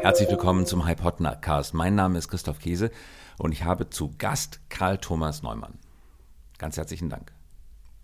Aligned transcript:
Herzlich 0.00 0.30
willkommen 0.30 0.64
zum 0.64 0.86
Hypotner-Cast. 0.86 1.74
Mein 1.74 1.96
Name 1.96 2.18
ist 2.18 2.28
Christoph 2.28 2.60
Käse 2.60 2.90
und 3.36 3.52
ich 3.52 3.64
habe 3.64 3.90
zu 3.90 4.14
Gast 4.16 4.60
Karl 4.68 4.98
Thomas 4.98 5.42
Neumann. 5.42 5.74
Ganz 6.56 6.76
herzlichen 6.76 7.10
Dank. 7.10 7.32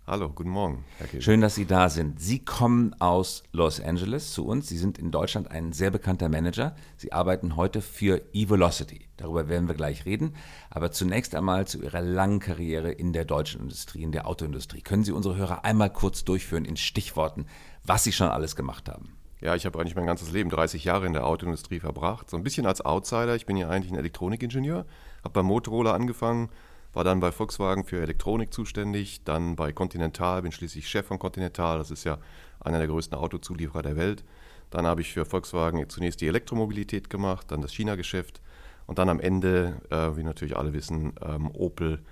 Hallo, 0.06 0.28
guten 0.28 0.50
Morgen. 0.50 0.84
Schön, 1.20 1.40
dass 1.40 1.54
Sie 1.54 1.64
da 1.64 1.88
sind. 1.88 2.20
Sie 2.20 2.44
kommen 2.44 2.94
aus 3.00 3.42
Los 3.52 3.80
Angeles 3.80 4.32
zu 4.32 4.44
uns. 4.44 4.68
Sie 4.68 4.76
sind 4.76 4.98
in 4.98 5.10
Deutschland 5.10 5.50
ein 5.50 5.72
sehr 5.72 5.90
bekannter 5.90 6.28
Manager. 6.28 6.76
Sie 6.98 7.12
arbeiten 7.12 7.56
heute 7.56 7.80
für 7.80 8.20
eVelocity. 8.34 9.08
Darüber 9.16 9.48
werden 9.48 9.66
wir 9.66 9.74
gleich 9.74 10.04
reden. 10.04 10.34
Aber 10.68 10.90
zunächst 10.90 11.34
einmal 11.34 11.66
zu 11.66 11.80
Ihrer 11.80 12.02
langen 12.02 12.40
Karriere 12.40 12.92
in 12.92 13.14
der 13.14 13.24
deutschen 13.24 13.62
Industrie, 13.62 14.02
in 14.02 14.12
der 14.12 14.26
Autoindustrie. 14.26 14.82
Können 14.82 15.04
Sie 15.04 15.12
unsere 15.12 15.36
Hörer 15.36 15.64
einmal 15.64 15.90
kurz 15.90 16.24
durchführen 16.24 16.66
in 16.66 16.76
Stichworten, 16.76 17.46
was 17.82 18.04
Sie 18.04 18.12
schon 18.12 18.28
alles 18.28 18.56
gemacht 18.56 18.90
haben? 18.90 19.16
Ja, 19.44 19.54
ich 19.54 19.66
habe 19.66 19.78
eigentlich 19.78 19.94
mein 19.94 20.06
ganzes 20.06 20.32
Leben, 20.32 20.48
30 20.48 20.84
Jahre 20.84 21.06
in 21.06 21.12
der 21.12 21.26
Autoindustrie 21.26 21.78
verbracht. 21.78 22.30
So 22.30 22.38
ein 22.38 22.42
bisschen 22.42 22.64
als 22.64 22.80
Outsider. 22.80 23.36
Ich 23.36 23.44
bin 23.44 23.58
ja 23.58 23.68
eigentlich 23.68 23.92
ein 23.92 23.98
Elektronikingenieur. 23.98 24.86
Habe 25.22 25.32
bei 25.32 25.42
Motorola 25.42 25.92
angefangen 25.92 26.48
war 26.94 27.04
dann 27.04 27.20
bei 27.20 27.32
Volkswagen 27.32 27.84
für 27.84 28.00
Elektronik 28.00 28.54
zuständig, 28.54 29.24
dann 29.24 29.56
bei 29.56 29.72
Continental, 29.72 30.42
bin 30.42 30.52
schließlich 30.52 30.88
Chef 30.88 31.06
von 31.06 31.18
Continental, 31.18 31.78
das 31.78 31.90
ist 31.90 32.04
ja 32.04 32.18
einer 32.60 32.78
der 32.78 32.86
größten 32.86 33.18
Autozulieferer 33.18 33.82
der 33.82 33.96
Welt. 33.96 34.24
Dann 34.70 34.86
habe 34.86 35.00
ich 35.00 35.12
für 35.12 35.24
Volkswagen 35.24 35.88
zunächst 35.88 36.20
die 36.20 36.28
Elektromobilität 36.28 37.10
gemacht, 37.10 37.50
dann 37.50 37.60
das 37.60 37.72
China-Geschäft 37.72 38.40
und 38.86 38.98
dann 38.98 39.08
am 39.08 39.20
Ende, 39.20 39.80
äh, 39.90 40.16
wie 40.16 40.22
natürlich 40.22 40.56
alle 40.56 40.72
wissen, 40.72 41.14
ähm, 41.20 41.50
Opel 41.52 42.02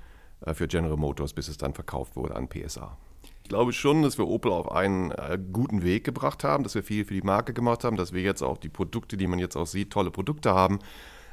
äh, 0.40 0.52
für 0.52 0.68
General 0.68 0.96
Motors, 0.96 1.32
bis 1.32 1.48
es 1.48 1.59
dann 1.59 1.74
verkauft 1.74 2.16
wurde 2.16 2.34
an 2.34 2.48
PSA. 2.48 2.98
Ich 3.42 3.48
glaube 3.48 3.73
schon, 3.73 4.02
dass 4.02 4.19
wir 4.19 4.27
Opel 4.27 4.52
auf 4.52 4.70
einen 4.70 5.10
äh, 5.10 5.38
guten 5.52 5.82
Weg 5.82 6.05
gebracht 6.05 6.45
haben, 6.45 6.64
dass 6.64 6.74
wir 6.74 6.82
viel 6.82 7.05
für 7.05 7.14
die 7.14 7.23
Marke 7.23 7.52
gemacht 7.52 7.84
haben, 7.84 7.96
dass 7.96 8.12
wir 8.12 8.23
jetzt 8.23 8.42
auch 8.42 8.56
die 8.56 8.68
Produkte, 8.68 9.16
die 9.16 9.27
man 9.27 9.38
jetzt 9.38 9.56
auch 9.56 9.66
sieht, 9.66 9.91
tolle 9.91 10.10
Produkte 10.10 10.55
haben. 10.55 10.78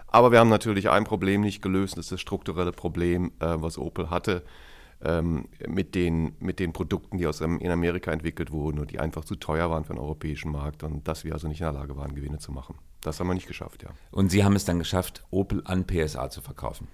Aber 0.08 0.32
wir 0.32 0.40
haben 0.40 0.50
natürlich 0.50 0.90
ein 0.90 1.04
Problem 1.04 1.42
nicht 1.42 1.62
gelöst, 1.62 1.98
das 1.98 2.06
ist 2.06 2.12
das 2.14 2.22
strukturelle 2.22 2.72
Problem, 2.72 3.32
äh, 3.40 3.56
was 3.58 3.78
Opel 3.78 4.10
hatte 4.10 4.44
ähm, 5.02 5.48
mit, 5.68 5.96
den, 5.96 6.36
mit 6.40 6.60
den 6.60 6.74
Produkten, 6.74 7.18
die 7.18 7.28
aus 7.28 7.42
in 7.42 7.70
Amerika 7.70 8.12
entwickelt 8.12 8.52
wurden 8.52 8.80
und 8.80 8.92
die 8.92 9.00
einfach 9.00 9.24
zu 9.24 9.36
teuer 9.36 9.70
waren 9.70 9.86
für 9.86 9.94
den 9.94 10.00
europäischen 10.00 10.52
Markt 10.52 10.84
und 10.84 11.08
dass 11.08 11.24
wir 11.24 11.34
also 11.34 11.48
nicht 11.48 11.62
in 11.62 11.66
der 11.66 11.74
Lage 11.74 11.96
waren, 11.96 12.16
Gewinne 12.16 12.40
zu 12.40 12.52
machen. 12.52 12.76
Das 13.02 13.20
haben 13.20 13.28
wir 13.28 13.34
nicht 13.34 13.48
geschafft, 13.48 13.84
ja. 13.84 13.90
Und 14.12 14.30
Sie 14.30 14.44
haben 14.44 14.56
es 14.56 14.66
dann 14.66 14.78
geschafft, 14.78 15.24
Opel 15.32 15.62
an 15.64 15.86
PSA 15.88 16.30
zu 16.30 16.42
verkaufen? 16.42 16.88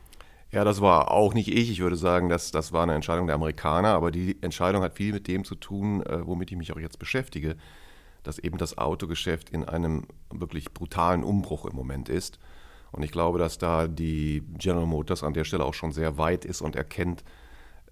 Ja, 0.56 0.64
das 0.64 0.80
war 0.80 1.11
auch 1.11 1.34
nicht 1.34 1.50
ich. 1.50 1.70
Ich 1.70 1.81
würde 1.81 1.98
sagen, 1.98 2.30
dass 2.30 2.50
das 2.50 2.72
war 2.72 2.84
eine 2.84 2.94
Entscheidung 2.94 3.28
der 3.28 3.36
Amerikaner, 3.36 3.89
aber 3.89 4.09
die 4.09 4.38
Entscheidung 4.42 4.84
hat 4.84 4.95
viel 4.95 5.11
mit 5.11 5.28
dem 5.28 5.44
zu 5.44 5.56
tun, 5.56 6.02
äh, 6.03 6.25
womit 6.25 6.50
ich 6.50 6.56
mich 6.58 6.72
auch 6.72 6.80
jetzt 6.80 6.98
beschäftige, 6.98 7.58
dass 8.23 8.39
eben 8.39 8.58
das 8.58 8.78
Autogeschäft 8.78 9.50
in 9.50 9.66
einem 9.66 10.03
wirklich 10.31 10.73
brutalen 10.73 11.26
Umbruch 11.26 11.66
im 11.66 11.76
Moment 11.76 12.08
ist. 12.08 12.39
Und 12.94 13.03
ich 13.03 13.11
glaube, 13.11 13.38
dass 13.38 13.58
da 13.58 13.89
die 13.89 14.44
General 14.58 14.86
Motors 14.86 15.23
an 15.23 15.33
der 15.33 15.44
Stelle 15.44 15.66
auch 15.66 15.73
schon 15.73 15.92
sehr 15.92 16.17
weit 16.17 16.45
ist 16.45 16.61
und 16.61 16.78
erkennt, 16.78 17.26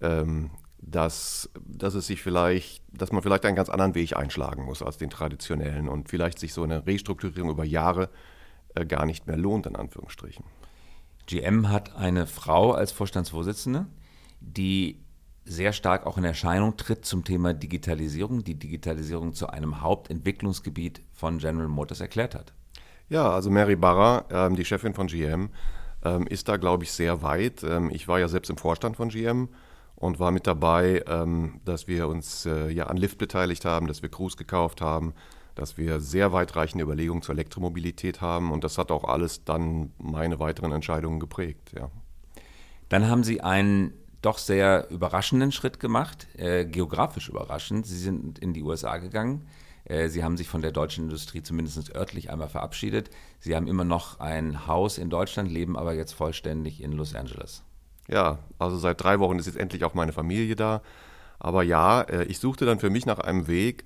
ähm, 0.00 0.50
dass, 0.78 1.50
dass 1.66 1.92
es 1.92 2.06
sich 2.06 2.22
vielleicht, 2.22 2.82
dass 2.90 3.12
man 3.12 3.22
vielleicht 3.22 3.44
einen 3.44 3.56
ganz 3.56 3.68
anderen 3.68 3.94
Weg 3.94 4.16
einschlagen 4.16 4.64
muss 4.64 4.82
als 4.82 4.96
den 4.96 5.10
traditionellen 5.10 5.86
und 5.86 6.08
vielleicht 6.08 6.38
sich 6.38 6.54
so 6.54 6.62
eine 6.62 6.86
Restrukturierung 6.86 7.50
über 7.50 7.64
Jahre 7.66 8.08
äh, 8.74 8.86
gar 8.86 9.04
nicht 9.04 9.26
mehr 9.26 9.36
lohnt, 9.36 9.66
in 9.66 9.76
Anführungsstrichen. 9.76 10.46
GM 11.26 11.70
hat 11.70 11.96
eine 11.96 12.26
Frau 12.26 12.72
als 12.72 12.92
Vorstandsvorsitzende, 12.92 13.86
die 14.40 15.04
sehr 15.44 15.72
stark 15.72 16.06
auch 16.06 16.16
in 16.18 16.24
Erscheinung 16.24 16.76
tritt 16.76 17.04
zum 17.04 17.24
Thema 17.24 17.52
Digitalisierung, 17.52 18.44
die 18.44 18.58
Digitalisierung 18.58 19.34
zu 19.34 19.48
einem 19.48 19.82
Hauptentwicklungsgebiet 19.82 21.02
von 21.12 21.38
General 21.38 21.68
Motors 21.68 22.00
erklärt 22.00 22.34
hat. 22.34 22.52
Ja, 23.08 23.30
also 23.30 23.50
Mary 23.50 23.76
Barra, 23.76 24.24
ähm, 24.30 24.56
die 24.56 24.64
Chefin 24.64 24.94
von 24.94 25.06
GM, 25.06 25.50
ähm, 26.02 26.26
ist 26.26 26.48
da, 26.48 26.56
glaube 26.56 26.84
ich, 26.84 26.92
sehr 26.92 27.22
weit. 27.22 27.62
Ähm, 27.62 27.90
ich 27.90 28.08
war 28.08 28.18
ja 28.18 28.28
selbst 28.28 28.48
im 28.50 28.56
Vorstand 28.56 28.96
von 28.96 29.10
GM 29.10 29.48
und 29.96 30.18
war 30.18 30.32
mit 30.32 30.46
dabei, 30.46 31.02
dass 31.64 31.86
wir 31.86 32.08
uns 32.08 32.46
äh, 32.46 32.68
ja 32.68 32.88
an 32.88 32.96
Lift 32.96 33.16
beteiligt 33.16 33.64
haben, 33.64 33.86
dass 33.86 34.02
wir 34.02 34.10
Cruise 34.10 34.36
gekauft 34.36 34.80
haben, 34.80 35.14
dass 35.54 35.78
wir 35.78 36.00
sehr 36.00 36.32
weitreichende 36.32 36.84
Überlegungen 36.84 37.22
zur 37.22 37.34
Elektromobilität 37.34 38.20
haben 38.20 38.52
und 38.52 38.64
das 38.64 38.78
hat 38.78 38.90
auch 38.90 39.04
alles 39.04 39.44
dann 39.44 39.92
meine 39.98 40.38
weiteren 40.38 40.72
Entscheidungen 40.72 41.20
geprägt. 41.20 41.72
Ja. 41.76 41.90
Dann 42.88 43.08
haben 43.08 43.24
Sie 43.24 43.40
einen 43.40 43.92
doch 44.22 44.38
sehr 44.38 44.90
überraschenden 44.90 45.52
Schritt 45.52 45.80
gemacht, 45.80 46.26
äh, 46.38 46.64
geografisch 46.64 47.28
überraschend. 47.28 47.86
Sie 47.86 47.98
sind 47.98 48.38
in 48.38 48.54
die 48.54 48.62
USA 48.62 48.96
gegangen. 48.96 49.46
Äh, 49.84 50.08
sie 50.08 50.24
haben 50.24 50.36
sich 50.36 50.48
von 50.48 50.62
der 50.62 50.72
deutschen 50.72 51.04
Industrie 51.04 51.42
zumindest 51.42 51.94
örtlich 51.94 52.30
einmal 52.30 52.48
verabschiedet. 52.48 53.10
Sie 53.38 53.54
haben 53.54 53.66
immer 53.66 53.84
noch 53.84 54.20
ein 54.20 54.66
Haus 54.66 54.98
in 54.98 55.10
Deutschland, 55.10 55.50
leben 55.50 55.76
aber 55.76 55.94
jetzt 55.94 56.12
vollständig 56.12 56.82
in 56.82 56.92
Los 56.92 57.14
Angeles. 57.14 57.62
Ja, 58.08 58.38
also 58.58 58.76
seit 58.76 59.02
drei 59.02 59.18
Wochen 59.18 59.38
ist 59.38 59.46
jetzt 59.46 59.58
endlich 59.58 59.84
auch 59.84 59.94
meine 59.94 60.12
Familie 60.12 60.56
da. 60.56 60.82
Aber 61.38 61.62
ja, 61.62 62.02
äh, 62.02 62.24
ich 62.24 62.38
suchte 62.38 62.64
dann 62.64 62.78
für 62.78 62.90
mich 62.90 63.06
nach 63.06 63.18
einem 63.18 63.46
Weg. 63.46 63.84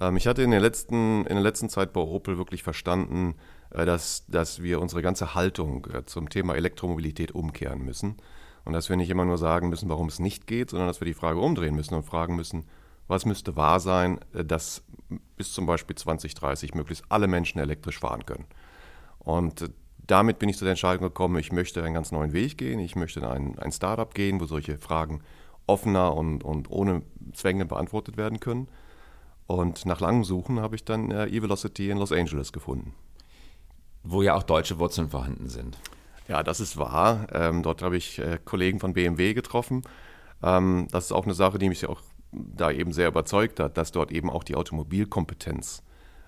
Ähm, 0.00 0.16
ich 0.16 0.26
hatte 0.26 0.42
in 0.42 0.50
der 0.50 0.60
letzten, 0.60 1.26
in 1.26 1.34
der 1.34 1.42
letzten 1.42 1.68
Zeit 1.68 1.92
bei 1.92 2.00
Opel 2.00 2.38
wirklich 2.38 2.62
verstanden, 2.62 3.34
äh, 3.70 3.84
dass, 3.84 4.26
dass 4.26 4.62
wir 4.62 4.80
unsere 4.80 5.02
ganze 5.02 5.34
Haltung 5.34 5.86
zum 6.06 6.28
Thema 6.28 6.54
Elektromobilität 6.54 7.32
umkehren 7.32 7.82
müssen. 7.84 8.16
Und 8.64 8.72
dass 8.72 8.88
wir 8.88 8.96
nicht 8.96 9.10
immer 9.10 9.26
nur 9.26 9.36
sagen 9.36 9.68
müssen, 9.68 9.90
warum 9.90 10.08
es 10.08 10.18
nicht 10.18 10.46
geht, 10.46 10.70
sondern 10.70 10.88
dass 10.88 11.00
wir 11.00 11.06
die 11.06 11.14
Frage 11.14 11.38
umdrehen 11.38 11.74
müssen 11.74 11.94
und 11.94 12.04
fragen 12.04 12.34
müssen, 12.34 12.64
was 13.08 13.26
müsste 13.26 13.56
wahr 13.56 13.80
sein, 13.80 14.20
äh, 14.32 14.44
dass 14.44 14.82
bis 15.36 15.52
zum 15.52 15.66
Beispiel 15.66 15.96
2030 15.96 16.74
möglichst 16.74 17.04
alle 17.08 17.26
Menschen 17.26 17.58
elektrisch 17.60 17.98
fahren 17.98 18.24
können. 18.26 18.46
Und 19.18 19.62
äh, 19.62 19.68
damit 20.06 20.38
bin 20.38 20.48
ich 20.48 20.58
zu 20.58 20.64
der 20.64 20.72
Entscheidung 20.72 21.02
gekommen, 21.02 21.38
ich 21.38 21.52
möchte 21.52 21.82
einen 21.82 21.94
ganz 21.94 22.12
neuen 22.12 22.32
Weg 22.32 22.58
gehen, 22.58 22.78
ich 22.78 22.94
möchte 22.94 23.20
in 23.20 23.26
ein, 23.26 23.58
ein 23.58 23.72
Startup 23.72 24.12
gehen, 24.14 24.40
wo 24.40 24.46
solche 24.46 24.78
Fragen 24.78 25.22
offener 25.66 26.14
und, 26.14 26.44
und 26.44 26.70
ohne 26.70 27.02
Zwänge 27.32 27.64
beantwortet 27.64 28.16
werden 28.16 28.38
können. 28.38 28.68
Und 29.46 29.84
nach 29.86 30.00
langem 30.00 30.24
Suchen 30.24 30.60
habe 30.60 30.76
ich 30.76 30.84
dann 30.84 31.10
äh, 31.10 31.26
eVelocity 31.26 31.90
in 31.90 31.98
Los 31.98 32.12
Angeles 32.12 32.52
gefunden. 32.52 32.94
Wo 34.02 34.22
ja 34.22 34.34
auch 34.34 34.42
deutsche 34.42 34.78
Wurzeln 34.78 35.10
vorhanden 35.10 35.48
sind. 35.48 35.78
Ja, 36.28 36.42
das 36.42 36.60
ist 36.60 36.78
wahr. 36.78 37.26
Ähm, 37.32 37.62
dort 37.62 37.82
habe 37.82 37.96
ich 37.96 38.18
äh, 38.18 38.38
Kollegen 38.44 38.80
von 38.80 38.94
BMW 38.94 39.34
getroffen. 39.34 39.82
Ähm, 40.42 40.88
das 40.90 41.06
ist 41.06 41.12
auch 41.12 41.24
eine 41.24 41.34
Sache, 41.34 41.58
die 41.58 41.68
mich 41.68 41.86
auch 41.86 42.00
da 42.32 42.70
eben 42.70 42.92
sehr 42.92 43.08
überzeugt 43.08 43.60
hat, 43.60 43.76
dass 43.76 43.92
dort 43.92 44.10
eben 44.10 44.30
auch 44.30 44.44
die 44.44 44.56
Automobilkompetenz 44.56 45.82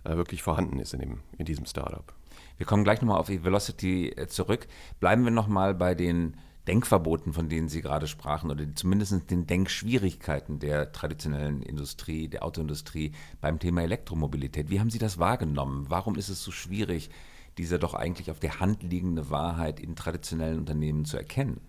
äh, 0.05 0.17
wirklich 0.17 0.43
vorhanden 0.43 0.79
ist 0.79 0.95
in, 0.95 1.01
dem, 1.01 1.21
in 1.39 1.47
diesem 1.47 1.67
Startup. 1.67 2.13
Wir 2.59 2.67
kommen 2.67 2.85
gleich 2.85 3.01
nochmal 3.01 3.19
auf 3.19 3.29
Velocity 3.29 4.11
äh, 4.11 4.29
zurück. 4.29 4.67
Bleiben 5.01 5.25
wir 5.25 5.31
nochmal 5.31 5.75
bei 5.75 5.95
den 5.95 6.37
Denkverboten, 6.67 7.33
von 7.33 7.49
denen 7.49 7.69
Sie 7.69 7.81
gerade 7.81 8.07
sprachen, 8.07 8.51
oder 8.51 8.65
zumindest 8.75 9.31
den 9.31 9.47
Denkschwierigkeiten 9.47 10.59
der 10.59 10.93
traditionellen 10.93 11.63
Industrie, 11.63 12.29
der 12.29 12.45
Autoindustrie 12.45 13.13
beim 13.41 13.59
Thema 13.59 13.83
Elektromobilität. 13.83 14.71
Wie 14.71 14.81
haben 14.81 14.91
Sie 14.91 14.99
das 14.99 15.19
wahrgenommen? 15.19 15.87
Warum 15.89 16.17
ist 16.17 16.29
es 16.29 16.43
so 16.43 16.51
schwierig, 16.51 17.11
diese 17.59 17.79
doch 17.79 17.95
eigentlich 17.95 18.31
auf 18.31 18.41
der 18.41 18.61
Hand 18.61 18.83
liegende 18.83 19.31
Wahrheit 19.31 19.81
in 19.81 19.97
traditionellen 19.97 20.59
Unternehmen 20.59 21.05
zu 21.05 21.17
erkennen? 21.17 21.61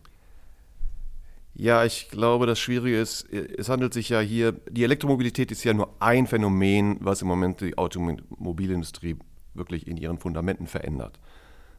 Ja, 1.53 1.86
ich 1.86 2.09
glaube, 2.09 2.46
das 2.46 2.59
Schwierige 2.59 3.00
ist, 3.00 3.31
es 3.34 3.68
handelt 3.68 3.91
sich 3.91 4.09
ja 4.09 4.19
hier, 4.19 4.52
die 4.69 4.84
Elektromobilität 4.84 5.52
ist 5.52 5.63
ja 5.63 5.74
nur 5.74 5.90
ein 6.00 6.28
Phänomen, 6.28 6.97
was 7.00 7.24
im 7.24 7.28
Moment 7.28 7.62
die 7.62 7.78
Automobilindustrie 7.78 9.16
wirklich 9.56 9.88
in 9.88 9.97
ihren 9.97 10.19
Fundamenten 10.19 10.68
verändert. 10.68 11.19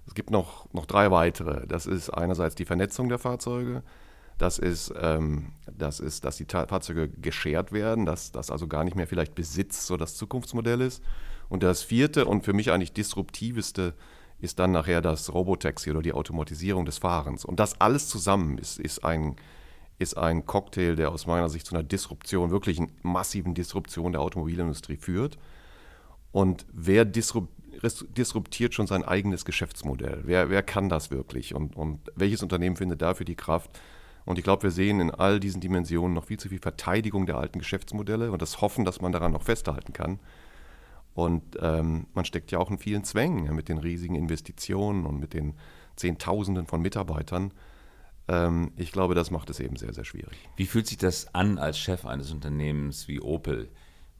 Es 0.09 0.15
gibt 0.15 0.31
noch, 0.31 0.73
noch 0.73 0.87
drei 0.87 1.11
weitere. 1.11 1.67
Das 1.67 1.87
ist 1.87 2.09
einerseits 2.11 2.55
die 2.55 2.65
Vernetzung 2.65 3.09
der 3.09 3.19
Fahrzeuge, 3.19 3.83
das 4.39 4.59
ist, 4.59 4.93
ähm, 4.99 5.53
das 5.71 6.01
ist 6.01 6.25
dass 6.25 6.37
die 6.37 6.47
Fahrzeuge 6.47 7.09
geschert 7.09 7.73
werden, 7.73 8.07
dass 8.07 8.33
das 8.33 8.51
also 8.51 8.69
gar 8.69 8.85
nicht 8.85 8.97
mehr 8.97 9.09
vielleicht 9.09 9.35
Besitz 9.35 9.87
so 9.87 9.97
das 9.97 10.15
Zukunftsmodell 10.17 10.81
ist. 10.81 11.03
Und 11.49 11.63
das 11.63 11.83
vierte 11.83 12.25
und 12.25 12.45
für 12.45 12.53
mich 12.53 12.71
eigentlich 12.71 12.93
disruptiveste 12.93 13.95
ist 14.39 14.59
dann 14.61 14.73
nachher 14.73 15.01
das 15.01 15.35
Robotaxi 15.35 15.91
oder 15.91 16.03
die 16.03 16.13
Automatisierung 16.13 16.85
des 16.85 16.99
Fahrens. 16.99 17.45
Und 17.45 17.59
das 17.59 17.81
alles 17.81 18.09
zusammen 18.09 18.59
ist, 18.59 18.79
ist 18.79 19.05
ein 19.05 19.37
ist 20.01 20.17
ein 20.17 20.47
Cocktail, 20.47 20.95
der 20.95 21.11
aus 21.11 21.27
meiner 21.27 21.49
Sicht 21.49 21.67
zu 21.67 21.75
einer 21.75 21.83
Disruption, 21.83 22.53
wirklich 22.53 22.81
massiven 23.03 23.55
Disruption 23.55 24.13
der 24.13 24.21
Automobilindustrie 24.21 24.97
führt. 24.97 25.39
Und 26.31 26.67
wer 26.73 27.05
disruptiert 28.17 28.75
schon 28.75 28.87
sein 28.87 29.05
eigenes 29.05 29.45
Geschäftsmodell? 29.45 30.23
Wer, 30.25 30.51
wer 30.51 30.63
kann 30.63 30.89
das 30.89 31.11
wirklich? 31.11 31.55
Und, 31.55 31.77
und 31.77 32.01
welches 32.17 32.43
Unternehmen 32.43 32.77
findet 32.77 33.03
dafür 33.03 33.25
die 33.25 33.37
Kraft? 33.37 33.71
Und 34.25 34.39
ich 34.39 34.45
glaube, 34.45 34.65
wir 34.65 34.71
sehen 34.71 35.01
in 35.01 35.11
all 35.11 35.41
diesen 35.41 35.61
Dimensionen 35.61 36.15
noch 36.15 36.25
viel 36.25 36.39
zu 36.39 36.49
viel 36.49 36.59
Verteidigung 36.59 37.27
der 37.27 37.39
alten 37.39 37.59
Geschäftsmodelle 37.59 38.31
und 38.31 38.43
das 38.43 38.61
Hoffen, 38.61 38.85
dass 38.85 39.01
man 39.01 39.13
daran 39.13 39.33
noch 39.33 39.43
festhalten 39.43 39.93
kann. 39.93 40.19
Und 41.15 41.57
ähm, 41.61 42.07
man 42.15 42.25
steckt 42.25 42.51
ja 42.51 42.59
auch 42.59 42.71
in 42.71 42.79
vielen 42.79 43.05
Zwängen 43.05 43.55
mit 43.55 43.69
den 43.69 43.79
riesigen 43.79 44.15
Investitionen 44.15 45.07
und 45.07 45.19
mit 45.19 45.35
den 45.35 45.55
Zehntausenden 45.97 46.67
von 46.67 46.81
Mitarbeitern. 46.81 47.53
Ähm, 48.29 48.73
ich 48.77 48.93
glaube, 48.93 49.15
das 49.15 49.31
macht 49.31 49.51
es 49.51 49.61
eben 49.61 49.77
sehr, 49.77 49.93
sehr 49.93 50.05
schwierig. 50.05 50.37
Wie 50.57 50.67
fühlt 50.67 50.87
sich 50.87 50.99
das 50.99 51.35
an 51.35 51.59
als 51.59 51.79
Chef 51.79 52.05
eines 52.05 52.31
Unternehmens 52.31 53.09
wie 53.09 53.21
Opel? 53.21 53.69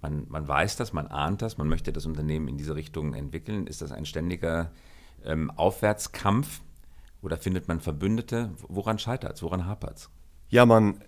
Man, 0.01 0.27
man 0.29 0.47
weiß 0.47 0.77
das, 0.77 0.93
man 0.93 1.09
ahnt 1.09 1.43
das, 1.43 1.59
man 1.59 1.69
möchte 1.69 1.93
das 1.93 2.07
Unternehmen 2.07 2.49
in 2.49 2.57
diese 2.57 2.75
Richtung 2.75 3.15
entwickeln. 3.15 3.67
Ist 3.67 3.83
das 3.83 3.91
ein 3.91 4.07
ständiger 4.07 4.71
ähm, 5.25 5.51
Aufwärtskampf 5.51 6.61
oder 7.23 7.37
findet 7.37 7.69
man 7.69 7.81
Verbündete? 7.81 8.51
Woran 8.69 8.99
scheitert 8.99 9.37
es? 9.37 9.43
Woran 9.43 9.67
hapert 9.67 9.97
es? 9.97 10.11
Ja, 10.51 10.67
man, 10.67 11.01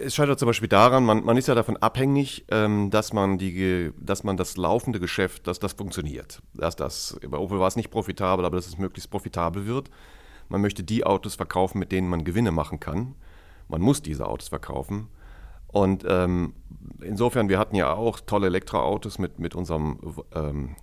es 0.00 0.14
scheitert 0.14 0.38
zum 0.38 0.46
Beispiel 0.46 0.68
daran, 0.68 1.04
man, 1.04 1.24
man 1.24 1.36
ist 1.36 1.48
ja 1.48 1.54
davon 1.54 1.76
abhängig, 1.76 2.44
ähm, 2.50 2.90
dass, 2.90 3.12
man 3.12 3.38
die, 3.38 3.92
dass 3.98 4.24
man 4.24 4.36
das 4.36 4.56
laufende 4.56 5.00
Geschäft, 5.00 5.46
dass 5.46 5.58
das 5.58 5.72
funktioniert. 5.72 6.40
Dass 6.54 6.76
das, 6.76 7.18
bei 7.28 7.38
Opel 7.38 7.58
war 7.58 7.68
es 7.68 7.76
nicht 7.76 7.90
profitabel, 7.90 8.44
aber 8.44 8.56
dass 8.56 8.66
es 8.66 8.78
möglichst 8.78 9.10
profitabel 9.10 9.66
wird. 9.66 9.90
Man 10.48 10.60
möchte 10.60 10.82
die 10.82 11.04
Autos 11.04 11.34
verkaufen, 11.34 11.78
mit 11.78 11.92
denen 11.92 12.08
man 12.08 12.24
Gewinne 12.24 12.52
machen 12.52 12.80
kann. 12.80 13.14
Man 13.68 13.82
muss 13.82 14.00
diese 14.00 14.26
Autos 14.26 14.48
verkaufen. 14.48 15.08
Und 15.68 16.04
ähm, 16.08 16.54
insofern, 17.02 17.48
wir 17.48 17.58
hatten 17.58 17.76
ja 17.76 17.92
auch 17.92 18.20
tolle 18.20 18.46
Elektroautos 18.46 19.18
mit, 19.18 19.38
mit 19.38 19.54
unserem 19.54 19.98
ähm, 20.34 20.76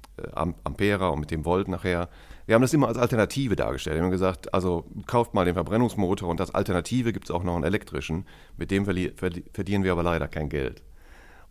Ampera 0.64 1.10
und 1.10 1.20
mit 1.20 1.32
dem 1.32 1.44
Volt 1.44 1.68
nachher. 1.68 2.10
Wir 2.46 2.56
haben 2.56 2.62
das 2.62 2.74
immer 2.74 2.88
als 2.88 2.98
Alternative 2.98 3.56
dargestellt. 3.56 3.98
Wir 3.98 4.04
haben 4.04 4.12
gesagt, 4.12 4.54
also 4.54 4.86
kauft 5.08 5.34
mal 5.34 5.46
den 5.46 5.56
Verbrennungsmotor 5.56 6.30
und 6.30 6.40
als 6.40 6.54
Alternative 6.54 7.12
gibt 7.12 7.26
es 7.26 7.32
auch 7.32 7.44
noch 7.44 7.56
einen 7.56 7.64
elektrischen. 7.64 8.26
Mit 8.58 8.72
dem 8.72 8.86
verdienen 8.86 9.84
wir 9.84 9.92
aber 9.92 10.04
leider 10.04 10.28
kein 10.28 10.50
Geld. 10.50 10.84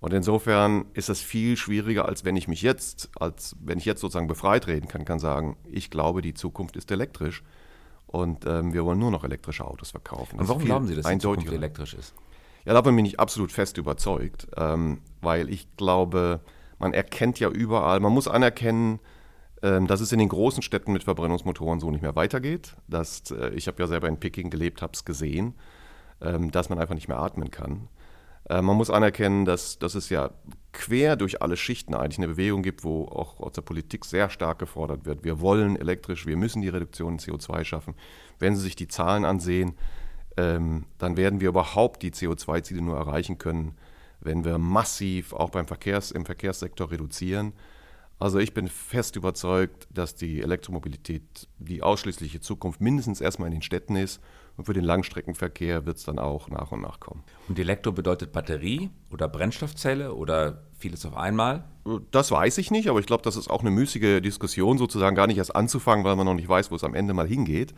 Und 0.00 0.12
insofern 0.12 0.84
ist 0.92 1.08
das 1.08 1.20
viel 1.20 1.56
schwieriger, 1.56 2.06
als 2.06 2.25
wenn 2.25 2.36
ich 2.36 2.46
mich 2.46 2.62
jetzt, 2.62 3.10
als 3.19 3.56
wenn 3.60 3.78
ich 3.78 3.86
jetzt 3.86 4.00
sozusagen 4.02 4.26
befreit 4.26 4.66
reden 4.66 4.86
kann, 4.86 5.04
kann 5.04 5.19
sagen, 5.19 5.56
ich 5.64 5.90
glaube, 5.90 6.20
die 6.20 6.34
Zukunft 6.34 6.76
ist 6.76 6.90
elektrisch 6.90 7.42
und 8.06 8.44
ähm, 8.46 8.75
wir 8.75 8.84
wollen 8.84 8.98
nur 8.98 9.10
noch 9.10 9.25
elektrische 9.25 9.64
Autos 9.64 9.92
verkaufen. 9.92 10.38
und 10.38 10.48
warum 10.48 10.64
glauben 10.64 10.86
Sie, 10.86 10.94
dass 10.94 11.06
die 11.06 11.19
Zukunft 11.19 11.50
elektrisch 11.50 11.94
ist? 11.94 12.14
Ja, 12.64 12.72
davon 12.72 12.96
bin 12.96 13.05
ich 13.05 13.20
absolut 13.20 13.52
fest 13.52 13.76
überzeugt, 13.76 14.46
ähm, 14.56 15.02
weil 15.20 15.50
ich 15.50 15.76
glaube, 15.76 16.40
man 16.78 16.94
erkennt 16.94 17.38
ja 17.38 17.50
überall, 17.50 18.00
man 18.00 18.12
muss 18.12 18.28
anerkennen, 18.28 19.00
ähm, 19.62 19.87
dass 19.87 20.00
es 20.00 20.12
in 20.12 20.19
den 20.19 20.28
großen 20.28 20.62
Städten 20.62 20.93
mit 20.93 21.05
Verbrennungsmotoren 21.05 21.81
so 21.81 21.90
nicht 21.90 22.02
mehr 22.02 22.16
weitergeht. 22.16 22.76
Das, 22.88 23.31
äh, 23.31 23.50
ich 23.50 23.66
habe 23.66 23.82
ja 23.82 23.87
selber 23.87 24.08
in 24.08 24.19
Peking 24.19 24.50
gelebt, 24.50 24.82
habe 24.82 24.93
es 24.94 25.05
gesehen, 25.05 25.55
ähm, 26.20 26.50
dass 26.50 26.70
man 26.70 26.78
einfach 26.78 26.94
nicht 26.94 27.08
mehr 27.08 27.19
atmen 27.19 27.50
kann. 27.50 27.88
Äh, 28.49 28.62
man 28.62 28.76
muss 28.76 28.90
anerkennen, 28.90 29.44
dass, 29.44 29.78
dass 29.78 29.94
es 29.94 30.10
ja 30.10 30.31
quer 30.72 31.17
durch 31.17 31.40
alle 31.43 31.56
Schichten 31.56 31.94
eigentlich 31.94 32.19
eine 32.19 32.28
Bewegung 32.28 32.62
gibt, 32.62 32.84
wo 32.84 33.06
auch 33.06 33.40
aus 33.40 33.52
der 33.52 33.62
Politik 33.62 34.05
sehr 34.05 34.28
stark 34.28 34.58
gefordert 34.58 35.06
wird. 35.06 35.25
Wir 35.25 35.40
wollen 35.40 35.76
elektrisch, 35.76 36.26
wir 36.26 36.37
müssen 36.37 36.62
die 36.62 36.69
Reduktion 36.69 37.14
in 37.14 37.19
CO2 37.19 37.64
schaffen. 37.64 37.94
Wenn 38.38 38.56
Sie 38.56 38.62
sich 38.62 38.76
die 38.76 38.88
Zahlen 38.88 39.25
ansehen, 39.25 39.75
ähm, 40.36 40.84
dann 40.98 41.16
werden 41.16 41.40
wir 41.40 41.48
überhaupt 41.48 42.02
die 42.02 42.10
CO2-Ziele 42.10 42.82
nur 42.82 42.96
erreichen 42.96 43.38
können, 43.38 43.76
wenn 44.20 44.44
wir 44.44 44.58
massiv 44.58 45.32
auch 45.32 45.50
beim 45.50 45.66
Verkehrs, 45.66 46.10
im 46.10 46.25
Verkehrssektor 46.25 46.90
reduzieren. 46.90 47.52
Also 48.19 48.38
ich 48.38 48.54
bin 48.54 48.69
fest 48.69 49.16
überzeugt, 49.16 49.88
dass 49.90 50.14
die 50.14 50.40
Elektromobilität 50.40 51.48
die 51.58 51.82
ausschließliche 51.82 52.40
Zukunft 52.40 52.81
mindestens 52.81 53.20
erstmal 53.20 53.48
in 53.48 53.54
den 53.54 53.62
Städten 53.62 53.96
ist 53.96 54.20
und 54.56 54.64
für 54.64 54.72
den 54.72 54.84
Langstreckenverkehr 54.84 55.84
wird 55.84 55.96
es 55.96 56.04
dann 56.04 56.19
auch 56.19 56.48
nach 56.48 56.70
und 56.70 56.81
nach 56.81 57.00
kommen. 57.00 57.25
Und 57.48 57.58
Elektro 57.58 57.90
bedeutet 57.92 58.32
Batterie 58.32 58.90
oder 59.10 59.28
Brennstoffzelle 59.28 60.14
oder 60.14 60.62
vieles 60.78 61.04
auf 61.04 61.16
einmal? 61.16 61.64
Das 62.12 62.31
weiß 62.31 62.58
ich 62.58 62.70
nicht, 62.70 62.88
aber 62.88 63.00
ich 63.00 63.06
glaube, 63.06 63.25
das 63.25 63.36
ist 63.36 63.50
auch 63.50 63.60
eine 63.60 63.70
müßige 63.70 64.22
Diskussion, 64.22 64.78
sozusagen 64.78 65.16
gar 65.16 65.26
nicht 65.26 65.38
erst 65.38 65.54
anzufangen, 65.54 66.04
weil 66.04 66.16
man 66.16 66.26
noch 66.26 66.34
nicht 66.34 66.48
weiß, 66.48 66.70
wo 66.70 66.76
es 66.76 66.84
am 66.84 66.94
Ende 66.94 67.14
mal 67.14 67.26
hingeht. 67.26 67.75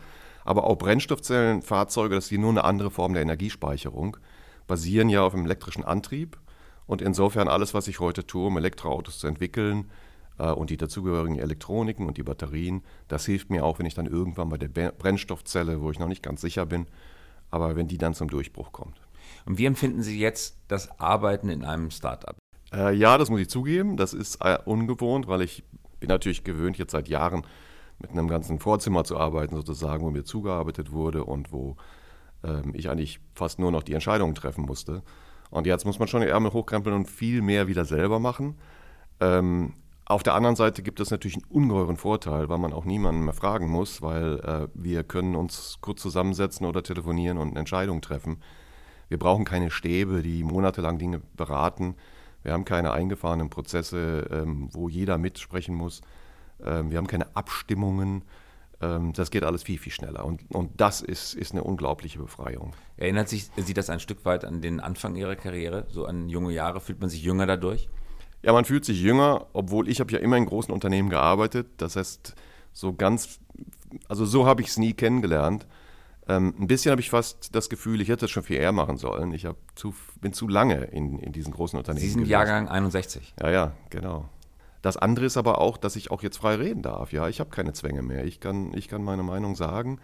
Aber 0.47 0.63
auch 0.63 0.77
Brennstoffzellenfahrzeuge, 0.77 2.15
das 2.15 2.31
ist 2.31 2.37
nur 2.37 2.49
eine 2.49 2.63
andere 2.63 2.89
Form 2.89 3.13
der 3.13 3.21
Energiespeicherung, 3.21 4.17
basieren 4.65 5.09
ja 5.09 5.23
auf 5.23 5.33
einem 5.33 5.45
elektrischen 5.45 5.83
Antrieb. 5.83 6.37
Und 6.85 7.01
insofern 7.01 7.49
alles, 7.49 7.73
was 7.73 7.89
ich 7.89 7.99
heute 7.99 8.25
tue, 8.25 8.47
um 8.47 8.57
Elektroautos 8.57 9.19
zu 9.19 9.27
entwickeln, 9.27 9.89
äh, 10.39 10.51
und 10.51 10.69
die 10.69 10.77
dazugehörigen 10.77 11.37
Elektroniken 11.37 12.07
und 12.07 12.17
die 12.17 12.23
Batterien. 12.23 12.83
Das 13.07 13.25
hilft 13.25 13.49
mir 13.49 13.65
auch, 13.65 13.79
wenn 13.79 13.85
ich 13.85 13.93
dann 13.93 14.05
irgendwann 14.05 14.49
bei 14.49 14.57
der 14.57 14.91
Brennstoffzelle, 14.91 15.81
wo 15.81 15.91
ich 15.91 15.99
noch 15.99 16.07
nicht 16.07 16.23
ganz 16.23 16.41
sicher 16.41 16.65
bin, 16.65 16.85
aber 17.49 17.75
wenn 17.75 17.87
die 17.87 17.97
dann 17.97 18.13
zum 18.13 18.29
Durchbruch 18.29 18.71
kommt. 18.71 19.01
Und 19.45 19.57
wie 19.57 19.65
empfinden 19.65 20.01
Sie 20.01 20.17
jetzt 20.17 20.57
das 20.67 20.99
Arbeiten 20.99 21.49
in 21.49 21.65
einem 21.65 21.91
Startup? 21.91 22.37
Äh, 22.73 22.95
ja, 22.95 23.17
das 23.17 23.29
muss 23.29 23.41
ich 23.41 23.49
zugeben. 23.49 23.97
Das 23.97 24.13
ist 24.13 24.37
äh, 24.41 24.57
ungewohnt, 24.63 25.27
weil 25.27 25.41
ich 25.41 25.63
bin 25.99 26.09
natürlich 26.09 26.43
gewöhnt, 26.43 26.77
jetzt 26.77 26.91
seit 26.91 27.07
Jahren 27.07 27.43
mit 27.99 28.11
einem 28.11 28.27
ganzen 28.27 28.59
Vorzimmer 28.59 29.03
zu 29.03 29.17
arbeiten, 29.17 29.55
sozusagen, 29.55 30.03
wo 30.03 30.11
mir 30.11 30.23
zugearbeitet 30.23 30.91
wurde 30.91 31.23
und 31.23 31.51
wo 31.51 31.77
ähm, 32.43 32.73
ich 32.73 32.89
eigentlich 32.89 33.19
fast 33.33 33.59
nur 33.59 33.71
noch 33.71 33.83
die 33.83 33.93
Entscheidungen 33.93 34.35
treffen 34.35 34.65
musste. 34.65 35.03
Und 35.49 35.65
jetzt 35.65 35.85
muss 35.85 35.99
man 35.99 36.07
schon 36.07 36.21
die 36.21 36.27
Ärmel 36.27 36.53
hochkrempeln 36.53 36.95
und 36.95 37.09
viel 37.09 37.41
mehr 37.41 37.67
wieder 37.67 37.85
selber 37.85 38.19
machen. 38.19 38.57
Ähm, 39.19 39.73
auf 40.05 40.23
der 40.23 40.35
anderen 40.35 40.55
Seite 40.55 40.83
gibt 40.83 40.99
es 40.99 41.11
natürlich 41.11 41.37
einen 41.37 41.51
ungeheuren 41.51 41.97
Vorteil, 41.97 42.47
weil 42.47 42.59
man 42.59 42.71
auch 42.71 42.85
niemanden 42.85 43.25
mehr 43.25 43.33
fragen 43.33 43.67
muss, 43.67 44.01
weil 44.01 44.39
äh, 44.39 44.67
wir 44.73 45.03
können 45.03 45.35
uns 45.35 45.79
kurz 45.81 46.01
zusammensetzen 46.01 46.65
oder 46.65 46.81
telefonieren 46.81 47.37
und 47.37 47.49
eine 47.49 47.59
Entscheidung 47.59 48.01
treffen. 48.01 48.41
Wir 49.09 49.19
brauchen 49.19 49.45
keine 49.45 49.69
Stäbe, 49.69 50.21
die 50.21 50.43
monatelang 50.43 50.97
Dinge 50.97 51.21
beraten. 51.35 51.95
Wir 52.43 52.53
haben 52.53 52.65
keine 52.65 52.91
eingefahrenen 52.91 53.49
Prozesse, 53.49 54.27
ähm, 54.31 54.69
wo 54.71 54.87
jeder 54.87 55.17
mitsprechen 55.17 55.75
muss. 55.75 56.01
Ähm, 56.63 56.91
wir 56.91 56.97
haben 56.97 57.07
keine 57.07 57.35
Abstimmungen. 57.35 58.23
Ähm, 58.81 59.13
das 59.13 59.31
geht 59.31 59.43
alles 59.43 59.63
viel, 59.63 59.77
viel 59.77 59.91
schneller. 59.91 60.25
Und, 60.25 60.41
und 60.49 60.79
das 60.79 61.01
ist, 61.01 61.33
ist 61.33 61.51
eine 61.51 61.63
unglaubliche 61.63 62.19
Befreiung. 62.19 62.73
Erinnert 62.97 63.29
sich 63.29 63.49
Sie 63.55 63.73
das 63.73 63.89
ein 63.89 63.99
Stück 63.99 64.25
weit 64.25 64.45
an 64.45 64.61
den 64.61 64.79
Anfang 64.79 65.15
Ihrer 65.15 65.35
Karriere, 65.35 65.85
so 65.89 66.05
an 66.05 66.29
junge 66.29 66.53
Jahre? 66.53 66.79
Fühlt 66.79 66.99
man 66.99 67.09
sich 67.09 67.23
jünger 67.23 67.45
dadurch? 67.45 67.89
Ja, 68.43 68.53
man 68.53 68.65
fühlt 68.65 68.85
sich 68.85 69.01
jünger, 69.01 69.47
obwohl 69.53 69.89
ich 69.89 69.99
habe 69.99 70.11
ja 70.11 70.19
immer 70.19 70.37
in 70.37 70.45
großen 70.45 70.73
Unternehmen 70.73 71.09
gearbeitet. 71.09 71.67
Das 71.77 71.95
heißt, 71.95 72.35
so 72.71 72.93
ganz, 72.93 73.39
also 74.07 74.25
so 74.25 74.45
habe 74.45 74.61
ich 74.61 74.67
es 74.67 74.77
nie 74.77 74.93
kennengelernt. 74.93 75.67
Ähm, 76.29 76.53
ein 76.59 76.67
bisschen 76.67 76.91
habe 76.91 77.01
ich 77.01 77.09
fast 77.09 77.55
das 77.55 77.69
Gefühl, 77.69 78.01
ich 78.01 78.09
hätte 78.09 78.25
es 78.25 78.31
schon 78.31 78.43
viel 78.43 78.57
eher 78.57 78.73
machen 78.73 78.97
sollen. 78.97 79.33
Ich 79.33 79.47
zu, 79.75 79.95
bin 80.21 80.33
zu 80.33 80.47
lange 80.47 80.83
in, 80.85 81.19
in 81.19 81.31
diesen 81.31 81.53
großen 81.53 81.77
Unternehmen. 81.79 82.01
Sie 82.01 82.09
sind 82.09 82.19
gewesen. 82.19 82.31
Jahrgang 82.31 82.67
61. 82.67 83.33
Ja, 83.41 83.49
ja, 83.49 83.71
genau. 83.89 84.29
Das 84.81 84.97
andere 84.97 85.25
ist 85.25 85.37
aber 85.37 85.59
auch, 85.59 85.77
dass 85.77 85.95
ich 85.95 86.11
auch 86.11 86.23
jetzt 86.23 86.37
frei 86.37 86.55
reden 86.55 86.81
darf. 86.81 87.11
Ja, 87.11 87.27
ich 87.27 87.39
habe 87.39 87.49
keine 87.49 87.73
Zwänge 87.73 88.01
mehr. 88.01 88.25
Ich 88.25 88.39
kann, 88.39 88.73
ich 88.73 88.87
kann 88.87 89.03
meine 89.03 89.23
Meinung 89.23 89.55
sagen 89.55 89.99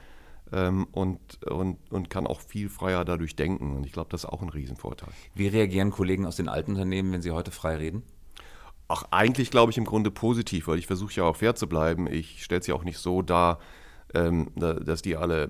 ähm, 0.52 0.88
und, 0.92 1.44
und, 1.44 1.78
und 1.90 2.10
kann 2.10 2.28
auch 2.28 2.42
viel 2.42 2.70
freier 2.70 3.06
dadurch 3.06 3.36
denken. 3.36 3.76
Und 3.76 3.86
ich 3.86 3.92
glaube, 3.92 4.10
das 4.10 4.24
ist 4.24 4.30
auch 4.30 4.42
ein 4.42 4.50
Riesenvorteil. 4.50 5.10
Wie 5.36 5.48
reagieren 5.48 5.92
Kollegen 5.92 6.26
aus 6.26 6.36
den 6.36 6.50
alten 6.50 6.72
Unternehmen, 6.72 7.12
wenn 7.12 7.22
sie 7.22 7.32
heute 7.32 7.52
frei 7.52 7.78
reden? 7.78 8.04
Ach, 8.88 9.06
eigentlich 9.12 9.52
glaube 9.52 9.72
ich 9.72 9.78
im 9.78 9.86
Grunde 9.86 10.12
positiv, 10.12 10.68
weil 10.68 10.78
ich 10.78 10.88
versuche 10.88 11.14
ja 11.14 11.24
auch 11.24 11.36
fair 11.36 11.56
zu 11.56 11.68
bleiben. 11.68 12.08
Ich 12.08 12.44
stelle 12.44 12.62
es 12.62 12.68
ja 12.68 12.76
auch 12.76 12.84
nicht 12.84 12.98
so 12.98 13.22
dar, 13.22 13.60
ähm, 14.14 14.52
dass 14.56 15.02
die 15.02 15.16
alle 15.16 15.50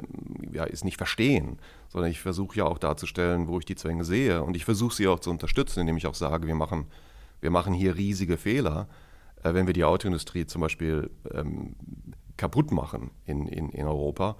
ja, 0.52 0.66
es 0.66 0.84
nicht 0.84 0.98
verstehen, 0.98 1.60
sondern 1.90 2.12
ich 2.12 2.22
versuche 2.22 2.58
ja 2.58 2.66
auch 2.66 2.78
darzustellen, 2.78 3.48
wo 3.48 3.60
ich 3.60 3.66
die 3.66 3.76
Zwänge 3.76 4.06
sehe. 4.06 4.44
Und 4.44 4.56
ich 4.56 4.64
versuche 4.66 4.96
sie 4.96 5.08
auch 5.08 5.20
zu 5.20 5.32
unterstützen, 5.32 5.82
indem 5.82 5.98
ich 5.98 6.08
auch 6.08 6.16
sage, 6.16 6.48
wir 6.48 6.56
machen, 6.56 6.86
wir 7.42 7.52
machen 7.52 7.74
hier 7.74 7.96
riesige 7.98 8.38
Fehler, 8.38 8.88
äh, 9.44 9.54
wenn 9.54 9.68
wir 9.68 9.74
die 9.74 9.84
Autoindustrie 9.84 10.46
zum 10.46 10.62
Beispiel 10.62 11.12
ähm, 11.32 11.76
kaputt 12.38 12.72
machen 12.72 13.12
in, 13.26 13.48
in, 13.48 13.70
in 13.70 13.86
Europa 13.86 14.36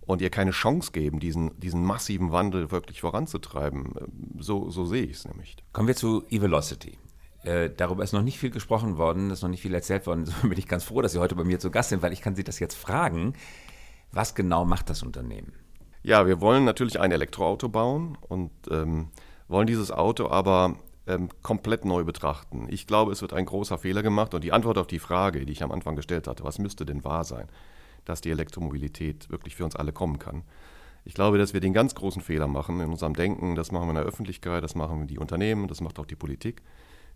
und 0.00 0.22
ihr 0.22 0.30
keine 0.30 0.52
Chance 0.52 0.92
geben, 0.92 1.20
diesen, 1.20 1.58
diesen 1.60 1.84
massiven 1.84 2.32
Wandel 2.32 2.70
wirklich 2.70 3.00
voranzutreiben. 3.00 3.94
So, 4.38 4.70
so 4.70 4.84
sehe 4.84 5.04
ich 5.04 5.18
es 5.18 5.24
nämlich. 5.26 5.56
Kommen 5.72 5.88
wir 5.88 5.96
zu 5.96 6.24
E-Velocity. 6.30 6.98
Äh, 7.44 7.70
darüber 7.76 8.02
ist 8.02 8.12
noch 8.12 8.22
nicht 8.22 8.38
viel 8.38 8.50
gesprochen 8.50 8.96
worden, 8.96 9.30
ist 9.30 9.42
noch 9.42 9.48
nicht 9.48 9.62
viel 9.62 9.74
erzählt 9.74 10.06
worden. 10.06 10.26
So 10.42 10.48
bin 10.48 10.58
ich 10.58 10.66
ganz 10.66 10.84
froh, 10.84 11.02
dass 11.02 11.12
Sie 11.12 11.18
heute 11.18 11.34
bei 11.34 11.44
mir 11.44 11.58
zu 11.58 11.70
Gast 11.70 11.90
sind, 11.90 12.02
weil 12.02 12.12
ich 12.12 12.22
kann 12.22 12.34
Sie 12.34 12.44
das 12.44 12.58
jetzt 12.58 12.74
fragen. 12.74 13.34
Was 14.12 14.34
genau 14.34 14.64
macht 14.64 14.90
das 14.90 15.02
Unternehmen? 15.02 15.52
Ja, 16.02 16.26
wir 16.26 16.40
wollen 16.40 16.64
natürlich 16.64 16.98
ein 17.00 17.12
Elektroauto 17.12 17.68
bauen 17.68 18.16
und 18.28 18.50
ähm, 18.70 19.08
wollen 19.46 19.66
dieses 19.66 19.90
Auto 19.90 20.28
aber 20.28 20.76
ähm, 21.08 21.28
komplett 21.42 21.84
neu 21.84 22.04
betrachten. 22.04 22.66
Ich 22.70 22.86
glaube, 22.86 23.12
es 23.12 23.22
wird 23.22 23.32
ein 23.32 23.46
großer 23.46 23.78
Fehler 23.78 24.02
gemacht 24.02 24.34
und 24.34 24.44
die 24.44 24.52
Antwort 24.52 24.78
auf 24.78 24.86
die 24.86 24.98
Frage, 24.98 25.44
die 25.44 25.52
ich 25.52 25.62
am 25.62 25.72
Anfang 25.72 25.96
gestellt 25.96 26.28
hatte, 26.28 26.44
was 26.44 26.58
müsste 26.58 26.84
denn 26.84 27.04
wahr 27.04 27.24
sein, 27.24 27.48
dass 28.04 28.20
die 28.20 28.30
Elektromobilität 28.30 29.30
wirklich 29.30 29.56
für 29.56 29.64
uns 29.64 29.74
alle 29.74 29.92
kommen 29.92 30.18
kann. 30.18 30.42
Ich 31.04 31.14
glaube, 31.14 31.38
dass 31.38 31.54
wir 31.54 31.60
den 31.60 31.72
ganz 31.72 31.94
großen 31.94 32.20
Fehler 32.20 32.46
machen 32.46 32.80
in 32.80 32.90
unserem 32.90 33.14
Denken. 33.14 33.54
Das 33.54 33.72
machen 33.72 33.86
wir 33.86 33.90
in 33.90 33.96
der 33.96 34.04
Öffentlichkeit, 34.04 34.62
das 34.62 34.74
machen 34.74 35.06
die 35.06 35.18
Unternehmen, 35.18 35.66
das 35.66 35.80
macht 35.80 35.98
auch 35.98 36.06
die 36.06 36.16
Politik. 36.16 36.62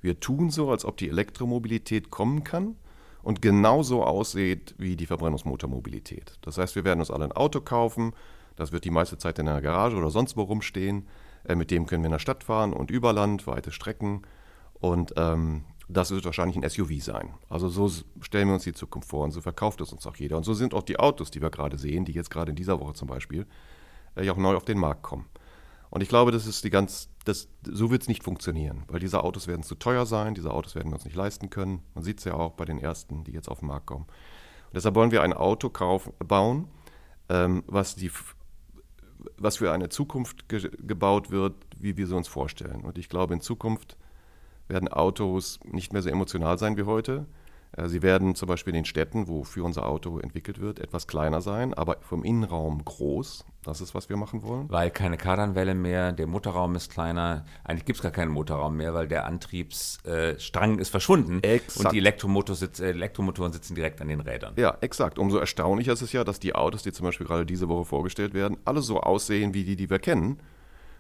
Wir 0.01 0.19
tun 0.19 0.51
so, 0.51 0.71
als 0.71 0.85
ob 0.85 0.97
die 0.97 1.11
Elektromobilität 1.11 2.11
kommen 2.11 2.43
kann 2.43 2.77
und 3.23 3.43
genauso 3.43 4.03
aussieht 4.03 4.75
wie 4.79 4.97
die 4.97 5.07
Verbrennungsmotormobilität. 5.07 6.39
Das 6.41 6.59
heißt, 6.59 6.75
wir 6.75 6.85
werden 6.85 7.01
uns 7.01 7.11
alle 7.11 7.27
ein 7.27 7.33
Auto 7.33 7.61
kaufen, 7.61 8.15
das 8.57 8.73
wird 8.73 8.85
die 8.85 8.91
meiste 8.91 9.19
Zeit 9.19 9.39
in 9.39 9.47
der 9.47 9.61
Garage 9.61 9.97
oder 9.97 10.11
sonst 10.11 10.37
wo 10.37 10.43
rumstehen. 10.43 11.07
Äh, 11.45 11.55
mit 11.55 11.71
dem 11.71 11.87
können 11.87 12.03
wir 12.03 12.09
in 12.09 12.13
der 12.13 12.19
Stadt 12.19 12.45
fahren 12.45 12.73
und 12.73 12.91
über 12.91 13.13
Land, 13.13 13.47
weite 13.47 13.73
Strecken. 13.73 14.23
Und 14.75 15.15
ähm, 15.17 15.65
das 15.89 16.11
wird 16.11 16.25
wahrscheinlich 16.25 16.57
ein 16.57 16.69
SUV 16.69 17.03
sein. 17.03 17.35
Also 17.49 17.69
so 17.69 17.91
stellen 18.21 18.49
wir 18.49 18.55
uns 18.55 18.65
die 18.65 18.73
Zukunft 18.73 19.09
vor 19.09 19.25
und 19.25 19.33
so 19.33 19.41
verkauft 19.41 19.81
es 19.81 19.93
uns 19.93 20.07
auch 20.07 20.17
jeder. 20.17 20.37
Und 20.37 20.45
so 20.45 20.55
sind 20.55 20.75
auch 20.75 20.83
die 20.83 20.99
Autos, 20.99 21.31
die 21.31 21.41
wir 21.41 21.51
gerade 21.51 21.79
sehen, 21.79 22.05
die 22.05 22.13
jetzt 22.13 22.31
gerade 22.31 22.51
in 22.51 22.57
dieser 22.57 22.81
Woche 22.81 22.95
zum 22.95 23.09
Beispiel, 23.09 23.47
äh, 24.17 24.25
ja 24.25 24.33
auch 24.33 24.39
neu 24.39 24.57
auf 24.57 24.65
den 24.65 24.79
Markt 24.79 25.03
kommen. 25.03 25.27
Und 25.91 26.01
ich 26.01 26.09
glaube, 26.09 26.33
das 26.33 26.47
ist 26.47 26.65
die 26.65 26.71
ganz, 26.71 27.11
das, 27.27 27.49
so 27.65 27.91
wird 27.91 28.01
es 28.01 28.09
nicht 28.09 28.25
funktionieren, 28.25 28.85
weil 28.89 28.99
diese 28.99 29.23
Autos 29.23 29.47
werden 29.47 29.63
zu 29.63 29.75
teuer 29.75 30.07
sein, 30.07 30.35
diese 30.35 30.51
Autos 30.51 30.75
werden 30.75 30.89
wir 30.89 30.95
uns 30.95 31.05
nicht 31.05 31.17
leisten 31.17 31.51
können. 31.51 31.83
Man 31.95 32.03
sieht 32.03 32.19
es 32.19 32.25
ja 32.25 32.33
auch 32.33 32.53
bei 32.53 32.65
den 32.65 32.79
ersten, 32.79 33.25
die 33.25 33.33
jetzt 33.33 33.49
auf 33.49 33.59
den 33.59 33.69
Markt 33.69 33.87
kommen. 33.87 34.07
deshalb 34.73 34.95
wollen 34.95 35.11
wir 35.11 35.23
ein 35.23 35.35
Auto 35.35 35.69
kauf, 35.69 36.11
bauen, 36.19 36.69
ähm, 37.29 37.63
was, 37.67 37.95
die, 37.95 38.11
was 39.37 39.57
für 39.59 39.73
eine 39.73 39.89
Zukunft 39.89 40.49
ge 40.49 40.71
gebaut 40.79 41.31
wird, 41.31 41.55
wie 41.79 41.97
wir 41.97 42.07
sie 42.07 42.17
uns 42.17 42.29
vorstellen. 42.29 42.83
Und 42.83 42.99
ich 42.99 43.09
glaube, 43.09 43.35
in 43.35 43.41
Zukunft 43.41 43.97
werden 44.69 44.89
Autos 44.89 45.61
nicht 45.65 45.93
mehr 45.93 46.03
so 46.03 46.09
emotional 46.09 46.59
sein 46.59 46.77
wie 46.77 46.85
heute. 46.85 47.27
Äh, 47.77 47.89
sie 47.89 48.03
werden 48.03 48.35
zum 48.35 48.49
Beispiel 48.49 48.73
in 48.73 48.81
den 48.81 48.85
Städten, 48.85 49.29
wofür 49.29 49.65
unser 49.65 49.87
Auto 49.87 50.19
entwickelt 50.19 50.61
wird, 50.61 50.79
etwas 50.79 51.07
kleiner 51.07 51.41
sein, 51.41 51.75
aber 51.75 51.97
vom 52.01 52.25
Innenraum 52.25 52.85
groß. 52.85 53.45
Das 53.65 53.81
ist, 53.81 53.95
was 53.95 54.09
wir 54.09 54.17
machen 54.17 54.43
wollen. 54.43 54.69
Weil 54.71 54.91
keine 54.91 55.17
Kardanwelle 55.17 55.77
mehr, 55.77 56.11
der 56.11 56.27
Motorraum 56.27 56.75
ist 56.75 56.91
kleiner. 56.91 57.45
Eigentlich 57.63 57.85
gibt 57.85 57.99
es 57.99 58.03
gar 58.03 58.11
keinen 58.11 58.33
Motorraum 58.33 58.77
mehr, 58.77 58.93
weil 58.93 59.07
der 59.07 59.25
Antriebsstrang 59.25 60.81
ist 60.81 60.89
verschwunden. 60.89 61.41
Exakt. 61.43 61.87
Und 61.87 61.93
die 61.93 61.99
Elektromotor 61.99 62.57
sitz, 62.57 62.81
äh, 62.81 62.91
Elektromotoren 62.91 63.53
sitzen 63.53 63.77
direkt 63.77 64.01
an 64.01 64.09
den 64.09 64.21
Rädern. 64.21 64.55
Ja, 64.57 64.77
exakt. 64.81 65.19
Umso 65.19 65.39
erstaunlicher 65.39 65.93
ist 65.93 66.03
es 66.03 66.13
ja, 66.13 66.25
dass 66.25 66.41
die 66.41 66.57
Autos, 66.57 66.83
die 66.83 66.93
zum 66.93 67.07
Beispiel 67.07 67.27
gerade 67.27 67.47
diese 67.47 67.69
Woche 67.69 67.85
vorgestellt 67.85 68.35
werden, 68.35 68.57
alle 68.65 68.83
so 68.83 69.01
aussehen 69.01 69.55
wie 69.55 69.63
die, 69.65 69.77
die 69.77 69.91
wir 69.91 70.01
kennen. 70.01 70.41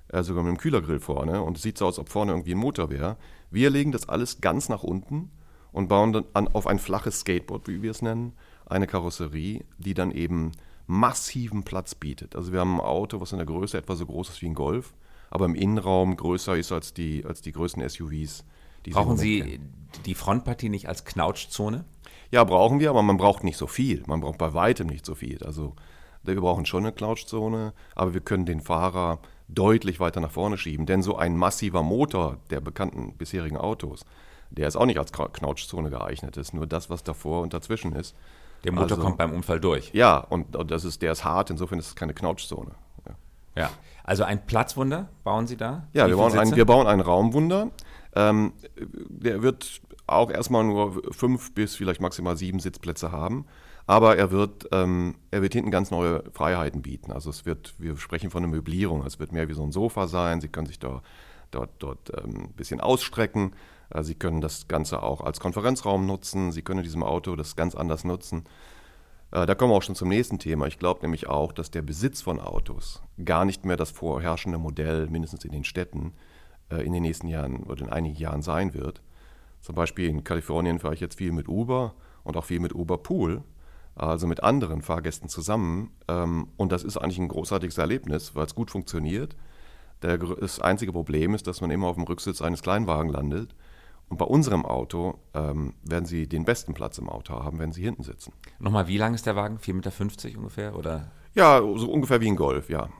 Äh, 0.08 0.22
sogar 0.22 0.44
mit 0.44 0.50
einem 0.50 0.58
Kühlergrill 0.58 1.00
vorne. 1.00 1.42
Und 1.42 1.56
es 1.56 1.64
sieht 1.64 1.78
so 1.78 1.86
aus, 1.86 1.94
als 1.94 1.98
ob 1.98 2.10
vorne 2.10 2.30
irgendwie 2.30 2.54
ein 2.54 2.58
Motor 2.58 2.90
wäre. 2.90 3.16
Wir 3.50 3.70
legen 3.70 3.90
das 3.90 4.08
alles 4.08 4.40
ganz 4.40 4.68
nach 4.68 4.84
unten 4.84 5.32
und 5.72 5.88
bauen 5.88 6.12
dann 6.12 6.24
an, 6.34 6.48
auf 6.48 6.66
ein 6.66 6.78
flaches 6.78 7.20
Skateboard, 7.20 7.68
wie 7.68 7.82
wir 7.82 7.90
es 7.90 8.02
nennen, 8.02 8.32
eine 8.66 8.86
Karosserie, 8.86 9.64
die 9.78 9.94
dann 9.94 10.10
eben 10.10 10.52
massiven 10.86 11.62
Platz 11.62 11.94
bietet. 11.94 12.36
Also 12.36 12.52
wir 12.52 12.60
haben 12.60 12.74
ein 12.74 12.86
Auto, 12.86 13.20
was 13.20 13.32
in 13.32 13.38
der 13.38 13.46
Größe 13.46 13.78
etwa 13.78 13.96
so 13.96 14.06
groß 14.06 14.30
ist 14.30 14.42
wie 14.42 14.46
ein 14.46 14.54
Golf, 14.54 14.94
aber 15.30 15.46
im 15.46 15.54
Innenraum 15.54 16.16
größer 16.16 16.56
ist 16.56 16.72
als 16.72 16.92
die, 16.94 17.24
als 17.24 17.40
die 17.40 17.52
größten 17.52 17.86
SUVs. 17.88 18.44
Die 18.84 18.90
Brauchen 18.90 19.16
Sie 19.16 19.40
kennen. 19.40 19.88
die 20.06 20.14
Frontpartie 20.14 20.68
nicht 20.68 20.88
als 20.88 21.04
Knautschzone? 21.04 21.84
Ja, 22.30 22.44
brauchen 22.44 22.80
wir, 22.80 22.90
aber 22.90 23.02
man 23.02 23.16
braucht 23.16 23.44
nicht 23.44 23.56
so 23.56 23.66
viel. 23.66 24.02
Man 24.06 24.20
braucht 24.20 24.38
bei 24.38 24.54
weitem 24.54 24.88
nicht 24.88 25.06
so 25.06 25.14
viel. 25.14 25.42
Also 25.44 25.74
wir 26.24 26.40
brauchen 26.40 26.66
schon 26.66 26.84
eine 26.84 26.92
Knautschzone, 26.92 27.72
aber 27.94 28.14
wir 28.14 28.20
können 28.20 28.46
den 28.46 28.60
Fahrer 28.60 29.20
deutlich 29.48 30.00
weiter 30.00 30.20
nach 30.20 30.30
vorne 30.30 30.58
schieben. 30.58 30.86
Denn 30.86 31.02
so 31.02 31.16
ein 31.16 31.36
massiver 31.36 31.82
Motor 31.82 32.38
der 32.50 32.60
bekannten 32.60 33.14
bisherigen 33.16 33.56
Autos, 33.56 34.04
der 34.56 34.68
ist 34.68 34.76
auch 34.76 34.86
nicht 34.86 34.98
als 34.98 35.12
Knautschzone 35.12 35.90
geeignet. 35.90 36.36
Das 36.36 36.48
ist 36.48 36.54
nur 36.54 36.66
das, 36.66 36.90
was 36.90 37.02
davor 37.02 37.42
und 37.42 37.54
dazwischen 37.54 37.92
ist. 37.92 38.14
Der 38.64 38.72
Motor 38.72 38.92
also, 38.92 39.02
kommt 39.02 39.18
beim 39.18 39.32
Unfall 39.32 39.60
durch. 39.60 39.90
Ja, 39.92 40.18
und, 40.18 40.54
und, 40.54 40.70
das 40.70 40.84
ist, 40.84 41.02
der 41.02 41.12
ist 41.12 41.24
hart, 41.24 41.50
insofern 41.50 41.78
ist 41.78 41.88
es 41.88 41.96
keine 41.96 42.14
Knautschzone. 42.14 42.72
Ja. 43.06 43.62
ja. 43.62 43.70
also 44.04 44.24
ein 44.24 44.46
Platzwunder 44.46 45.08
bauen 45.24 45.46
Sie 45.46 45.56
da? 45.56 45.88
Ja, 45.92 46.06
wir 46.06 46.16
bauen, 46.16 46.38
ein, 46.38 46.54
wir 46.54 46.64
bauen 46.64 46.86
ein 46.86 47.00
Raumwunder. 47.00 47.70
Ähm, 48.14 48.52
der 48.76 49.42
wird 49.42 49.80
auch 50.06 50.30
erstmal 50.30 50.64
nur 50.64 51.02
fünf 51.12 51.54
bis 51.54 51.74
vielleicht 51.74 52.00
maximal 52.00 52.36
sieben 52.36 52.60
Sitzplätze 52.60 53.10
haben. 53.10 53.46
Aber 53.86 54.16
er 54.16 54.30
wird, 54.30 54.68
ähm, 54.70 55.16
er 55.30 55.42
wird 55.42 55.54
hinten 55.54 55.70
ganz 55.70 55.90
neue 55.90 56.22
Freiheiten 56.32 56.82
bieten. 56.82 57.10
Also 57.10 57.30
es 57.30 57.44
wird, 57.46 57.74
wir 57.78 57.96
sprechen 57.96 58.30
von 58.30 58.44
einer 58.44 58.52
Möblierung. 58.52 59.04
Es 59.04 59.18
wird 59.18 59.32
mehr 59.32 59.48
wie 59.48 59.54
so 59.54 59.64
ein 59.64 59.72
Sofa 59.72 60.06
sein. 60.06 60.40
Sie 60.40 60.48
können 60.48 60.66
sich 60.66 60.78
da, 60.78 61.02
dort, 61.50 61.70
dort 61.78 62.12
ähm, 62.16 62.44
ein 62.44 62.52
bisschen 62.52 62.80
ausstrecken. 62.80 63.54
Äh, 63.92 64.02
Sie 64.02 64.14
können 64.14 64.40
das 64.40 64.68
Ganze 64.68 65.02
auch 65.02 65.20
als 65.20 65.40
Konferenzraum 65.40 66.06
nutzen. 66.06 66.52
Sie 66.52 66.62
können 66.62 66.80
in 66.80 66.84
diesem 66.84 67.02
Auto 67.02 67.36
das 67.36 67.56
ganz 67.56 67.74
anders 67.74 68.04
nutzen. 68.04 68.44
Äh, 69.30 69.46
da 69.46 69.54
kommen 69.54 69.72
wir 69.72 69.76
auch 69.76 69.82
schon 69.82 69.94
zum 69.94 70.08
nächsten 70.08 70.38
Thema. 70.38 70.66
Ich 70.66 70.78
glaube 70.78 71.02
nämlich 71.02 71.28
auch, 71.28 71.52
dass 71.52 71.70
der 71.70 71.82
Besitz 71.82 72.22
von 72.22 72.40
Autos 72.40 73.02
gar 73.24 73.44
nicht 73.44 73.64
mehr 73.64 73.76
das 73.76 73.90
vorherrschende 73.90 74.58
Modell, 74.58 75.08
mindestens 75.08 75.44
in 75.44 75.52
den 75.52 75.64
Städten, 75.64 76.12
äh, 76.70 76.82
in 76.84 76.92
den 76.92 77.02
nächsten 77.02 77.28
Jahren 77.28 77.64
oder 77.64 77.82
in 77.82 77.90
einigen 77.90 78.16
Jahren 78.16 78.42
sein 78.42 78.74
wird. 78.74 79.02
Zum 79.60 79.74
Beispiel 79.74 80.08
in 80.08 80.24
Kalifornien 80.24 80.78
fahre 80.78 80.94
ich 80.94 81.00
jetzt 81.00 81.18
viel 81.18 81.32
mit 81.32 81.48
Uber 81.48 81.94
und 82.24 82.36
auch 82.36 82.44
viel 82.44 82.60
mit 82.60 82.74
Uber 82.74 82.98
Pool, 82.98 83.42
also 83.94 84.26
mit 84.26 84.42
anderen 84.42 84.82
Fahrgästen 84.82 85.28
zusammen. 85.28 85.90
Ähm, 86.08 86.48
und 86.56 86.72
das 86.72 86.84
ist 86.84 86.96
eigentlich 86.96 87.18
ein 87.18 87.28
großartiges 87.28 87.78
Erlebnis, 87.78 88.34
weil 88.34 88.46
es 88.46 88.54
gut 88.54 88.70
funktioniert. 88.70 89.36
Das 90.00 90.58
einzige 90.58 90.90
Problem 90.90 91.32
ist, 91.32 91.46
dass 91.46 91.60
man 91.60 91.70
immer 91.70 91.86
auf 91.86 91.94
dem 91.94 92.02
Rücksitz 92.02 92.42
eines 92.42 92.60
Kleinwagen 92.62 93.08
landet 93.08 93.54
und 94.12 94.18
bei 94.18 94.26
unserem 94.26 94.66
Auto 94.66 95.18
ähm, 95.32 95.72
werden 95.84 96.04
Sie 96.04 96.26
den 96.26 96.44
besten 96.44 96.74
Platz 96.74 96.98
im 96.98 97.08
Auto 97.08 97.32
haben, 97.32 97.58
wenn 97.58 97.72
Sie 97.72 97.82
hinten 97.82 98.02
sitzen. 98.02 98.34
Nochmal, 98.58 98.86
wie 98.86 98.98
lang 98.98 99.14
ist 99.14 99.24
der 99.24 99.36
Wagen? 99.36 99.56
4,50 99.56 99.72
Meter 99.72 100.38
ungefähr? 100.38 100.76
Oder? 100.76 101.10
Ja, 101.32 101.60
so 101.76 101.90
ungefähr 101.90 102.20
wie 102.20 102.28
ein 102.28 102.36
Golf, 102.36 102.68
ja. 102.68 102.90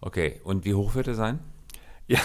Okay, 0.00 0.40
und 0.44 0.64
wie 0.64 0.74
hoch 0.74 0.94
wird 0.94 1.08
er 1.08 1.16
sein? 1.16 1.40
Ja, 2.06 2.20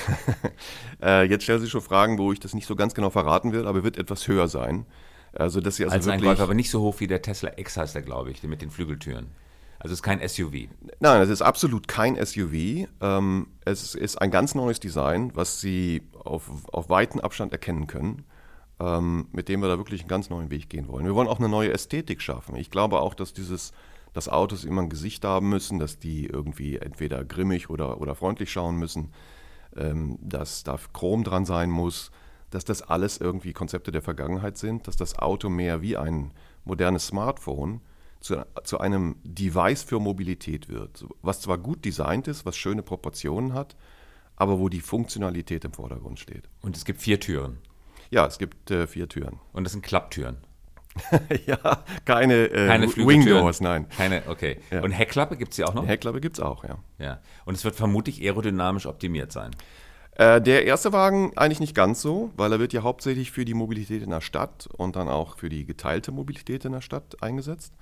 äh, 1.02 1.24
jetzt 1.24 1.42
stellen 1.42 1.60
Sie 1.60 1.72
schon 1.72 1.82
Fragen, 1.82 2.20
wo 2.20 2.32
ich 2.34 2.40
das 2.40 2.54
nicht 2.54 2.68
so 2.68 2.76
ganz 2.76 2.94
genau 2.94 3.10
verraten 3.10 3.52
will, 3.52 3.66
aber 3.66 3.80
er 3.80 3.84
wird 3.84 3.98
etwas 3.98 4.28
höher 4.28 4.48
sein. 4.48 4.86
Also, 5.34 5.60
dass 5.60 5.78
Sie 5.78 5.86
also 5.86 5.96
Als 5.96 6.08
ein 6.08 6.22
Golf, 6.22 6.40
aber 6.40 6.54
nicht 6.54 6.70
so 6.70 6.82
hoch 6.82 7.00
wie 7.00 7.08
der 7.08 7.24
Tesla 7.24 7.50
X 7.58 7.78
heißt 7.78 7.96
er, 7.96 8.04
glaube 8.04 8.30
ich, 8.30 8.44
mit 8.44 8.62
den 8.62 8.70
Flügeltüren. 8.70 9.32
Also 9.80 9.94
es 9.94 9.98
ist 9.98 10.04
kein 10.04 10.20
SUV. 10.28 10.70
Nein, 11.00 11.22
es 11.24 11.30
ist 11.30 11.42
absolut 11.42 11.88
kein 11.88 12.24
SUV. 12.24 12.88
Ähm, 13.02 13.48
es 13.66 13.96
ist 13.96 14.22
ein 14.22 14.30
ganz 14.30 14.54
neues 14.54 14.80
Design, 14.80 15.32
was 15.34 15.62
Sie 15.62 16.04
auf, 16.24 16.52
auf 16.72 16.90
weiten 16.92 17.20
Abstand 17.20 17.52
erkennen 17.54 17.88
können 17.88 18.24
ähm, 18.80 19.28
mit 19.32 19.50
dem 19.50 19.62
wir 19.62 19.68
da 19.68 19.78
wirklich 19.78 20.02
einen 20.02 20.10
ganz 20.10 20.30
neuen 20.30 20.52
Weg 20.52 20.70
gehen 20.70 20.88
wollen. 20.88 21.06
Wir 21.06 21.16
wollen 21.16 21.28
auch 21.28 21.40
eine 21.40 21.50
neue 21.50 21.72
Ästhetik 21.72 22.22
schaffen. 22.22 22.56
Ich 22.56 22.70
glaube 22.70 23.00
auch, 23.00 23.14
dass 23.14 23.34
dieses, 23.34 23.72
dass 24.14 24.30
Autos 24.30 24.66
immer 24.66 24.82
ein 24.82 24.90
Gesicht 24.90 25.24
haben 25.24 25.50
müssen, 25.50 25.80
dass 25.80 26.00
die 26.00 26.26
irgendwie 26.26 26.78
entweder 26.78 27.24
grimmig 27.24 27.70
oder, 27.70 28.02
oder 28.02 28.16
freundlich 28.16 28.52
schauen 28.52 28.76
müssen, 28.78 29.12
ähm, 29.76 30.18
dass 30.22 30.64
da 30.64 30.78
Chrom 30.94 31.24
dran 31.24 31.46
sein 31.46 31.70
muss, 31.70 32.12
dass 32.50 32.66
das 32.66 32.82
alles 32.82 33.18
irgendwie 33.18 33.54
Konzepte 33.54 33.92
der 33.92 34.02
Vergangenheit 34.02 34.58
sind, 34.58 34.88
dass 34.88 34.96
das 34.96 35.18
Auto 35.20 35.50
mehr 35.50 35.82
wie 35.82 35.98
ein 35.98 36.32
modernes 36.64 37.08
Smartphone 37.08 37.82
zu, 38.20 38.46
zu 38.64 38.80
einem 38.80 39.18
Device 39.24 39.84
für 39.84 40.00
Mobilität 40.00 40.70
wird, 40.70 41.06
was 41.22 41.42
zwar 41.42 41.58
gut 41.58 41.86
designt 41.86 42.28
ist, 42.28 42.46
was 42.46 42.58
schöne 42.58 42.82
Proportionen 42.82 43.54
hat, 43.54 43.76
aber 44.36 44.60
wo 44.60 44.70
die 44.70 44.82
Funktionalität 44.82 45.64
im 45.66 45.74
Vordergrund 45.74 46.20
steht. 46.20 46.50
Und 46.62 46.76
es 46.76 46.86
gibt 46.86 47.02
vier 47.02 47.20
Türen. 47.20 47.60
Ja, 48.10 48.26
es 48.26 48.38
gibt 48.38 48.72
äh, 48.72 48.88
vier 48.88 49.08
Türen. 49.10 49.40
Und 49.54 49.64
das 49.64 49.74
sind 49.74 49.84
Klapptüren. 49.84 50.38
ja, 51.46 51.84
keine, 52.06 52.46
äh, 52.46 52.68
keine 52.68 52.88
Wing 52.96 53.26
Doors, 53.26 53.60
nein. 53.60 53.88
Keine, 53.90 54.24
okay. 54.28 54.58
Ja. 54.72 54.82
Und 54.82 54.92
Heckklappe 54.92 55.36
gibt 55.36 55.52
es 55.52 55.58
ja 55.58 55.66
auch 55.68 55.74
noch? 55.74 55.86
Heckklappe 55.86 56.22
gibt 56.22 56.38
es 56.38 56.44
auch, 56.44 56.64
ja. 56.64 56.78
Ja. 57.00 57.20
Und 57.44 57.56
es 57.56 57.66
wird 57.66 57.76
vermutlich 57.76 58.22
aerodynamisch 58.22 58.86
optimiert 58.86 59.32
sein. 59.32 59.52
Äh, 60.16 60.42
der 60.42 60.66
erste 60.66 60.94
Wagen 60.94 61.34
eigentlich 61.36 61.60
nicht 61.60 61.76
ganz 61.76 62.02
so, 62.02 62.32
weil 62.38 62.52
er 62.54 62.60
wird 62.60 62.72
ja 62.72 62.84
hauptsächlich 62.84 63.32
für 63.32 63.44
die 63.44 63.54
Mobilität 63.54 64.02
in 64.02 64.12
der 64.12 64.22
Stadt 64.22 64.70
und 64.78 64.96
dann 64.96 65.10
auch 65.10 65.38
für 65.38 65.50
die 65.50 65.66
geteilte 65.66 66.12
Mobilität 66.14 66.64
in 66.64 66.72
der 66.72 66.82
Stadt 66.82 67.22
eingesetzt. 67.22 67.74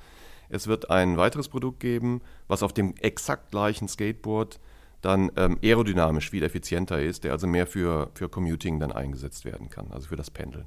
Es 0.49 0.67
wird 0.67 0.89
ein 0.89 1.17
weiteres 1.17 1.47
Produkt 1.47 1.79
geben, 1.79 2.21
was 2.47 2.63
auf 2.63 2.73
dem 2.73 2.95
exakt 2.97 3.51
gleichen 3.51 3.87
Skateboard 3.87 4.59
dann 5.03 5.31
ähm, 5.35 5.59
aerodynamisch 5.61 6.29
viel 6.29 6.43
effizienter 6.43 7.01
ist, 7.01 7.25
der 7.25 7.33
also 7.33 7.45
mehr 7.45 7.67
für, 7.67 8.09
für 8.15 8.29
Commuting 8.29 8.79
dann 8.79 8.91
eingesetzt 8.91 9.45
werden 9.45 9.69
kann, 9.69 9.91
also 9.91 10.07
für 10.07 10.15
das 10.15 10.31
Pendeln. 10.31 10.65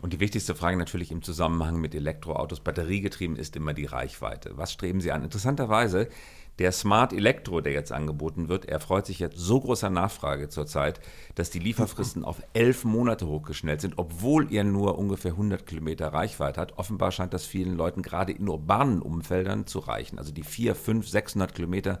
Und 0.00 0.12
die 0.12 0.20
wichtigste 0.20 0.54
Frage 0.54 0.76
natürlich 0.76 1.10
im 1.10 1.22
Zusammenhang 1.22 1.80
mit 1.80 1.92
Elektroautos, 1.92 2.60
batteriegetrieben, 2.60 3.36
ist 3.36 3.56
immer 3.56 3.74
die 3.74 3.86
Reichweite. 3.86 4.52
Was 4.54 4.72
streben 4.72 5.00
Sie 5.00 5.10
an? 5.10 5.24
Interessanterweise, 5.24 6.08
der 6.60 6.70
Smart 6.70 7.12
Elektro, 7.12 7.60
der 7.60 7.72
jetzt 7.72 7.90
angeboten 7.90 8.48
wird, 8.48 8.64
erfreut 8.66 9.06
sich 9.06 9.18
jetzt 9.18 9.38
so 9.38 9.60
großer 9.60 9.90
Nachfrage 9.90 10.48
zurzeit, 10.48 11.00
dass 11.34 11.50
die 11.50 11.58
Lieferfristen 11.58 12.24
auf 12.24 12.40
elf 12.52 12.84
Monate 12.84 13.26
hochgeschnellt 13.26 13.80
sind, 13.80 13.94
obwohl 13.96 14.52
er 14.52 14.62
nur 14.62 14.98
ungefähr 14.98 15.32
100 15.32 15.66
Kilometer 15.66 16.12
Reichweite 16.12 16.60
hat. 16.60 16.78
Offenbar 16.78 17.10
scheint 17.10 17.34
das 17.34 17.44
vielen 17.44 17.76
Leuten 17.76 18.02
gerade 18.02 18.30
in 18.30 18.48
urbanen 18.48 19.02
Umfeldern 19.02 19.66
zu 19.66 19.80
reichen. 19.80 20.18
Also 20.18 20.30
die 20.30 20.44
4, 20.44 20.76
5, 20.76 21.08
600 21.08 21.54
Kilometer 21.54 22.00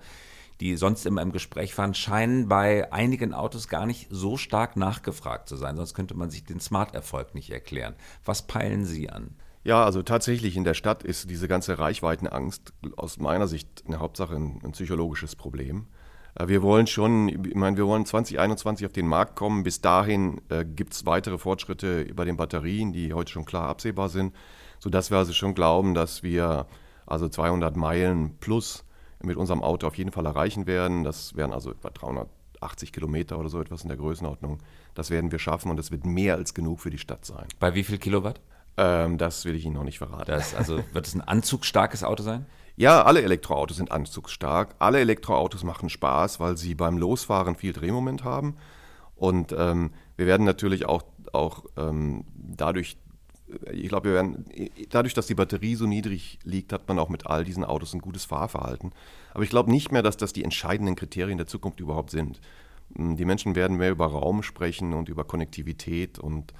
die 0.60 0.76
sonst 0.76 1.06
immer 1.06 1.22
im 1.22 1.32
Gespräch 1.32 1.76
waren, 1.78 1.94
scheinen 1.94 2.48
bei 2.48 2.92
einigen 2.92 3.32
Autos 3.34 3.68
gar 3.68 3.86
nicht 3.86 4.08
so 4.10 4.36
stark 4.36 4.76
nachgefragt 4.76 5.48
zu 5.48 5.56
sein. 5.56 5.76
Sonst 5.76 5.94
könnte 5.94 6.14
man 6.14 6.30
sich 6.30 6.44
den 6.44 6.60
Smart-Erfolg 6.60 7.34
nicht 7.34 7.50
erklären. 7.50 7.94
Was 8.24 8.46
peilen 8.46 8.84
Sie 8.84 9.08
an? 9.08 9.36
Ja, 9.64 9.84
also 9.84 10.02
tatsächlich 10.02 10.56
in 10.56 10.64
der 10.64 10.74
Stadt 10.74 11.02
ist 11.02 11.30
diese 11.30 11.48
ganze 11.48 11.78
Reichweitenangst 11.78 12.72
aus 12.96 13.18
meiner 13.18 13.48
Sicht 13.48 13.84
eine 13.86 13.98
Hauptsache 13.98 14.34
ein, 14.34 14.60
ein 14.64 14.72
psychologisches 14.72 15.36
Problem. 15.36 15.86
Äh, 16.34 16.48
wir 16.48 16.62
wollen 16.62 16.86
schon, 16.86 17.28
ich 17.28 17.54
meine, 17.54 17.76
wir 17.76 17.86
wollen 17.86 18.06
2021 18.06 18.86
auf 18.86 18.92
den 18.92 19.06
Markt 19.06 19.36
kommen. 19.36 19.62
Bis 19.62 19.80
dahin 19.80 20.40
äh, 20.48 20.64
gibt 20.64 20.94
es 20.94 21.06
weitere 21.06 21.38
Fortschritte 21.38 22.06
bei 22.14 22.24
den 22.24 22.36
Batterien, 22.36 22.92
die 22.92 23.12
heute 23.12 23.32
schon 23.32 23.44
klar 23.44 23.68
absehbar 23.68 24.08
sind, 24.08 24.34
sodass 24.78 25.10
wir 25.10 25.18
also 25.18 25.32
schon 25.32 25.54
glauben, 25.54 25.94
dass 25.94 26.22
wir 26.22 26.66
also 27.06 27.28
200 27.28 27.76
Meilen 27.76 28.36
plus 28.38 28.84
mit 29.22 29.36
unserem 29.36 29.62
Auto 29.62 29.86
auf 29.86 29.96
jeden 29.96 30.12
Fall 30.12 30.26
erreichen 30.26 30.66
werden. 30.66 31.04
Das 31.04 31.36
wären 31.36 31.52
also 31.52 31.70
etwa 31.70 31.90
380 31.90 32.92
Kilometer 32.92 33.38
oder 33.38 33.48
so 33.48 33.60
etwas 33.60 33.82
in 33.82 33.88
der 33.88 33.98
Größenordnung. 33.98 34.58
Das 34.94 35.10
werden 35.10 35.32
wir 35.32 35.38
schaffen 35.38 35.70
und 35.70 35.76
das 35.76 35.90
wird 35.90 36.06
mehr 36.06 36.34
als 36.34 36.54
genug 36.54 36.80
für 36.80 36.90
die 36.90 36.98
Stadt 36.98 37.24
sein. 37.24 37.46
Bei 37.58 37.74
wie 37.74 37.84
viel 37.84 37.98
Kilowatt? 37.98 38.40
Ähm, 38.76 39.18
das 39.18 39.44
will 39.44 39.56
ich 39.56 39.64
Ihnen 39.64 39.74
noch 39.74 39.84
nicht 39.84 39.98
verraten. 39.98 40.30
Das, 40.30 40.54
also 40.54 40.80
wird 40.92 41.06
es 41.06 41.14
ein 41.14 41.20
anzugsstarkes 41.20 42.04
Auto 42.04 42.22
sein? 42.22 42.46
Ja, 42.78 43.02
alle 43.02 43.22
Elektroautos 43.22 43.78
sind 43.78 43.90
anzugsstark. 43.90 44.76
Alle 44.78 45.00
Elektroautos 45.00 45.64
machen 45.64 45.88
Spaß, 45.88 46.38
weil 46.38 46.56
sie 46.56 46.76
beim 46.76 46.96
Losfahren 46.96 47.56
viel 47.56 47.72
Drehmoment 47.72 48.22
haben. 48.22 48.56
Und 49.16 49.52
ähm, 49.52 49.90
wir 50.16 50.26
werden 50.26 50.46
natürlich 50.46 50.86
auch, 50.86 51.02
auch 51.32 51.64
ähm, 51.76 52.24
dadurch 52.36 52.96
ich 53.72 53.88
glaube, 53.88 54.08
wir 54.08 54.14
werden, 54.14 54.44
dadurch, 54.90 55.14
dass 55.14 55.26
die 55.26 55.34
Batterie 55.34 55.74
so 55.74 55.86
niedrig 55.86 56.38
liegt, 56.44 56.72
hat 56.72 56.88
man 56.88 56.98
auch 56.98 57.08
mit 57.08 57.26
all 57.26 57.44
diesen 57.44 57.64
Autos 57.64 57.94
ein 57.94 58.00
gutes 58.00 58.24
Fahrverhalten. 58.24 58.92
Aber 59.32 59.42
ich 59.42 59.50
glaube 59.50 59.70
nicht 59.70 59.92
mehr, 59.92 60.02
dass 60.02 60.16
das 60.16 60.32
die 60.32 60.44
entscheidenden 60.44 60.96
Kriterien 60.96 61.38
der 61.38 61.46
Zukunft 61.46 61.80
überhaupt 61.80 62.10
sind. 62.10 62.40
Hm, 62.96 63.16
die 63.16 63.24
Menschen 63.24 63.54
werden 63.54 63.76
mehr 63.76 63.90
über 63.90 64.06
Raum 64.06 64.42
sprechen 64.42 64.92
und 64.92 65.08
über 65.08 65.24
Konnektivität 65.24 66.18
und 66.18 66.52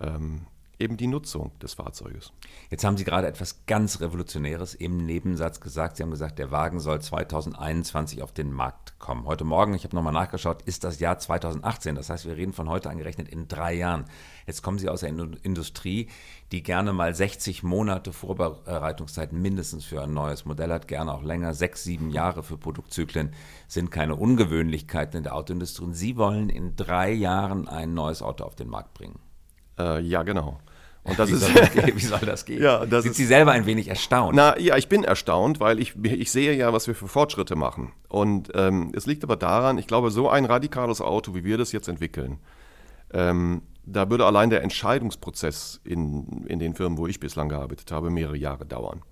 ähm, 0.00 0.46
eben 0.78 0.96
die 0.96 1.06
Nutzung 1.06 1.58
des 1.58 1.74
Fahrzeuges. 1.74 2.32
Jetzt 2.70 2.84
haben 2.84 2.96
Sie 2.96 3.04
gerade 3.04 3.26
etwas 3.26 3.66
ganz 3.66 4.00
Revolutionäres 4.00 4.74
im 4.74 4.98
Nebensatz 4.98 5.60
gesagt. 5.60 5.96
Sie 5.96 6.02
haben 6.02 6.10
gesagt, 6.10 6.38
der 6.38 6.50
Wagen 6.50 6.78
soll 6.78 7.00
2021 7.00 8.22
auf 8.22 8.32
den 8.32 8.52
Markt 8.52 8.98
kommen. 8.98 9.26
Heute 9.26 9.44
Morgen, 9.44 9.74
ich 9.74 9.84
habe 9.84 9.96
nochmal 9.96 10.12
nachgeschaut, 10.12 10.62
ist 10.62 10.84
das 10.84 11.00
Jahr 11.00 11.18
2018. 11.18 11.96
Das 11.96 12.10
heißt, 12.10 12.26
wir 12.26 12.36
reden 12.36 12.52
von 12.52 12.68
heute 12.68 12.90
angerechnet 12.90 13.28
in 13.28 13.48
drei 13.48 13.74
Jahren. 13.74 14.04
Jetzt 14.46 14.62
kommen 14.62 14.78
Sie 14.78 14.88
aus 14.88 15.00
der 15.00 15.10
Industrie, 15.10 16.08
die 16.52 16.62
gerne 16.62 16.92
mal 16.92 17.14
60 17.14 17.62
Monate 17.64 18.12
Vorbereitungszeit 18.12 19.32
mindestens 19.32 19.84
für 19.84 20.02
ein 20.02 20.14
neues 20.14 20.44
Modell 20.44 20.72
hat, 20.72 20.86
gerne 20.86 21.12
auch 21.12 21.22
länger. 21.22 21.54
Sechs, 21.54 21.82
sieben 21.82 22.10
Jahre 22.10 22.42
für 22.42 22.56
Produktzyklen 22.56 23.32
sind 23.66 23.90
keine 23.90 24.14
Ungewöhnlichkeiten 24.14 25.18
in 25.18 25.24
der 25.24 25.34
Autoindustrie. 25.34 25.84
Und 25.84 25.94
Sie 25.94 26.16
wollen 26.16 26.50
in 26.50 26.76
drei 26.76 27.10
Jahren 27.10 27.66
ein 27.68 27.94
neues 27.94 28.22
Auto 28.22 28.44
auf 28.44 28.54
den 28.54 28.68
Markt 28.68 28.94
bringen. 28.94 29.18
Äh, 29.78 30.00
ja, 30.00 30.22
genau. 30.22 30.58
Und 31.08 31.18
das 31.18 31.30
wie, 31.30 31.34
ist, 31.34 31.40
soll 31.40 31.54
das 31.74 31.86
wie 31.86 32.00
soll 32.00 32.20
das 32.20 32.44
gehen? 32.44 32.62
Ja, 32.62 32.84
das 32.84 33.02
Sind 33.02 33.12
ist, 33.12 33.16
Sie 33.16 33.24
selber 33.24 33.52
ein 33.52 33.66
wenig 33.66 33.88
erstaunt? 33.88 34.36
Na 34.36 34.58
ja, 34.58 34.76
ich 34.76 34.88
bin 34.88 35.04
erstaunt, 35.04 35.60
weil 35.60 35.80
ich, 35.80 35.94
ich 36.02 36.30
sehe 36.30 36.54
ja, 36.54 36.72
was 36.72 36.86
wir 36.86 36.94
für 36.94 37.08
Fortschritte 37.08 37.56
machen. 37.56 37.92
Und 38.08 38.50
ähm, 38.54 38.92
es 38.94 39.06
liegt 39.06 39.24
aber 39.24 39.36
daran, 39.36 39.78
ich 39.78 39.86
glaube, 39.86 40.10
so 40.10 40.28
ein 40.28 40.44
radikales 40.44 41.00
Auto, 41.00 41.34
wie 41.34 41.44
wir 41.44 41.58
das 41.58 41.72
jetzt 41.72 41.88
entwickeln, 41.88 42.38
ähm, 43.12 43.62
da 43.84 44.10
würde 44.10 44.26
allein 44.26 44.50
der 44.50 44.62
Entscheidungsprozess 44.62 45.80
in, 45.82 46.44
in 46.46 46.58
den 46.58 46.74
Firmen, 46.74 46.98
wo 46.98 47.06
ich 47.06 47.20
bislang 47.20 47.48
gearbeitet 47.48 47.90
habe, 47.90 48.10
mehrere 48.10 48.36
Jahre 48.36 48.66
dauern. 48.66 49.02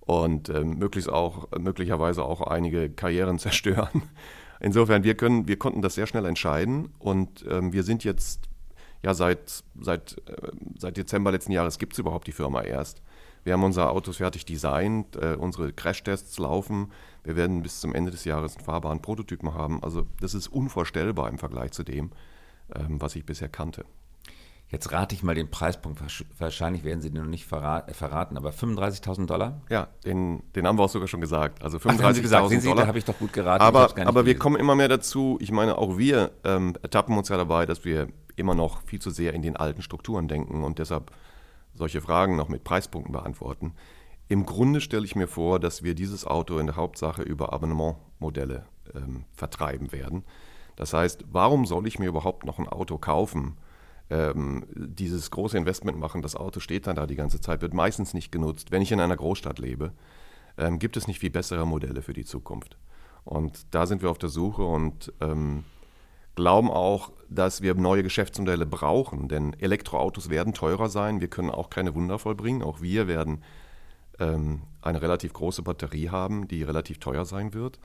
Und 0.00 0.48
ähm, 0.48 0.78
möglichst 0.78 1.08
auch, 1.08 1.48
möglicherweise 1.56 2.24
auch 2.24 2.40
einige 2.40 2.90
Karrieren 2.90 3.38
zerstören. 3.38 4.02
Insofern, 4.58 5.04
wir, 5.04 5.16
können, 5.16 5.46
wir 5.46 5.58
konnten 5.58 5.82
das 5.82 5.94
sehr 5.94 6.06
schnell 6.06 6.24
entscheiden 6.24 6.90
und 6.98 7.44
ähm, 7.48 7.72
wir 7.72 7.84
sind 7.84 8.02
jetzt 8.04 8.48
ja, 9.02 9.14
seit, 9.14 9.64
seit, 9.80 10.16
äh, 10.28 10.50
seit 10.78 10.96
Dezember 10.96 11.32
letzten 11.32 11.52
Jahres 11.52 11.78
gibt 11.78 11.94
es 11.94 11.98
überhaupt 11.98 12.26
die 12.26 12.32
Firma 12.32 12.62
erst. 12.62 13.02
Wir 13.44 13.54
haben 13.54 13.64
unsere 13.64 13.90
Autos 13.90 14.18
fertig 14.18 14.44
designt, 14.44 15.16
äh, 15.16 15.36
unsere 15.36 15.72
Crashtests 15.72 16.38
laufen. 16.38 16.92
Wir 17.24 17.34
werden 17.34 17.62
bis 17.62 17.80
zum 17.80 17.94
Ende 17.94 18.12
des 18.12 18.24
Jahres 18.24 18.56
einen 18.56 18.64
fahrbaren 18.64 19.02
Prototypen 19.02 19.54
haben. 19.54 19.82
Also 19.82 20.06
das 20.20 20.34
ist 20.34 20.48
unvorstellbar 20.48 21.28
im 21.28 21.38
Vergleich 21.38 21.72
zu 21.72 21.82
dem, 21.82 22.12
ähm, 22.74 23.00
was 23.00 23.16
ich 23.16 23.26
bisher 23.26 23.48
kannte. 23.48 23.84
Jetzt 24.72 24.90
rate 24.90 25.14
ich 25.14 25.22
mal 25.22 25.34
den 25.34 25.50
Preispunkt. 25.50 26.00
Wahrscheinlich 26.38 26.82
werden 26.82 27.02
Sie 27.02 27.10
den 27.10 27.22
noch 27.22 27.28
nicht 27.28 27.44
verraten, 27.44 28.38
aber 28.38 28.50
35.000 28.50 29.26
Dollar? 29.26 29.60
Ja, 29.68 29.88
den, 30.06 30.42
den 30.54 30.66
haben 30.66 30.78
wir 30.78 30.84
auch 30.84 30.88
sogar 30.88 31.08
schon 31.08 31.20
gesagt. 31.20 31.62
Also 31.62 31.76
35.000 31.76 32.64
Dollar. 32.64 32.86
habe 32.86 32.96
ich 32.96 33.04
doch 33.04 33.18
gut 33.18 33.34
geraten. 33.34 33.62
Aber, 33.62 33.94
aber 33.98 34.24
wir 34.24 34.38
kommen 34.38 34.56
immer 34.56 34.74
mehr 34.74 34.88
dazu. 34.88 35.36
Ich 35.42 35.52
meine, 35.52 35.76
auch 35.76 35.98
wir 35.98 36.32
ähm, 36.44 36.74
ertappen 36.80 37.18
uns 37.18 37.28
ja 37.28 37.36
dabei, 37.36 37.66
dass 37.66 37.84
wir 37.84 38.08
immer 38.36 38.54
noch 38.54 38.82
viel 38.84 38.98
zu 38.98 39.10
sehr 39.10 39.34
in 39.34 39.42
den 39.42 39.56
alten 39.56 39.82
Strukturen 39.82 40.26
denken 40.26 40.64
und 40.64 40.78
deshalb 40.78 41.10
solche 41.74 42.00
Fragen 42.00 42.36
noch 42.36 42.48
mit 42.48 42.64
Preispunkten 42.64 43.12
beantworten. 43.12 43.74
Im 44.28 44.46
Grunde 44.46 44.80
stelle 44.80 45.04
ich 45.04 45.14
mir 45.14 45.28
vor, 45.28 45.60
dass 45.60 45.82
wir 45.82 45.94
dieses 45.94 46.26
Auto 46.26 46.56
in 46.58 46.66
der 46.66 46.76
Hauptsache 46.76 47.20
über 47.20 47.52
Abonnementmodelle 47.52 48.64
ähm, 48.94 49.26
vertreiben 49.34 49.92
werden. 49.92 50.24
Das 50.76 50.94
heißt, 50.94 51.26
warum 51.30 51.66
soll 51.66 51.86
ich 51.86 51.98
mir 51.98 52.06
überhaupt 52.06 52.46
noch 52.46 52.58
ein 52.58 52.68
Auto 52.68 52.96
kaufen? 52.96 53.58
Ähm, 54.12 54.66
dieses 54.74 55.30
große 55.30 55.56
Investment 55.56 55.98
machen, 55.98 56.20
das 56.20 56.36
Auto 56.36 56.60
steht 56.60 56.86
dann 56.86 56.96
da 56.96 57.06
die 57.06 57.16
ganze 57.16 57.40
Zeit, 57.40 57.62
wird 57.62 57.72
meistens 57.72 58.12
nicht 58.12 58.30
genutzt. 58.30 58.70
Wenn 58.70 58.82
ich 58.82 58.92
in 58.92 59.00
einer 59.00 59.16
Großstadt 59.16 59.58
lebe, 59.58 59.92
ähm, 60.58 60.78
gibt 60.78 60.98
es 60.98 61.06
nicht 61.06 61.18
viel 61.18 61.30
bessere 61.30 61.66
Modelle 61.66 62.02
für 62.02 62.12
die 62.12 62.26
Zukunft. 62.26 62.76
Und 63.24 63.74
da 63.74 63.86
sind 63.86 64.02
wir 64.02 64.10
auf 64.10 64.18
der 64.18 64.28
Suche 64.28 64.64
und 64.64 65.14
ähm, 65.22 65.64
glauben 66.34 66.70
auch, 66.70 67.10
dass 67.30 67.62
wir 67.62 67.74
neue 67.74 68.02
Geschäftsmodelle 68.02 68.66
brauchen, 68.66 69.28
denn 69.28 69.54
Elektroautos 69.54 70.28
werden 70.28 70.52
teurer 70.52 70.90
sein. 70.90 71.22
Wir 71.22 71.28
können 71.28 71.50
auch 71.50 71.70
keine 71.70 71.94
Wunder 71.94 72.18
vollbringen. 72.18 72.62
Auch 72.62 72.82
wir 72.82 73.08
werden 73.08 73.42
ähm, 74.18 74.60
eine 74.82 75.00
relativ 75.00 75.32
große 75.32 75.62
Batterie 75.62 76.10
haben, 76.10 76.48
die 76.48 76.64
relativ 76.64 76.98
teuer 76.98 77.24
sein 77.24 77.54
wird. 77.54 77.78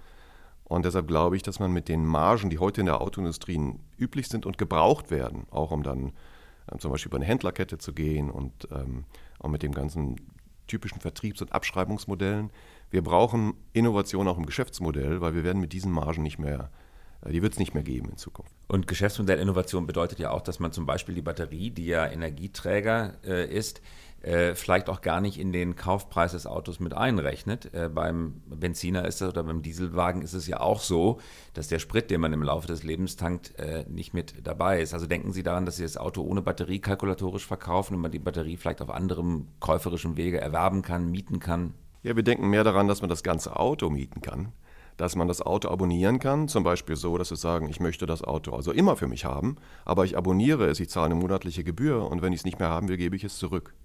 Und 0.67 0.83
deshalb 0.83 1.07
glaube 1.07 1.37
ich, 1.37 1.43
dass 1.43 1.59
man 1.59 1.71
mit 1.71 1.87
den 1.87 2.05
Margen, 2.05 2.49
die 2.49 2.59
heute 2.59 2.81
in 2.81 2.87
der 2.87 2.99
Autoindustrie 2.99 3.75
üblich 3.97 4.27
sind 4.27 4.45
und 4.45 4.57
gebraucht 4.57 5.11
werden, 5.11 5.45
auch 5.49 5.71
um 5.71 5.81
dann 5.81 6.11
äh, 6.71 6.77
zum 6.77 6.91
Beispiel 6.91 7.09
über 7.09 7.17
eine 7.17 7.25
Händlerkette 7.25 7.77
zu 7.77 7.93
gehen 7.93 8.29
und 8.29 8.67
ähm, 8.71 9.05
auch 9.39 9.49
mit 9.49 9.63
dem 9.63 9.73
ganzen 9.73 10.17
typischen 10.67 10.99
Vertriebs- 10.99 11.41
und 11.41 11.53
Abschreibungsmodellen, 11.53 12.51
wir 12.89 13.01
brauchen 13.01 13.53
Innovation 13.71 14.27
auch 14.27 14.37
im 14.37 14.45
Geschäftsmodell, 14.45 15.21
weil 15.21 15.35
wir 15.35 15.43
werden 15.45 15.61
mit 15.61 15.71
diesen 15.71 15.91
Margen 15.91 16.23
nicht 16.23 16.37
mehr 16.37 16.69
äh, 17.21 17.31
die 17.31 17.41
wird 17.41 17.53
es 17.53 17.59
nicht 17.59 17.73
mehr 17.73 17.83
geben 17.83 18.09
in 18.09 18.17
Zukunft. 18.17 18.53
Und 18.67 18.87
Geschäftsmodellinnovation 18.87 19.87
bedeutet 19.87 20.19
ja 20.19 20.31
auch, 20.31 20.41
dass 20.41 20.59
man 20.59 20.71
zum 20.71 20.85
Beispiel 20.85 21.15
die 21.15 21.21
Batterie, 21.21 21.71
die 21.71 21.85
ja 21.85 22.05
Energieträger 22.05 23.13
äh, 23.23 23.47
ist, 23.47 23.81
äh, 24.21 24.55
vielleicht 24.55 24.89
auch 24.89 25.01
gar 25.01 25.21
nicht 25.21 25.39
in 25.39 25.51
den 25.51 25.75
Kaufpreis 25.75 26.31
des 26.31 26.47
Autos 26.47 26.79
mit 26.79 26.93
einrechnet. 26.93 27.73
Äh, 27.73 27.89
beim 27.89 28.41
Benziner 28.47 29.05
ist 29.05 29.21
das 29.21 29.29
oder 29.29 29.43
beim 29.43 29.61
Dieselwagen 29.61 30.21
ist 30.21 30.33
es 30.33 30.47
ja 30.47 30.59
auch 30.59 30.81
so, 30.81 31.19
dass 31.53 31.67
der 31.67 31.79
Sprit, 31.79 32.09
den 32.09 32.21
man 32.21 32.33
im 32.33 32.43
Laufe 32.43 32.67
des 32.67 32.83
Lebens 32.83 33.15
tankt, 33.15 33.57
äh, 33.59 33.85
nicht 33.87 34.13
mit 34.13 34.45
dabei 34.45 34.81
ist. 34.81 34.93
Also 34.93 35.05
denken 35.05 35.33
Sie 35.33 35.43
daran, 35.43 35.65
dass 35.65 35.77
Sie 35.77 35.83
das 35.83 35.97
Auto 35.97 36.23
ohne 36.23 36.41
Batterie 36.41 36.79
kalkulatorisch 36.79 37.45
verkaufen 37.45 37.95
und 37.95 38.01
man 38.01 38.11
die 38.11 38.19
Batterie 38.19 38.57
vielleicht 38.57 38.81
auf 38.81 38.89
anderem 38.89 39.47
käuferischen 39.59 40.17
Wege 40.17 40.41
erwerben 40.41 40.81
kann, 40.81 41.09
mieten 41.09 41.39
kann? 41.39 41.73
Ja, 42.03 42.15
wir 42.15 42.23
denken 42.23 42.49
mehr 42.49 42.63
daran, 42.63 42.87
dass 42.87 43.01
man 43.01 43.09
das 43.09 43.23
ganze 43.23 43.55
Auto 43.55 43.89
mieten 43.89 44.21
kann 44.21 44.51
dass 44.97 45.15
man 45.15 45.27
das 45.27 45.43
Auto 45.43 45.69
abonnieren 45.69 46.17
kann, 46.17 46.47
zum 46.47 46.63
Beispiel 46.63 46.95
so, 46.95 47.17
dass 47.19 47.29
wir 47.29 47.37
sagen, 47.37 47.69
ich 47.69 47.79
möchte 47.79 48.07
das 48.07 48.23
Auto 48.23 48.53
also 48.53 48.71
immer 48.71 48.95
für 48.95 49.07
mich 49.07 49.25
haben, 49.25 49.57
aber 49.85 50.05
ich 50.05 50.17
abonniere 50.17 50.65
es, 50.65 50.79
ich 50.79 50.89
zahle 50.89 51.05
eine 51.05 51.15
monatliche 51.15 51.63
Gebühr 51.63 52.09
und 52.09 52.23
wenn 52.23 52.33
ich 52.33 52.39
es 52.39 52.45
nicht 52.45 52.57
mehr 52.57 52.69
haben 52.69 52.87
will, 52.87 52.97
gebe 52.97 53.15
ich 53.15 53.23
es 53.23 53.37
zurück. 53.37 53.75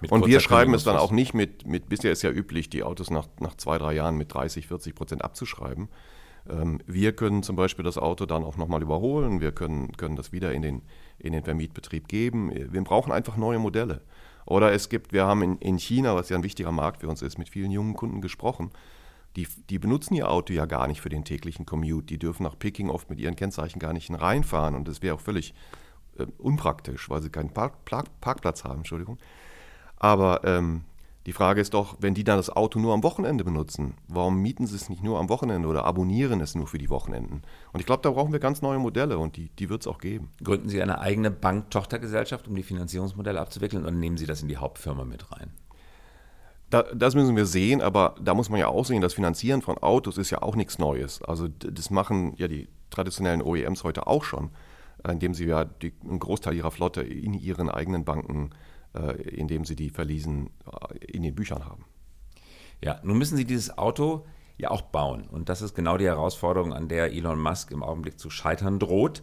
Mit 0.00 0.12
und 0.12 0.26
wir 0.26 0.40
schreiben 0.40 0.74
es 0.74 0.84
dann 0.84 0.96
auch 0.96 1.10
nicht 1.10 1.34
mit, 1.34 1.66
mit, 1.66 1.88
bisher 1.88 2.12
ist 2.12 2.22
ja 2.22 2.30
üblich, 2.30 2.70
die 2.70 2.82
Autos 2.82 3.10
nach, 3.10 3.28
nach 3.38 3.56
zwei, 3.56 3.78
drei 3.78 3.94
Jahren 3.94 4.16
mit 4.16 4.32
30, 4.32 4.66
40 4.66 4.94
Prozent 4.94 5.24
abzuschreiben. 5.24 5.88
Ähm, 6.48 6.80
wir 6.86 7.12
können 7.12 7.42
zum 7.42 7.56
Beispiel 7.56 7.84
das 7.84 7.98
Auto 7.98 8.26
dann 8.26 8.44
auch 8.44 8.56
nochmal 8.56 8.82
überholen, 8.82 9.40
wir 9.40 9.52
können, 9.52 9.92
können 9.96 10.16
das 10.16 10.32
wieder 10.32 10.52
in 10.52 10.62
den, 10.62 10.82
in 11.18 11.32
den 11.32 11.44
Vermietbetrieb 11.44 12.08
geben. 12.08 12.50
Wir 12.54 12.82
brauchen 12.82 13.12
einfach 13.12 13.36
neue 13.36 13.58
Modelle. 13.58 14.02
Oder 14.46 14.72
es 14.72 14.88
gibt, 14.88 15.12
wir 15.12 15.26
haben 15.26 15.42
in, 15.42 15.58
in 15.58 15.78
China, 15.78 16.16
was 16.16 16.28
ja 16.28 16.36
ein 16.36 16.42
wichtiger 16.42 16.72
Markt 16.72 17.02
für 17.02 17.08
uns 17.08 17.22
ist, 17.22 17.38
mit 17.38 17.48
vielen 17.48 17.70
jungen 17.70 17.94
Kunden 17.94 18.20
gesprochen 18.20 18.70
die, 19.36 19.46
die 19.68 19.78
benutzen 19.78 20.14
ihr 20.14 20.28
Auto 20.28 20.52
ja 20.52 20.66
gar 20.66 20.86
nicht 20.86 21.00
für 21.00 21.08
den 21.08 21.24
täglichen 21.24 21.66
Commute. 21.66 22.06
Die 22.06 22.18
dürfen 22.18 22.42
nach 22.42 22.58
Peking 22.58 22.90
oft 22.90 23.10
mit 23.10 23.20
ihren 23.20 23.36
Kennzeichen 23.36 23.78
gar 23.78 23.92
nicht 23.92 24.10
reinfahren 24.10 24.74
und 24.74 24.88
das 24.88 25.02
wäre 25.02 25.14
auch 25.14 25.20
völlig 25.20 25.54
äh, 26.18 26.26
unpraktisch, 26.38 27.08
weil 27.08 27.22
sie 27.22 27.30
keinen 27.30 27.50
Park, 27.50 27.84
Park, 27.84 28.06
Parkplatz 28.20 28.64
haben, 28.64 28.78
Entschuldigung. 28.78 29.18
Aber 30.00 30.40
ähm, 30.44 30.82
die 31.26 31.32
Frage 31.32 31.60
ist 31.60 31.74
doch, 31.74 31.96
wenn 32.00 32.14
die 32.14 32.24
dann 32.24 32.38
das 32.38 32.50
Auto 32.50 32.80
nur 32.80 32.94
am 32.94 33.02
Wochenende 33.02 33.44
benutzen, 33.44 33.94
warum 34.08 34.40
mieten 34.40 34.66
sie 34.66 34.74
es 34.74 34.88
nicht 34.88 35.02
nur 35.02 35.20
am 35.20 35.28
Wochenende 35.28 35.68
oder 35.68 35.84
abonnieren 35.84 36.40
es 36.40 36.54
nur 36.54 36.66
für 36.66 36.78
die 36.78 36.88
Wochenenden? 36.88 37.42
Und 37.72 37.80
ich 37.80 37.86
glaube, 37.86 38.02
da 38.02 38.10
brauchen 38.10 38.32
wir 38.32 38.40
ganz 38.40 38.62
neue 38.62 38.78
Modelle 38.78 39.18
und 39.18 39.36
die, 39.36 39.50
die 39.50 39.68
wird 39.68 39.82
es 39.82 39.86
auch 39.86 39.98
geben. 39.98 40.30
Gründen 40.42 40.70
Sie 40.70 40.82
eine 40.82 41.00
eigene 41.00 41.30
Bank-Tochtergesellschaft, 41.30 42.48
um 42.48 42.54
die 42.56 42.62
Finanzierungsmodelle 42.62 43.38
abzuwickeln 43.38 43.82
oder 43.82 43.92
nehmen 43.92 44.16
Sie 44.16 44.26
das 44.26 44.40
in 44.40 44.48
die 44.48 44.56
Hauptfirma 44.56 45.04
mit 45.04 45.30
rein? 45.30 45.52
Da, 46.70 46.84
das 46.94 47.14
müssen 47.14 47.36
wir 47.36 47.46
sehen, 47.46 47.82
aber 47.82 48.14
da 48.22 48.32
muss 48.32 48.48
man 48.48 48.58
ja 48.58 48.68
auch 48.68 48.86
sehen, 48.86 49.02
das 49.02 49.14
Finanzieren 49.14 49.60
von 49.60 49.76
Autos 49.78 50.16
ist 50.16 50.30
ja 50.30 50.40
auch 50.40 50.56
nichts 50.56 50.78
Neues. 50.78 51.20
Also 51.22 51.48
das 51.48 51.90
machen 51.90 52.32
ja 52.38 52.48
die 52.48 52.68
traditionellen 52.88 53.42
OEMs 53.42 53.84
heute 53.84 54.06
auch 54.06 54.24
schon, 54.24 54.50
indem 55.06 55.34
sie 55.34 55.44
ja 55.44 55.64
die, 55.64 55.92
einen 56.02 56.18
Großteil 56.18 56.54
ihrer 56.54 56.70
Flotte 56.70 57.02
in 57.02 57.34
ihren 57.34 57.68
eigenen 57.68 58.04
Banken, 58.04 58.50
äh, 58.52 58.69
indem 58.98 59.64
sie 59.64 59.76
die 59.76 59.90
verließen, 59.90 60.50
äh, 60.66 60.98
in 61.06 61.22
den 61.22 61.34
Büchern 61.34 61.64
haben. 61.64 61.84
Ja, 62.82 63.00
nun 63.02 63.18
müssen 63.18 63.36
sie 63.36 63.44
dieses 63.44 63.76
Auto 63.76 64.26
ja 64.56 64.70
auch 64.70 64.82
bauen. 64.82 65.26
Und 65.28 65.48
das 65.48 65.62
ist 65.62 65.74
genau 65.74 65.96
die 65.96 66.06
Herausforderung, 66.06 66.72
an 66.72 66.88
der 66.88 67.12
Elon 67.12 67.40
Musk 67.40 67.70
im 67.70 67.82
Augenblick 67.82 68.18
zu 68.18 68.30
scheitern 68.30 68.78
droht, 68.78 69.22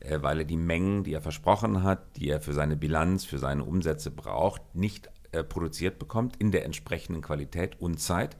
äh, 0.00 0.18
weil 0.22 0.40
er 0.40 0.44
die 0.44 0.56
Mengen, 0.56 1.04
die 1.04 1.14
er 1.14 1.22
versprochen 1.22 1.82
hat, 1.82 2.16
die 2.16 2.28
er 2.28 2.40
für 2.40 2.52
seine 2.52 2.76
Bilanz, 2.76 3.24
für 3.24 3.38
seine 3.38 3.64
Umsätze 3.64 4.10
braucht, 4.10 4.74
nicht 4.74 5.10
äh, 5.32 5.44
produziert 5.44 5.98
bekommt 5.98 6.36
in 6.36 6.52
der 6.52 6.64
entsprechenden 6.64 7.22
Qualität 7.22 7.80
und 7.80 8.00
Zeit. 8.00 8.36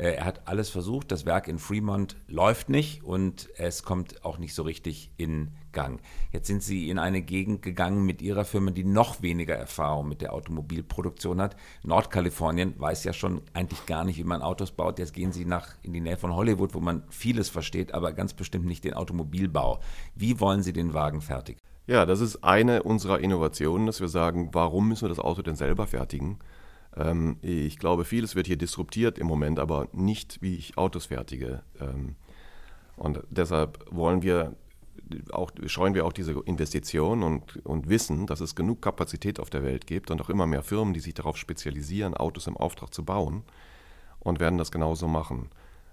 Äh, 0.00 0.14
er 0.14 0.24
hat 0.24 0.48
alles 0.48 0.70
versucht, 0.70 1.12
das 1.12 1.26
Werk 1.26 1.46
in 1.46 1.58
Fremont 1.58 2.16
läuft 2.26 2.70
nicht 2.70 3.04
und 3.04 3.50
es 3.56 3.82
kommt 3.82 4.24
auch 4.24 4.38
nicht 4.38 4.54
so 4.54 4.62
richtig 4.62 5.12
in 5.18 5.50
Gang. 5.72 6.00
Jetzt 6.32 6.46
sind 6.46 6.62
Sie 6.62 6.88
in 6.88 6.98
eine 6.98 7.20
Gegend 7.22 7.62
gegangen 7.62 8.04
mit 8.04 8.22
Ihrer 8.22 8.44
Firma, 8.44 8.70
die 8.70 8.82
noch 8.82 9.22
weniger 9.22 9.54
Erfahrung 9.54 10.08
mit 10.08 10.22
der 10.22 10.32
Automobilproduktion 10.32 11.40
hat. 11.40 11.54
Nordkalifornien 11.84 12.74
weiß 12.78 13.04
ja 13.04 13.12
schon 13.12 13.42
eigentlich 13.52 13.84
gar 13.86 14.04
nicht, 14.04 14.18
wie 14.18 14.24
man 14.24 14.42
Autos 14.42 14.72
baut. 14.72 14.98
Jetzt 14.98 15.12
gehen 15.12 15.32
Sie 15.32 15.44
nach 15.44 15.76
in 15.82 15.92
die 15.92 16.00
Nähe 16.00 16.16
von 16.16 16.34
Hollywood, 16.34 16.74
wo 16.74 16.80
man 16.80 17.04
vieles 17.10 17.50
versteht, 17.50 17.92
aber 17.92 18.12
ganz 18.12 18.32
bestimmt 18.32 18.64
nicht 18.64 18.84
den 18.84 18.94
Automobilbau. 18.94 19.80
Wie 20.14 20.40
wollen 20.40 20.62
Sie 20.62 20.72
den 20.72 20.94
Wagen 20.94 21.20
fertig? 21.20 21.58
Ja, 21.86 22.06
das 22.06 22.20
ist 22.20 22.42
eine 22.42 22.82
unserer 22.82 23.20
Innovationen, 23.20 23.86
dass 23.86 24.00
wir 24.00 24.08
sagen, 24.08 24.50
warum 24.52 24.88
müssen 24.88 25.02
wir 25.02 25.08
das 25.10 25.18
Auto 25.18 25.42
denn 25.42 25.56
selber 25.56 25.86
fertigen? 25.86 26.38
Ähm, 26.96 27.38
ich 27.42 27.78
glaube, 27.78 28.04
vieles 28.04 28.34
wird 28.34 28.46
hier 28.46 28.58
disruptiert 28.58 29.18
im 29.18 29.26
Moment, 29.26 29.58
aber 29.58 29.88
nicht, 29.92 30.42
wie 30.42 30.56
ich 30.56 30.76
Autos 30.76 31.06
fertige. 31.06 31.62
Ähm, 31.80 32.16
und 32.96 33.22
deshalb 33.30 33.84
wollen 33.90 34.22
wir 34.22 34.56
auch, 35.32 35.50
scheuen 35.66 35.94
wir 35.94 36.06
auch 36.06 36.12
diese 36.12 36.32
Investition 36.44 37.22
und, 37.22 37.64
und 37.64 37.88
wissen, 37.88 38.26
dass 38.26 38.40
es 38.40 38.54
genug 38.54 38.82
Kapazität 38.82 39.40
auf 39.40 39.50
der 39.50 39.62
Welt 39.62 39.86
gibt 39.86 40.10
und 40.10 40.20
auch 40.20 40.30
immer 40.30 40.46
mehr 40.46 40.62
Firmen, 40.62 40.94
die 40.94 41.00
sich 41.00 41.14
darauf 41.14 41.36
spezialisieren, 41.36 42.14
Autos 42.14 42.46
im 42.46 42.56
Auftrag 42.56 42.92
zu 42.92 43.04
bauen 43.04 43.42
und 44.20 44.40
werden 44.40 44.58
das 44.58 44.70
genauso 44.70 45.08
machen. 45.08 45.48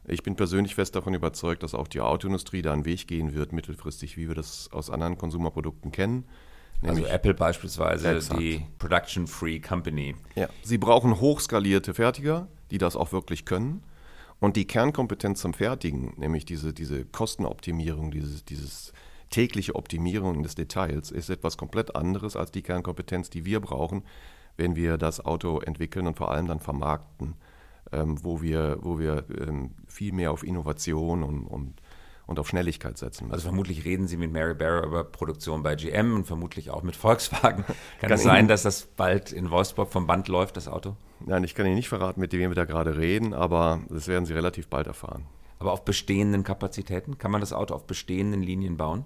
Ich 0.06 0.24
bin 0.24 0.36
persönlich 0.36 0.76
fest 0.76 0.96
davon 0.96 1.14
überzeugt, 1.14 1.64
dass 1.64 1.74
auch 1.74 1.88
die 1.88 2.02
Autoindustrie 2.02 2.62
da 2.62 2.72
einen 2.72 2.86
Weg 2.86 3.08
gehen 3.08 3.34
wird, 3.34 3.52
mittelfristig, 3.52 4.16
wie 4.18 4.28
wir 4.28 4.36
das 4.36 4.72
aus 4.72 4.90
anderen 4.90 5.18
Konsumerprodukten 5.18 5.92
kennen. 5.92 6.26
Also 6.84 7.06
Apple 7.06 7.34
beispielsweise, 7.34 8.16
exakt. 8.16 8.40
die 8.40 8.64
Production-Free 8.78 9.60
Company. 9.60 10.16
Ja, 10.36 10.48
sie 10.64 10.78
brauchen 10.78 11.20
hochskalierte 11.20 11.94
Fertiger, 11.94 12.48
die 12.72 12.78
das 12.78 12.96
auch 12.96 13.12
wirklich 13.12 13.46
können. 13.46 13.84
Und 14.40 14.56
die 14.56 14.66
Kernkompetenz 14.66 15.42
zum 15.42 15.54
Fertigen, 15.54 16.14
nämlich 16.18 16.46
diese, 16.46 16.74
diese 16.74 17.06
Kostenoptimierung, 17.06 18.12
dieses, 18.12 18.46
dieses 18.46 18.94
tägliche 19.32 19.76
Optimierung 19.76 20.44
des 20.44 20.54
Details, 20.54 21.10
ist 21.10 21.30
etwas 21.30 21.58
komplett 21.58 21.96
anderes 21.96 22.36
als 22.36 22.52
die 22.52 22.62
Kernkompetenz, 22.62 23.32
die 23.32 23.46
wir 23.46 23.60
brauchen, 23.60 24.04
wenn 24.56 24.76
wir 24.76 24.98
das 24.98 25.26
Auto 25.26 25.60
entwickeln 25.60 26.06
und 26.06 26.18
vor 26.18 26.32
allem 26.32 26.48
dann 26.48 26.60
vermarkten 26.60 27.36
ähm, 27.92 28.24
wo 28.24 28.42
wir, 28.42 28.78
wo 28.82 29.00
wir 29.00 29.26
ähm, 29.40 29.72
viel 29.88 30.14
mehr 30.14 30.32
auf 30.32 30.44
Innovation 30.44 31.24
und, 31.24 31.46
und, 31.46 31.82
und 32.28 32.40
auf 32.40 32.50
Schnelligkeit 32.50 32.98
setzen 32.98 33.26
müssen. 33.26 33.34
Also 33.34 33.48
vermutlich 33.48 33.86
reden 33.86 34.08
Sie 34.08 34.18
mit 34.18 34.32
Mary 34.32 34.54
Barrow 34.54 34.86
über 34.86 35.04
Produktion 35.04 35.64
bei 35.64 35.76
GM 35.76 36.14
und 36.14 36.26
vermutlich 36.26 36.70
auch 36.70 36.84
mit 36.84 36.96
Volkswagen. 36.96 37.64
Kann, 38.00 38.12
es 38.12 38.22
sein, 38.22 38.48
dass 38.48 38.64
das 38.64 38.84
bald 38.86 39.32
in 39.32 39.50
Wolfsburg 39.50 39.92
vom 39.92 40.06
Band 40.06 40.28
läuft, 40.28 40.58
das 40.58 40.68
Auto? 40.68 40.96
Nein, 41.26 41.44
ich 41.44 41.56
kann 41.56 41.66
Ihnen 41.66 41.76
nicht 41.76 41.90
verraten, 41.90 42.20
mit 42.20 42.34
wem 42.34 42.52
wir 42.52 42.56
da 42.56 42.66
gerade 42.66 42.98
reden, 42.98 43.34
aber 43.34 43.80
das 43.90 44.08
werden 44.08 44.26
Sie 44.26 44.34
relativ 44.34 44.68
bald 44.68 44.86
erfahren. 44.86 45.26
Aber 45.58 45.72
auf 45.72 45.84
bestehenden 45.86 46.44
Kapazitäten? 46.44 47.18
Kann 47.18 47.32
man 47.32 47.42
das 47.42 47.54
Auto 47.54 47.74
auf 47.74 47.88
bestehenden 47.88 48.44
Linien 48.44 48.78
bauen? 48.78 49.06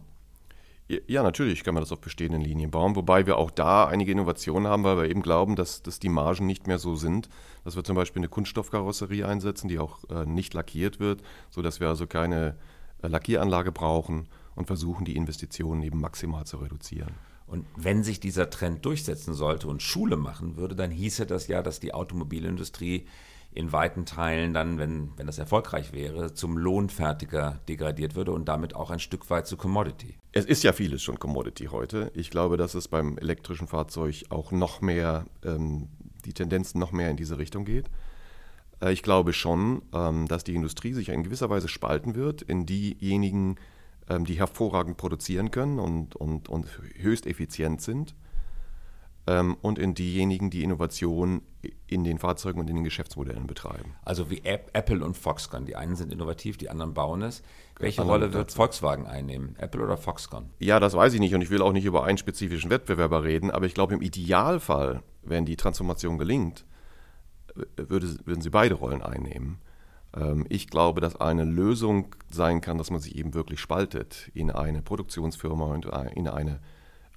Ja, 1.08 1.24
natürlich 1.24 1.64
kann 1.64 1.74
man 1.74 1.84
das 1.84 1.92
auf 1.94 2.02
bestehenden 2.02 2.42
Linien 2.42 2.70
bauen, 2.70 2.98
wobei 2.98 3.26
wir 3.26 3.38
auch 3.38 3.52
da 3.52 3.86
einige 3.86 4.12
Innovationen 4.12 4.68
haben, 4.68 4.84
weil 4.84 4.98
wir 4.98 5.10
eben 5.10 5.22
glauben, 5.22 5.56
dass, 5.56 5.84
dass 5.84 6.00
die 6.00 6.10
Margen 6.10 6.46
nicht 6.46 6.68
mehr 6.68 6.80
so 6.80 6.96
sind, 6.96 7.30
dass 7.64 7.78
wir 7.78 7.84
zum 7.86 7.96
Beispiel 7.96 8.20
eine 8.20 8.28
Kunststoffkarosserie 8.28 9.26
einsetzen, 9.26 9.70
die 9.70 9.80
auch 9.80 10.00
äh, 10.10 10.26
nicht 10.26 10.54
lackiert 10.54 11.00
wird, 11.00 11.22
sodass 11.50 11.80
wir 11.80 11.88
also 11.88 12.08
keine 12.08 12.58
Lackieranlage 13.10 13.72
brauchen 13.72 14.28
und 14.56 14.68
versuchen, 14.68 15.06
die 15.06 15.16
Investitionen 15.16 15.82
eben 15.84 16.00
maximal 16.00 16.46
zu 16.46 16.58
reduzieren. 16.58 17.12
Und 17.48 17.66
wenn 17.76 18.04
sich 18.04 18.20
dieser 18.20 18.50
Trend 18.50 18.86
durchsetzen 18.86 19.34
sollte 19.34 19.68
und 19.68 19.82
Schule 19.82 20.16
machen 20.16 20.56
würde, 20.56 20.76
dann 20.76 20.90
hieße 20.90 21.26
das 21.26 21.48
ja, 21.48 21.62
dass 21.62 21.80
die 21.80 21.94
Automobilindustrie 21.94 23.06
in 23.54 23.74
weiten 23.74 24.06
Teilen 24.06 24.54
dann, 24.54 24.78
wenn, 24.78 25.12
wenn 25.18 25.28
das 25.28 25.38
erfolgreich 25.38 25.92
wäre, 25.92 26.34
zum 26.34 26.58
Lohnfertiger 26.58 27.60
degradiert 27.68 28.16
würde 28.16 28.32
und 28.32 28.48
damit 28.48 28.76
auch 28.76 28.90
ein 28.90 29.00
Stück 29.00 29.30
weit 29.30 29.48
zu 29.48 29.58
Commodity. 29.58 30.16
Es 30.32 30.46
ist 30.46 30.64
ja 30.64 30.72
vieles 30.72 31.04
schon 31.04 31.20
Commodity 31.20 31.66
heute. 31.66 32.12
Ich 32.16 32.30
glaube, 32.30 32.56
dass 32.56 32.74
es 32.74 32.88
beim 32.88 33.18
elektrischen 33.18 33.68
Fahrzeug 33.68 34.24
auch 34.30 34.54
noch 34.54 34.80
mehr, 34.80 35.26
ähm, 35.44 35.90
die 36.24 36.34
Tendenz 36.34 36.76
noch 36.76 36.94
mehr 36.94 37.10
in 37.10 37.18
diese 37.18 37.38
Richtung 37.38 37.66
geht. 37.66 37.90
Äh, 38.82 38.92
ich 38.92 39.04
glaube 39.04 39.34
schon, 39.34 39.82
ähm, 39.94 40.28
dass 40.28 40.44
die 40.44 40.56
Industrie 40.56 40.94
sich 40.94 41.10
in 41.10 41.24
gewisser 41.24 41.50
Weise 41.50 41.68
spalten 41.68 42.16
wird 42.16 42.42
in 42.42 42.66
diejenigen, 42.66 43.58
ähm, 44.10 44.26
die 44.26 44.40
hervorragend 44.40 44.98
produzieren 44.98 45.52
können 45.52 45.80
und, 45.80 46.16
und, 46.16 46.50
und 46.50 46.68
höchst 46.98 47.28
effizient 47.28 47.82
sind 47.82 48.16
ähm, 49.28 49.56
und 49.62 49.78
in 49.78 49.94
diejenigen, 49.94 50.50
die 50.50 50.64
Innovation 50.64 51.42
in 51.86 52.04
den 52.04 52.18
Fahrzeugen 52.18 52.60
und 52.60 52.70
in 52.70 52.76
den 52.76 52.84
Geschäftsmodellen 52.84 53.46
betreiben. 53.46 53.94
Also 54.04 54.32
wie 54.32 54.42
Apple 54.44 55.06
und 55.06 55.16
Foxconn. 55.16 55.66
Die 55.66 55.76
einen 55.76 55.96
sind 55.96 56.12
innovativ, 56.12 56.58
die 56.58 56.70
anderen 56.70 56.94
bauen 56.94 57.22
es. 57.22 57.44
Welche 57.78 58.02
Rolle 58.02 58.34
wird 58.34 58.52
Volkswagen 58.52 59.06
einnehmen? 59.06 59.56
Apple 59.60 59.84
oder 59.84 59.98
Foxconn? 59.98 60.50
Ja, 60.60 60.80
das 60.80 60.96
weiß 60.96 61.14
ich 61.14 61.20
nicht 61.20 61.36
und 61.36 61.42
ich 61.42 61.50
will 61.50 61.62
auch 61.62 61.72
nicht 61.72 61.86
über 61.86 62.04
einen 62.04 62.18
spezifischen 62.18 62.70
Wettbewerber 62.70 63.24
reden, 63.24 63.52
aber 63.52 63.66
ich 63.66 63.74
glaube, 63.74 63.94
im 63.94 64.02
Idealfall, 64.02 65.04
wenn 65.24 65.46
die 65.46 65.56
Transformation 65.56 66.18
gelingt, 66.18 66.66
würde, 67.76 68.16
würden 68.26 68.42
sie 68.42 68.50
beide 68.50 68.76
Rollen 68.76 69.02
einnehmen. 69.02 69.60
Ähm, 70.16 70.46
ich 70.50 70.68
glaube, 70.68 71.02
dass 71.02 71.16
eine 71.16 71.46
Lösung 71.46 72.16
sein 72.30 72.62
kann, 72.62 72.78
dass 72.78 72.92
man 72.92 73.02
sich 73.02 73.16
eben 73.16 73.34
wirklich 73.34 73.60
spaltet 73.60 74.30
in 74.34 74.52
eine 74.52 74.82
Produktionsfirma 74.82 75.66
und 75.66 75.86
in 76.16 76.28
eine, 76.28 76.60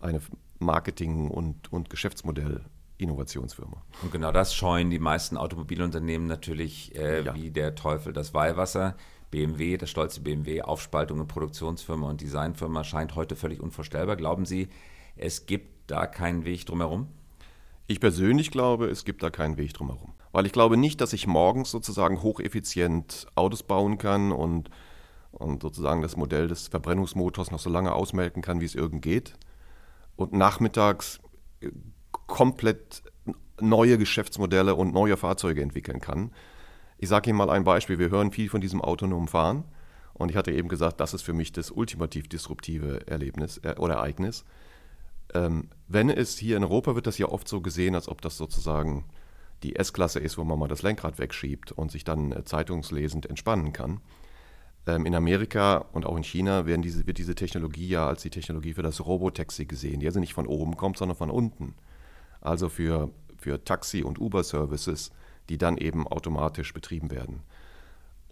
eine 0.00 0.20
Marketing- 0.58 1.30
und, 1.30 1.72
und 1.72 1.90
Geschäftsmodell 1.90 2.64
Innovationsfirma. 2.96 3.82
Und 4.02 4.12
genau 4.12 4.30
das 4.30 4.54
scheuen 4.54 4.90
die 4.90 5.00
meisten 5.00 5.36
Automobilunternehmen 5.36 6.28
natürlich 6.28 6.94
äh, 6.96 7.24
ja. 7.24 7.34
wie 7.34 7.50
der 7.50 7.74
Teufel 7.74 8.12
das 8.12 8.34
Weihwasser. 8.34 8.96
BMW, 9.30 9.76
das 9.76 9.90
stolze 9.90 10.20
BMW, 10.20 10.62
Aufspaltung 10.62 11.20
in 11.20 11.26
Produktionsfirma 11.26 12.08
und 12.08 12.20
Designfirma 12.20 12.84
scheint 12.84 13.16
heute 13.16 13.34
völlig 13.34 13.60
unvorstellbar. 13.60 14.14
Glauben 14.14 14.46
Sie, 14.46 14.68
es 15.16 15.46
gibt 15.46 15.90
da 15.90 16.06
keinen 16.06 16.44
Weg 16.44 16.66
drumherum? 16.66 17.08
Ich 17.88 17.98
persönlich 17.98 18.52
glaube, 18.52 18.86
es 18.86 19.04
gibt 19.04 19.22
da 19.24 19.30
keinen 19.30 19.56
Weg 19.56 19.74
drumherum. 19.74 20.13
Weil 20.34 20.46
ich 20.46 20.52
glaube 20.52 20.76
nicht, 20.76 21.00
dass 21.00 21.12
ich 21.12 21.28
morgens 21.28 21.70
sozusagen 21.70 22.20
hocheffizient 22.20 23.28
Autos 23.36 23.62
bauen 23.62 23.98
kann 23.98 24.32
und, 24.32 24.68
und 25.30 25.62
sozusagen 25.62 26.02
das 26.02 26.16
Modell 26.16 26.48
des 26.48 26.66
Verbrennungsmotors 26.66 27.52
noch 27.52 27.60
so 27.60 27.70
lange 27.70 27.92
ausmelken 27.92 28.42
kann, 28.42 28.60
wie 28.60 28.64
es 28.64 28.74
irgend 28.74 29.00
geht 29.00 29.34
und 30.16 30.32
nachmittags 30.32 31.20
äh, 31.60 31.70
komplett 32.10 33.04
neue 33.60 33.96
Geschäftsmodelle 33.96 34.74
und 34.74 34.92
neue 34.92 35.16
Fahrzeuge 35.16 35.62
entwickeln 35.62 36.00
kann. 36.00 36.32
Ich 36.98 37.08
sage 37.08 37.30
Ihnen 37.30 37.38
mal 37.38 37.48
ein 37.48 37.62
Beispiel. 37.62 38.00
Wir 38.00 38.10
hören 38.10 38.32
viel 38.32 38.48
von 38.48 38.60
diesem 38.60 38.80
autonomen 38.80 39.28
Fahren. 39.28 39.62
Und 40.14 40.30
ich 40.30 40.36
hatte 40.36 40.50
eben 40.50 40.68
gesagt, 40.68 40.98
das 40.98 41.14
ist 41.14 41.22
für 41.22 41.32
mich 41.32 41.52
das 41.52 41.70
ultimativ 41.70 42.26
disruptive 42.26 43.06
Erlebnis 43.06 43.58
äh, 43.58 43.76
oder 43.78 43.94
Ereignis. 43.94 44.44
Ähm, 45.32 45.70
wenn 45.86 46.10
es 46.10 46.36
hier 46.36 46.56
in 46.56 46.64
Europa 46.64 46.96
wird 46.96 47.06
das 47.06 47.18
ja 47.18 47.28
oft 47.28 47.46
so 47.46 47.60
gesehen, 47.60 47.94
als 47.94 48.08
ob 48.08 48.20
das 48.20 48.36
sozusagen 48.36 49.04
die 49.64 49.76
S-Klasse 49.76 50.20
ist, 50.20 50.36
wo 50.38 50.44
man 50.44 50.58
mal 50.58 50.68
das 50.68 50.82
Lenkrad 50.82 51.18
wegschiebt 51.18 51.72
und 51.72 51.90
sich 51.90 52.04
dann 52.04 52.32
äh, 52.32 52.44
zeitungslesend 52.44 53.26
entspannen 53.26 53.72
kann. 53.72 54.00
Ähm, 54.86 55.06
in 55.06 55.14
Amerika 55.14 55.86
und 55.92 56.04
auch 56.04 56.16
in 56.16 56.22
China 56.22 56.66
werden 56.66 56.82
diese, 56.82 57.06
wird 57.06 57.16
diese 57.16 57.34
Technologie 57.34 57.88
ja 57.88 58.06
als 58.06 58.22
die 58.22 58.30
Technologie 58.30 58.74
für 58.74 58.82
das 58.82 59.04
Robotaxi 59.04 59.64
gesehen, 59.64 60.00
die 60.00 60.06
also 60.06 60.20
nicht 60.20 60.34
von 60.34 60.46
oben 60.46 60.76
kommt, 60.76 60.98
sondern 60.98 61.16
von 61.16 61.30
unten. 61.30 61.74
Also 62.42 62.68
für, 62.68 63.10
für 63.38 63.64
Taxi- 63.64 64.04
und 64.04 64.20
Uber-Services, 64.20 65.10
die 65.48 65.56
dann 65.56 65.78
eben 65.78 66.06
automatisch 66.06 66.74
betrieben 66.74 67.10
werden. 67.10 67.42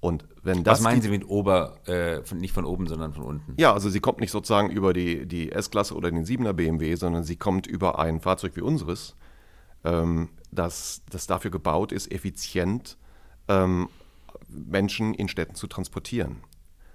Und 0.00 0.26
wenn 0.42 0.64
das 0.64 0.78
Was 0.78 0.82
meinen 0.82 1.00
Sie 1.00 1.08
mit 1.08 1.26
Ober, 1.26 1.76
äh, 1.86 2.22
von, 2.24 2.38
nicht 2.38 2.52
von 2.52 2.64
oben, 2.66 2.86
sondern 2.88 3.14
von 3.14 3.22
unten? 3.22 3.54
Ja, 3.56 3.72
also 3.72 3.88
sie 3.88 4.00
kommt 4.00 4.20
nicht 4.20 4.32
sozusagen 4.32 4.68
über 4.68 4.92
die, 4.92 5.26
die 5.26 5.52
S-Klasse 5.52 5.94
oder 5.94 6.10
den 6.10 6.26
7er 6.26 6.52
BMW, 6.52 6.96
sondern 6.96 7.22
sie 7.22 7.36
kommt 7.36 7.66
über 7.66 7.98
ein 8.00 8.20
Fahrzeug 8.20 8.56
wie 8.56 8.62
unseres, 8.62 9.14
ähm, 9.84 10.28
das, 10.52 11.02
das 11.10 11.26
dafür 11.26 11.50
gebaut 11.50 11.90
ist, 11.90 12.12
effizient 12.12 12.96
ähm, 13.48 13.88
Menschen 14.48 15.14
in 15.14 15.28
Städten 15.28 15.54
zu 15.54 15.66
transportieren. 15.66 16.36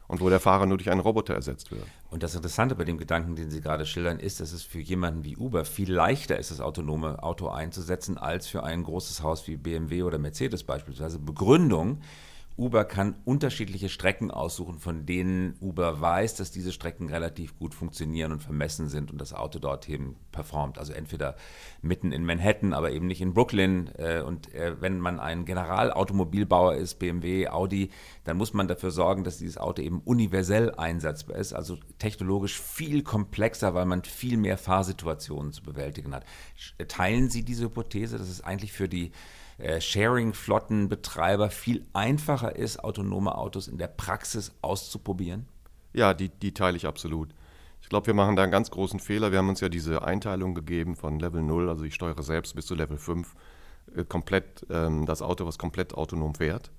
Und 0.08 0.22
wo 0.22 0.30
der 0.30 0.40
Fahrer 0.40 0.68
nur 0.68 0.78
durch 0.78 0.90
einen 0.90 1.02
Roboter 1.02 1.34
ersetzt 1.34 1.70
wird. 1.70 1.84
Und 2.10 2.24
das 2.24 2.34
Interessante 2.34 2.76
bei 2.76 2.86
dem 2.86 2.98
Gedanken, 2.98 3.36
den 3.36 3.50
Sie 3.50 3.60
gerade 3.60 3.86
schildern, 3.86 4.20
ist, 4.20 4.40
dass 4.40 4.54
es 4.54 4.64
für 4.64 4.80
jemanden 4.80 5.26
wie 5.26 5.36
Uber 5.36 5.66
viel 5.66 5.92
leichter 5.92 6.40
ist, 6.40 6.50
das 6.50 6.62
autonome 6.62 7.22
Auto 7.22 7.50
einzusetzen, 7.50 8.18
als 8.18 8.48
für 8.48 8.64
ein 8.64 8.84
großes 8.84 9.22
Haus 9.22 9.50
wie 9.50 9.58
BMW 9.58 10.04
oder 10.04 10.18
Mercedes 10.18 10.64
beispielsweise. 10.64 11.20
Begründung, 11.20 12.00
Uber 12.58 12.86
kann 12.86 13.16
unterschiedliche 13.24 13.88
Strecken 13.88 14.32
aussuchen, 14.32 14.80
von 14.80 15.06
denen 15.06 15.56
Uber 15.62 16.02
weiß, 16.02 16.36
dass 16.36 16.50
diese 16.50 16.72
Strecken 16.72 17.08
relativ 17.08 17.56
gut 17.58 17.76
funktionieren 17.76 18.32
und 18.32 18.42
vermessen 18.42 18.90
sind 18.90 19.12
und 19.12 19.22
das 19.22 19.32
Auto 19.34 19.60
dort 19.60 19.88
eben 19.88 20.16
performt. 20.32 20.80
Also 20.80 20.94
entweder 20.94 21.36
mitten 21.84 22.12
in 22.12 22.26
Manhattan, 22.26 22.74
aber 22.74 22.92
eben 22.92 23.06
nicht 23.06 23.22
in 23.22 23.36
Brooklyn. 23.36 23.92
Äh, 23.98 24.22
und 24.22 24.54
äh, 24.56 24.82
wenn 24.82 25.00
man 25.00 25.20
ein 25.20 25.46
Generalautomobilbauer 25.46 26.76
ist, 26.76 26.96
BMW, 26.96 27.48
Audi, 27.48 27.92
dann 28.24 28.38
muss 28.38 28.54
man 28.54 28.68
dafür 28.68 28.90
sorgen, 28.90 29.24
dass 29.24 29.38
dieses 29.38 29.60
Auto 29.60 29.84
eben 29.84 30.02
universell 30.02 30.74
einsetzbar 30.74 31.38
ist, 31.38 31.54
also 31.54 31.78
technologisch 32.00 32.60
viel 32.60 33.04
komplexer, 33.04 33.76
weil 33.76 33.86
man 33.86 34.04
viel 34.04 34.38
mehr 34.38 34.58
Fahrsituationen 34.58 35.54
zu 35.54 35.62
bewältigen 35.62 36.16
hat. 36.16 36.26
Teilen 36.88 37.30
Sie 37.30 37.44
diese 37.44 37.66
Hypothese, 37.66 38.18
dass 38.18 38.30
es 38.30 38.42
eigentlich 38.42 38.74
für 38.74 38.90
die 38.90 39.12
äh, 39.58 39.82
Sharing-Flottenbetreiber 39.82 41.50
viel 41.50 41.86
einfacher 41.94 42.56
ist, 42.56 42.84
autonome 42.84 43.36
Autos 43.38 43.68
in 43.68 43.78
der 43.78 43.88
Praxis 43.88 44.54
auszuprobieren? 44.62 45.48
Ja, 45.94 46.14
die, 46.14 46.30
die 46.30 46.54
teile 46.54 46.78
ich 46.78 46.86
absolut. 46.86 47.30
Ich 47.82 47.90
glaube, 47.90 48.08
wir 48.08 48.14
machen 48.14 48.36
da 48.36 48.44
einen 48.44 48.52
ganz 48.52 48.70
großen 48.70 49.00
Fehler. 49.00 49.32
Wir 49.32 49.40
haben 49.40 49.50
uns 49.50 49.62
ja 49.62 49.70
diese 49.70 50.04
Einteilung 50.04 50.54
gegeben 50.54 50.96
von 50.96 51.20
Level 51.20 51.42
0, 51.42 51.70
also 51.70 51.84
ich 51.84 51.96
steuere 51.96 52.22
selbst 52.22 52.56
bis 52.56 52.66
zu 52.66 52.76
Level 52.76 52.98
5, 52.98 53.34
äh, 53.96 54.04
komplett 54.04 54.66
ähm, 54.70 55.06
das 55.06 55.22
Auto, 55.22 55.46
was 55.46 55.58
komplett 55.58 55.94
autonom 55.94 56.36
fährt. 56.36 56.72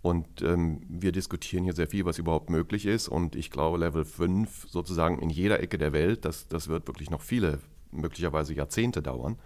Und 0.00 0.42
ähm, 0.42 0.80
wir 0.88 1.12
diskutieren 1.12 1.64
hier 1.64 1.72
sehr 1.72 1.88
viel, 1.88 2.04
was 2.04 2.18
überhaupt 2.18 2.50
möglich 2.50 2.86
ist. 2.86 3.08
Und 3.08 3.34
ich 3.34 3.50
glaube, 3.50 3.78
Level 3.78 4.04
5 4.04 4.68
sozusagen 4.68 5.18
in 5.18 5.28
jeder 5.28 5.60
Ecke 5.60 5.76
der 5.76 5.92
Welt, 5.92 6.24
das, 6.24 6.46
das 6.46 6.68
wird 6.68 6.86
wirklich 6.86 7.10
noch 7.10 7.20
viele, 7.20 7.58
möglicherweise 7.90 8.54
Jahrzehnte 8.54 9.02
dauern. 9.02 9.38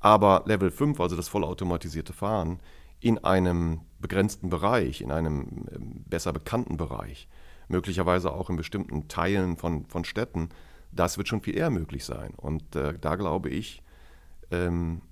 Aber 0.00 0.42
Level 0.46 0.70
5, 0.70 0.98
also 1.00 1.14
das 1.14 1.28
vollautomatisierte 1.28 2.12
Fahren, 2.12 2.60
in 3.00 3.18
einem 3.18 3.80
begrenzten 3.98 4.50
Bereich, 4.50 5.00
in 5.00 5.10
einem 5.10 5.66
ähm, 5.72 6.04
besser 6.06 6.32
bekannten 6.32 6.76
Bereich, 6.76 7.28
möglicherweise 7.68 8.32
auch 8.32 8.50
in 8.50 8.56
bestimmten 8.56 9.08
Teilen 9.08 9.56
von, 9.56 9.86
von 9.86 10.04
Städten, 10.04 10.48
das 10.92 11.18
wird 11.18 11.28
schon 11.28 11.40
viel 11.40 11.56
eher 11.56 11.70
möglich 11.70 12.04
sein. 12.04 12.32
Und 12.36 12.74
äh, 12.76 12.98
da 12.98 13.16
glaube 13.16 13.48
ich, 13.48 13.82
ähm, 14.50 15.02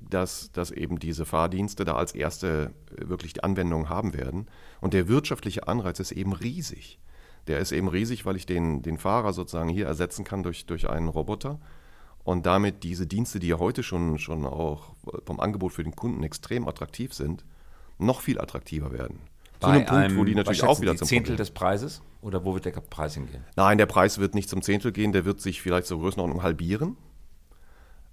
dass, 0.00 0.50
dass 0.52 0.70
eben 0.70 0.98
diese 0.98 1.24
Fahrdienste 1.24 1.84
da 1.84 1.94
als 1.94 2.14
erste 2.14 2.72
äh, 2.96 3.08
wirklich 3.08 3.34
die 3.34 3.44
Anwendung 3.44 3.88
haben 3.88 4.14
werden. 4.14 4.46
Und 4.80 4.94
der 4.94 5.08
wirtschaftliche 5.08 5.68
Anreiz 5.68 6.00
ist 6.00 6.12
eben 6.12 6.32
riesig. 6.32 6.98
Der 7.46 7.58
ist 7.58 7.72
eben 7.72 7.88
riesig, 7.88 8.24
weil 8.26 8.36
ich 8.36 8.46
den, 8.46 8.82
den 8.82 8.98
Fahrer 8.98 9.32
sozusagen 9.32 9.68
hier 9.68 9.86
ersetzen 9.86 10.24
kann 10.24 10.42
durch, 10.42 10.66
durch 10.66 10.88
einen 10.88 11.08
Roboter 11.08 11.60
und 12.24 12.46
damit 12.46 12.82
diese 12.82 13.06
Dienste, 13.06 13.40
die 13.40 13.48
ja 13.48 13.58
heute 13.58 13.82
schon, 13.82 14.18
schon 14.18 14.46
auch 14.46 14.94
vom 15.24 15.40
Angebot 15.40 15.72
für 15.72 15.84
den 15.84 15.96
Kunden 15.96 16.22
extrem 16.22 16.68
attraktiv 16.68 17.12
sind, 17.14 17.44
noch 17.98 18.20
viel 18.20 18.40
attraktiver 18.40 18.92
werden. 18.92 19.20
Zu 19.60 19.68
einem 19.68 19.86
Punkt, 19.86 20.16
wo 20.16 20.24
die 20.24 20.34
natürlich 20.34 20.64
auch 20.64 20.80
wieder 20.80 20.96
zum 20.96 21.06
Zehntel 21.06 21.34
Problem. 21.34 21.36
des 21.36 21.50
Preises 21.52 22.02
oder 22.20 22.44
wo 22.44 22.54
wird 22.54 22.64
der 22.64 22.72
Preis 22.72 23.14
hingehen? 23.14 23.44
Nein, 23.56 23.78
der 23.78 23.86
Preis 23.86 24.18
wird 24.18 24.34
nicht 24.34 24.48
zum 24.48 24.62
Zehntel 24.62 24.90
gehen, 24.92 25.12
der 25.12 25.24
wird 25.24 25.40
sich 25.40 25.62
vielleicht 25.62 25.86
zur 25.86 26.00
Größenordnung 26.00 26.42
halbieren. 26.42 26.96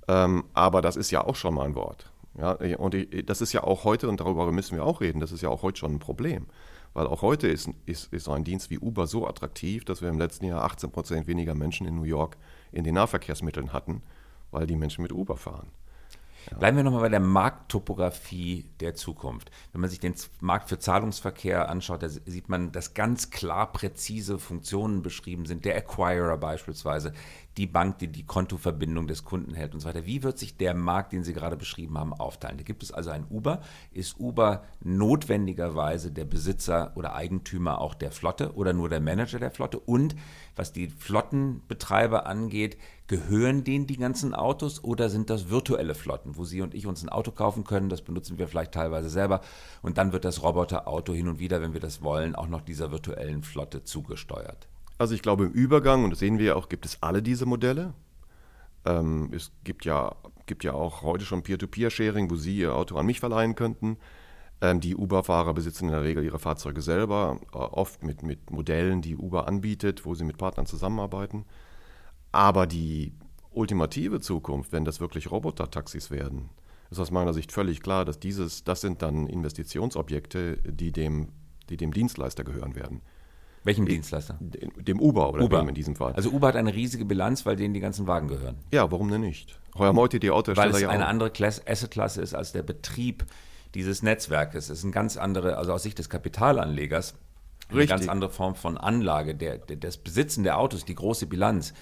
Ähm, 0.07 0.45
aber 0.53 0.81
das 0.81 0.95
ist 0.95 1.11
ja 1.11 1.23
auch 1.23 1.35
schon 1.35 1.55
mal 1.55 1.65
ein 1.65 1.75
Wort. 1.75 2.11
Ja, 2.37 2.51
und 2.77 2.95
das 3.27 3.41
ist 3.41 3.53
ja 3.53 3.63
auch 3.63 3.83
heute, 3.83 4.07
und 4.07 4.19
darüber 4.19 4.51
müssen 4.51 4.75
wir 4.75 4.85
auch 4.85 5.01
reden, 5.01 5.19
das 5.19 5.31
ist 5.31 5.41
ja 5.41 5.49
auch 5.49 5.61
heute 5.61 5.79
schon 5.79 5.93
ein 5.93 5.99
Problem. 5.99 6.45
Weil 6.93 7.07
auch 7.07 7.21
heute 7.21 7.47
ist, 7.47 7.69
ist, 7.85 8.11
ist 8.13 8.25
so 8.25 8.31
ein 8.31 8.43
Dienst 8.43 8.69
wie 8.69 8.79
Uber 8.79 9.07
so 9.07 9.27
attraktiv, 9.27 9.85
dass 9.85 10.01
wir 10.01 10.09
im 10.09 10.17
letzten 10.17 10.45
Jahr 10.45 10.63
18 10.63 10.91
Prozent 10.91 11.27
weniger 11.27 11.53
Menschen 11.53 11.85
in 11.85 11.95
New 11.95 12.03
York 12.03 12.37
in 12.71 12.83
den 12.83 12.95
Nahverkehrsmitteln 12.95 13.73
hatten, 13.73 14.01
weil 14.51 14.67
die 14.67 14.75
Menschen 14.75 15.01
mit 15.01 15.11
Uber 15.11 15.37
fahren. 15.37 15.69
Ja. 16.51 16.57
Bleiben 16.57 16.77
wir 16.77 16.83
nochmal 16.83 17.01
bei 17.01 17.09
der 17.09 17.19
Markttopographie 17.19 18.65
der 18.79 18.95
Zukunft. 18.95 19.51
Wenn 19.71 19.81
man 19.81 19.89
sich 19.89 19.99
den 19.99 20.15
Markt 20.41 20.69
für 20.69 20.79
Zahlungsverkehr 20.79 21.69
anschaut, 21.69 22.03
da 22.03 22.09
sieht 22.09 22.49
man, 22.49 22.71
dass 22.71 22.93
ganz 22.93 23.29
klar 23.29 23.71
präzise 23.71 24.39
Funktionen 24.39 25.01
beschrieben 25.01 25.45
sind. 25.45 25.65
Der 25.65 25.75
Acquirer 25.75 26.37
beispielsweise, 26.37 27.13
die 27.57 27.67
Bank, 27.67 27.99
die 27.99 28.07
die 28.07 28.25
Kontoverbindung 28.25 29.07
des 29.07 29.25
Kunden 29.25 29.53
hält 29.53 29.73
und 29.73 29.81
so 29.81 29.89
weiter. 29.89 30.05
Wie 30.05 30.23
wird 30.23 30.39
sich 30.39 30.55
der 30.55 30.73
Markt, 30.73 31.11
den 31.11 31.25
Sie 31.25 31.33
gerade 31.33 31.57
beschrieben 31.57 31.97
haben, 31.97 32.13
aufteilen? 32.13 32.57
Da 32.57 32.63
gibt 32.63 32.83
es 32.83 32.91
also 32.91 33.09
ein 33.09 33.25
Uber. 33.29 33.61
Ist 33.91 34.17
Uber 34.17 34.63
notwendigerweise 34.81 36.11
der 36.11 36.25
Besitzer 36.25 36.93
oder 36.95 37.15
Eigentümer 37.15 37.81
auch 37.81 37.95
der 37.95 38.11
Flotte 38.11 38.53
oder 38.53 38.71
nur 38.71 38.87
der 38.87 39.01
Manager 39.01 39.39
der 39.39 39.51
Flotte? 39.51 39.77
Und 39.77 40.15
was 40.55 40.71
die 40.71 40.87
Flottenbetreiber 40.87 42.27
angeht, 42.27 42.77
gehören 43.09 43.63
denen 43.63 43.87
die 43.87 43.97
ganzen 43.97 44.33
Autos 44.33 44.83
oder 44.83 45.09
sind 45.09 45.29
das 45.29 45.49
virtuelle 45.49 45.95
Flotten, 45.95 46.37
wo 46.37 46.45
Sie 46.45 46.61
und 46.61 46.75
ich 46.75 46.85
uns 46.85 47.03
ein 47.03 47.09
Auto 47.09 47.31
kaufen 47.31 47.65
können? 47.65 47.89
Das 47.89 48.03
benutzen 48.03 48.37
wir 48.37 48.47
vielleicht 48.47 48.71
teilweise 48.71 49.09
selber. 49.09 49.41
Und 49.81 49.97
dann 49.97 50.13
wird 50.13 50.23
das 50.23 50.43
Roboterauto 50.43 51.11
hin 51.11 51.27
und 51.27 51.39
wieder, 51.39 51.59
wenn 51.59 51.73
wir 51.73 51.81
das 51.81 52.03
wollen, 52.03 52.35
auch 52.35 52.47
noch 52.47 52.61
dieser 52.61 52.91
virtuellen 52.91 53.43
Flotte 53.43 53.83
zugesteuert. 53.83 54.69
Also 54.99 55.15
ich 55.15 55.23
glaube, 55.23 55.45
im 55.45 55.51
Übergang, 55.51 56.03
und 56.03 56.11
das 56.11 56.19
sehen 56.19 56.37
wir 56.37 56.45
ja 56.45 56.55
auch, 56.55 56.69
gibt 56.69 56.85
es 56.85 57.01
alle 57.01 57.23
diese 57.23 57.47
Modelle. 57.47 57.93
Ähm, 58.85 59.31
es 59.33 59.51
gibt 59.63 59.85
ja, 59.85 60.15
gibt 60.45 60.63
ja 60.63 60.73
auch 60.73 61.01
heute 61.01 61.25
schon 61.25 61.41
Peer-to-Peer-Sharing, 61.41 62.29
wo 62.29 62.35
Sie 62.35 62.59
Ihr 62.59 62.75
Auto 62.75 62.95
an 62.95 63.07
mich 63.07 63.19
verleihen 63.19 63.55
könnten. 63.55 63.97
Ähm, 64.61 64.81
die 64.81 64.95
Uber-Fahrer 64.95 65.55
besitzen 65.55 65.85
in 65.85 65.91
der 65.91 66.03
Regel 66.03 66.23
ihre 66.23 66.37
Fahrzeuge 66.37 66.81
selber, 66.81 67.39
äh, 67.53 67.57
oft 67.57 68.03
mit, 68.03 68.21
mit 68.21 68.51
Modellen, 68.51 69.01
die 69.01 69.15
Uber 69.15 69.47
anbietet, 69.47 70.05
wo 70.05 70.13
sie 70.13 70.25
mit 70.25 70.37
Partnern 70.37 70.67
zusammenarbeiten. 70.67 71.45
Aber 72.31 72.67
die 72.67 73.13
ultimative 73.51 74.19
Zukunft, 74.19 74.71
wenn 74.71 74.85
das 74.85 74.99
wirklich 74.99 75.31
Roboter-Taxis 75.31 76.11
werden, 76.11 76.49
ist 76.91 76.99
aus 76.99 77.11
meiner 77.11 77.33
Sicht 77.33 77.51
völlig 77.51 77.81
klar, 77.81 78.05
dass 78.05 78.19
dieses, 78.19 78.63
das 78.63 78.81
sind 78.81 79.01
dann 79.01 79.27
Investitionsobjekte, 79.27 80.57
die 80.57 80.91
dem, 80.91 81.29
die 81.69 81.77
dem 81.77 81.93
Dienstleister 81.93 82.43
gehören 82.43 82.75
werden. 82.75 83.01
Welchem 83.63 83.85
Dienstleister? 83.85 84.37
Dem 84.39 84.99
Uber 85.01 85.33
oder 85.33 85.43
Uber. 85.43 85.67
in 85.67 85.75
diesem 85.75 85.95
Fall. 85.95 86.13
Also 86.13 86.29
Uber 86.29 86.47
hat 86.47 86.55
eine 86.55 86.73
riesige 86.73 87.05
Bilanz, 87.05 87.45
weil 87.45 87.55
denen 87.55 87.73
die 87.73 87.79
ganzen 87.79 88.07
Wagen 88.07 88.27
gehören. 88.27 88.55
Ja, 88.71 88.89
warum 88.91 89.09
denn 89.09 89.21
nicht? 89.21 89.59
Heuer 89.77 89.93
Meute, 89.93 90.19
die 90.19 90.31
Autohersteller 90.31 90.73
Weil 90.73 90.75
es 90.75 90.81
ja 90.81 90.89
eine 90.89 91.05
auch. 91.05 91.09
andere 91.09 91.31
Assetklasse 91.67 92.21
ist 92.21 92.33
als 92.33 92.53
der 92.53 92.63
Betrieb 92.63 93.25
dieses 93.75 94.01
Netzwerkes. 94.01 94.69
Es 94.69 94.79
ist 94.79 94.83
eine 94.85 94.93
ganz 94.93 95.17
andere, 95.17 95.57
also 95.57 95.73
aus 95.73 95.83
Sicht 95.83 95.99
des 95.99 96.09
Kapitalanlegers, 96.09 97.15
eine 97.67 97.79
Richtig. 97.79 97.97
ganz 97.97 98.07
andere 98.07 98.31
Form 98.31 98.55
von 98.55 98.77
Anlage. 98.77 99.35
Der, 99.35 99.57
der, 99.57 99.75
das 99.75 99.97
Besitzen 99.97 100.43
der 100.43 100.57
Autos, 100.57 100.85
die 100.85 100.95
große 100.95 101.27
Bilanz, 101.27 101.73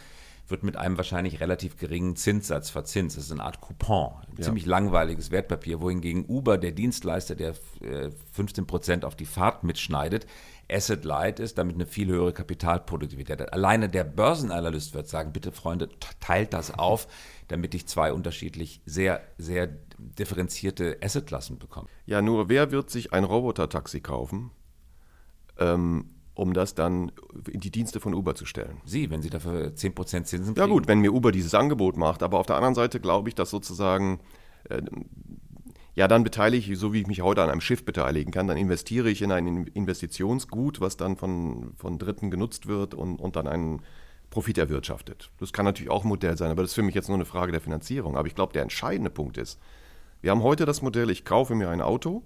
wird 0.47 0.63
mit 0.63 0.77
einem 0.77 0.97
wahrscheinlich 0.97 1.39
relativ 1.39 1.77
geringen 1.77 2.15
Zinssatz 2.15 2.69
verzinst. 2.69 3.17
Das 3.17 3.25
ist 3.25 3.31
eine 3.31 3.43
Art 3.43 3.60
Coupon, 3.62 4.13
ein 4.27 4.38
Ja. 4.38 4.43
ziemlich 4.45 4.65
langweiliges 4.65 5.31
Wertpapier, 5.31 5.81
wohingegen 5.81 6.25
Uber, 6.27 6.57
der 6.57 6.71
Dienstleister, 6.71 7.36
der 7.36 7.53
äh, 7.81 8.12
15 8.31 8.65
Prozent 8.67 9.03
auf 9.05 9.15
die 9.15 9.25
Fahrt 9.25 9.63
mitschneidet, 9.63 10.25
Asset 10.69 11.05
Light 11.05 11.39
ist, 11.39 11.57
damit 11.57 11.75
eine 11.75 11.86
viel 11.86 12.07
höhere 12.10 12.33
Kapitalproduktivität 12.33 13.39
hat. 13.39 13.53
Alleine 13.53 13.88
der 13.89 14.03
Börsenanalyst 14.03 14.93
wird 14.93 15.07
sagen, 15.07 15.31
bitte 15.31 15.51
Freunde, 15.51 15.89
teilt 16.19 16.53
das 16.53 16.71
auf, 16.77 17.07
damit 17.47 17.73
ich 17.73 17.88
zwei 17.88 18.12
unterschiedlich 18.12 18.81
sehr, 18.86 19.21
sehr 19.38 19.67
differenzierte 19.97 20.97
Assetklassen 21.01 21.57
bekomme. 21.57 21.88
Ja, 22.05 22.21
nur 22.21 22.49
wer 22.49 22.71
wird 22.71 22.89
sich 22.89 23.13
ein 23.13 23.23
Roboter-Taxi 23.23 24.01
kaufen, 24.01 24.51
ähm, 25.57 26.10
um 26.38 26.54
das 26.54 26.76
dann 26.76 27.12
in 27.52 27.60
die 27.60 27.71
Dienste 27.71 28.00
von 28.00 28.13
Uber 28.13 28.36
zu 28.36 28.45
stellen? 28.45 28.78
Sie, 28.86 29.10
wenn 29.10 29.21
Sie 29.21 29.30
dafür 29.30 29.69
10% 29.69 30.23
Zinsen 30.23 30.54
Ja 30.56 30.63
kriegen. 30.63 30.69
gut, 30.69 30.88
wenn 30.88 31.00
mir 31.00 31.12
Uber 31.13 31.32
dieses 31.32 31.56
Angebot 31.56 31.97
macht, 31.97 32.21
aber 32.21 32.38
auf 32.38 32.45
der 32.45 32.58
anderen 32.58 32.76
Seite 32.76 33.00
glaube 33.00 33.30
ich, 33.30 33.36
dass 33.36 33.50
sozusagen, 33.50 34.19
äh, 34.69 34.82
ja, 35.95 36.08
dann 36.08 36.23
beteilige 36.23 36.71
ich, 36.71 36.80
so 36.80 36.93
wie 36.93 37.02
ich 37.02 37.08
mich 37.08 37.21
heute 37.21 37.41
an 37.41 37.50
einem 37.50 37.62
Schiff 37.62 37.84
beteiligen 37.84 38.32
kann, 38.32 38.47
dann 38.47 38.58
investiere 38.58 39.10
ich 39.10 39.23
in 39.23 39.32
ein 39.32 39.65
Investitionsgut, 39.65 40.80
was 40.80 40.95
dann 40.95 41.17
von, 41.17 41.73
von 41.76 41.97
Dritten 41.97 42.30
genutzt 42.30 42.67
wird 42.67 42.93
und, 42.93 43.19
und 43.19 43.36
dann 43.36 43.47
einen 43.47 43.82
Profit 44.30 44.60
erwirtschaftet. 44.60 45.32
Das 45.39 45.54
kann 45.54 45.65
natürlich 45.65 45.89
auch 45.89 46.04
ein 46.04 46.10
Modell 46.10 46.38
sein, 46.38 46.52
aber 46.52 46.62
das 46.62 46.71
ist 46.71 46.76
für 46.76 46.84
mich 46.84 46.93
jetzt 46.93 47.08
nur 47.08 47.17
eine 47.17 47.26
Frage 47.26 47.52
der 47.52 47.62
Finanzierung. 47.62 48.15
Aber 48.15 48.28
ich 48.28 48.36
glaube, 48.36 48.54
der 48.54 48.62
entscheidende 48.62 49.10
Punkt 49.10 49.38
ist, 49.38 49.60
wir 50.21 50.30
haben 50.30 50.43
heute 50.43 50.65
das 50.65 50.84
Modell, 50.84 51.10
ich 51.10 51.26
kaufe 51.26 51.56
mir 51.56 51.69
ein 51.69 51.82
Auto 51.82 52.21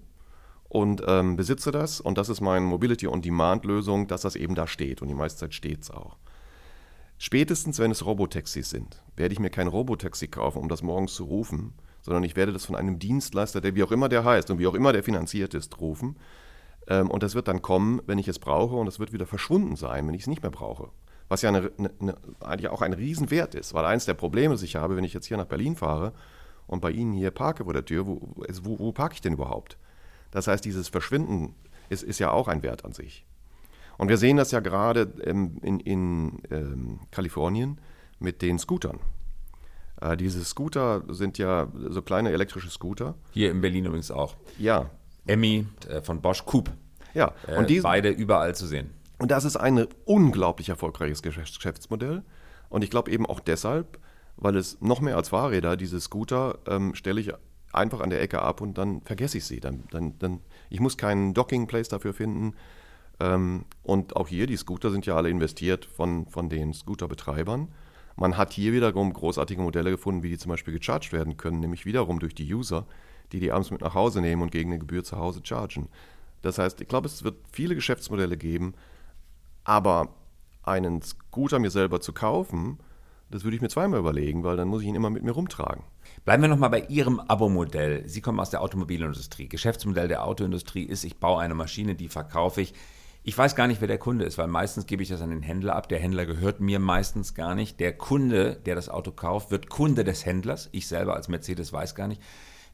und 0.72 1.02
ähm, 1.06 1.36
besitze 1.36 1.70
das 1.70 2.00
und 2.00 2.16
das 2.16 2.30
ist 2.30 2.40
meine 2.40 2.64
Mobility-on-Demand-Lösung, 2.64 4.06
dass 4.06 4.22
das 4.22 4.36
eben 4.36 4.54
da 4.54 4.66
steht 4.66 5.02
und 5.02 5.08
die 5.08 5.14
meiste 5.14 5.40
Zeit 5.40 5.52
steht 5.52 5.82
es 5.82 5.90
auch. 5.90 6.16
Spätestens, 7.18 7.78
wenn 7.78 7.90
es 7.90 8.06
Robotaxis 8.06 8.70
sind, 8.70 9.02
werde 9.14 9.34
ich 9.34 9.38
mir 9.38 9.50
kein 9.50 9.68
Robotaxi 9.68 10.28
kaufen, 10.28 10.60
um 10.60 10.70
das 10.70 10.82
morgens 10.82 11.12
zu 11.12 11.24
rufen, 11.24 11.74
sondern 12.00 12.24
ich 12.24 12.36
werde 12.36 12.54
das 12.54 12.64
von 12.64 12.74
einem 12.74 12.98
Dienstleister, 12.98 13.60
der 13.60 13.74
wie 13.74 13.82
auch 13.82 13.92
immer 13.92 14.08
der 14.08 14.24
heißt 14.24 14.50
und 14.50 14.58
wie 14.58 14.66
auch 14.66 14.72
immer 14.72 14.94
der 14.94 15.02
finanziert 15.02 15.52
ist, 15.52 15.78
rufen. 15.78 16.16
Ähm, 16.86 17.10
und 17.10 17.22
das 17.22 17.34
wird 17.34 17.48
dann 17.48 17.60
kommen, 17.60 18.00
wenn 18.06 18.18
ich 18.18 18.28
es 18.28 18.38
brauche 18.38 18.76
und 18.76 18.86
es 18.86 18.98
wird 18.98 19.12
wieder 19.12 19.26
verschwunden 19.26 19.76
sein, 19.76 20.08
wenn 20.08 20.14
ich 20.14 20.22
es 20.22 20.26
nicht 20.26 20.42
mehr 20.42 20.50
brauche. 20.50 20.88
Was 21.28 21.42
ja 21.42 21.50
eine, 21.50 21.70
eine, 21.76 21.90
eine, 22.00 22.16
eigentlich 22.40 22.68
auch 22.68 22.80
ein 22.80 22.94
Riesenwert 22.94 23.54
ist, 23.54 23.74
weil 23.74 23.84
eins 23.84 24.06
der 24.06 24.14
Probleme, 24.14 24.54
das 24.54 24.62
ich 24.62 24.76
habe, 24.76 24.96
wenn 24.96 25.04
ich 25.04 25.12
jetzt 25.12 25.26
hier 25.26 25.36
nach 25.36 25.44
Berlin 25.44 25.76
fahre 25.76 26.14
und 26.66 26.80
bei 26.80 26.92
Ihnen 26.92 27.12
hier 27.12 27.30
parke 27.30 27.64
vor 27.64 27.74
der 27.74 27.84
Tür, 27.84 28.06
wo, 28.06 28.20
wo, 28.62 28.78
wo 28.78 28.92
parke 28.92 29.16
ich 29.16 29.20
denn 29.20 29.34
überhaupt? 29.34 29.76
Das 30.32 30.48
heißt, 30.48 30.64
dieses 30.64 30.88
Verschwinden 30.88 31.54
ist, 31.88 32.02
ist 32.02 32.18
ja 32.18 32.32
auch 32.32 32.48
ein 32.48 32.62
Wert 32.64 32.84
an 32.84 32.92
sich. 32.92 33.24
Und 33.98 34.08
wir 34.08 34.16
sehen 34.16 34.36
das 34.36 34.50
ja 34.50 34.58
gerade 34.60 35.12
ähm, 35.24 35.58
in, 35.62 35.78
in 35.80 36.42
ähm, 36.50 37.00
Kalifornien 37.12 37.78
mit 38.18 38.42
den 38.42 38.58
Scootern. 38.58 38.98
Äh, 40.00 40.16
diese 40.16 40.44
Scooter 40.44 41.02
sind 41.08 41.38
ja 41.38 41.68
so 41.90 42.02
kleine 42.02 42.30
elektrische 42.32 42.70
Scooter. 42.70 43.14
Hier 43.30 43.50
in 43.50 43.60
Berlin 43.60 43.84
übrigens 43.84 44.10
auch. 44.10 44.34
Ja, 44.58 44.90
Emmy 45.26 45.66
äh, 45.88 46.00
von 46.00 46.20
Bosch 46.20 46.44
Coupe. 46.44 46.72
ja. 47.14 47.32
Äh, 47.46 47.56
Und 47.58 47.70
diese, 47.70 47.82
beide 47.84 48.08
überall 48.08 48.54
zu 48.56 48.66
sehen. 48.66 48.90
Und 49.18 49.30
das 49.30 49.44
ist 49.44 49.56
ein 49.56 49.86
unglaublich 50.04 50.68
erfolgreiches 50.70 51.22
Geschäfts- 51.22 51.56
Geschäftsmodell. 51.56 52.22
Und 52.70 52.82
ich 52.82 52.90
glaube 52.90 53.10
eben 53.12 53.26
auch 53.26 53.38
deshalb, 53.38 53.98
weil 54.36 54.56
es 54.56 54.80
noch 54.80 55.00
mehr 55.00 55.16
als 55.16 55.28
Fahrräder, 55.28 55.76
diese 55.76 56.00
Scooter, 56.00 56.58
ähm, 56.66 56.94
stelle 56.94 57.20
ich 57.20 57.30
einfach 57.72 58.00
an 58.00 58.10
der 58.10 58.20
Ecke 58.20 58.42
ab 58.42 58.60
und 58.60 58.78
dann 58.78 59.00
vergesse 59.02 59.38
ich 59.38 59.44
sie. 59.44 59.60
Dann, 59.60 59.84
dann, 59.90 60.18
dann, 60.18 60.40
ich 60.70 60.80
muss 60.80 60.96
keinen 60.96 61.34
Docking-Place 61.34 61.88
dafür 61.88 62.12
finden. 62.12 62.54
Ähm, 63.20 63.64
und 63.82 64.16
auch 64.16 64.28
hier, 64.28 64.46
die 64.46 64.56
Scooter 64.56 64.90
sind 64.90 65.06
ja 65.06 65.16
alle 65.16 65.30
investiert 65.30 65.84
von, 65.84 66.26
von 66.26 66.48
den 66.48 66.72
Scooterbetreibern. 66.74 67.68
Man 68.16 68.36
hat 68.36 68.52
hier 68.52 68.72
wiederum 68.72 69.12
großartige 69.12 69.62
Modelle 69.62 69.90
gefunden, 69.90 70.22
wie 70.22 70.28
die 70.28 70.38
zum 70.38 70.50
Beispiel 70.50 70.74
gecharged 70.78 71.12
werden 71.12 71.36
können, 71.36 71.60
nämlich 71.60 71.86
wiederum 71.86 72.18
durch 72.18 72.34
die 72.34 72.52
User, 72.52 72.86
die 73.32 73.40
die 73.40 73.50
abends 73.52 73.70
mit 73.70 73.80
nach 73.80 73.94
Hause 73.94 74.20
nehmen 74.20 74.42
und 74.42 74.52
gegen 74.52 74.70
eine 74.70 74.78
Gebühr 74.78 75.02
zu 75.02 75.16
Hause 75.16 75.40
chargen. 75.42 75.88
Das 76.42 76.58
heißt, 76.58 76.80
ich 76.80 76.88
glaube, 76.88 77.06
es 77.06 77.24
wird 77.24 77.36
viele 77.50 77.74
Geschäftsmodelle 77.74 78.36
geben, 78.36 78.74
aber 79.64 80.08
einen 80.62 81.00
Scooter 81.02 81.58
mir 81.58 81.70
selber 81.70 82.00
zu 82.00 82.12
kaufen, 82.12 82.78
das 83.32 83.44
würde 83.44 83.56
ich 83.56 83.62
mir 83.62 83.68
zweimal 83.68 83.98
überlegen, 83.98 84.44
weil 84.44 84.56
dann 84.56 84.68
muss 84.68 84.82
ich 84.82 84.88
ihn 84.88 84.94
immer 84.94 85.10
mit 85.10 85.24
mir 85.24 85.32
rumtragen. 85.32 85.82
Bleiben 86.24 86.42
wir 86.42 86.48
nochmal 86.48 86.70
bei 86.70 86.82
Ihrem 86.82 87.18
Abo-Modell. 87.18 88.06
Sie 88.06 88.20
kommen 88.20 88.38
aus 88.38 88.50
der 88.50 88.60
Automobilindustrie. 88.60 89.48
Geschäftsmodell 89.48 90.06
der 90.06 90.24
Autoindustrie 90.24 90.84
ist, 90.84 91.02
ich 91.04 91.18
baue 91.18 91.40
eine 91.40 91.54
Maschine, 91.54 91.94
die 91.94 92.08
verkaufe 92.08 92.60
ich. 92.60 92.74
Ich 93.24 93.38
weiß 93.38 93.56
gar 93.56 93.68
nicht, 93.68 93.80
wer 93.80 93.88
der 93.88 93.98
Kunde 93.98 94.24
ist, 94.24 94.36
weil 94.36 94.48
meistens 94.48 94.86
gebe 94.86 95.02
ich 95.02 95.08
das 95.08 95.22
an 95.22 95.30
den 95.30 95.42
Händler 95.42 95.76
ab. 95.76 95.88
Der 95.88 95.98
Händler 95.98 96.26
gehört 96.26 96.60
mir 96.60 96.78
meistens 96.78 97.34
gar 97.34 97.54
nicht. 97.54 97.80
Der 97.80 97.96
Kunde, 97.96 98.56
der 98.66 98.74
das 98.74 98.88
Auto 98.88 99.12
kauft, 99.12 99.50
wird 99.50 99.70
Kunde 99.70 100.04
des 100.04 100.26
Händlers. 100.26 100.68
Ich 100.72 100.86
selber 100.86 101.14
als 101.14 101.28
Mercedes 101.28 101.72
weiß 101.72 101.94
gar 101.94 102.08
nicht, 102.08 102.20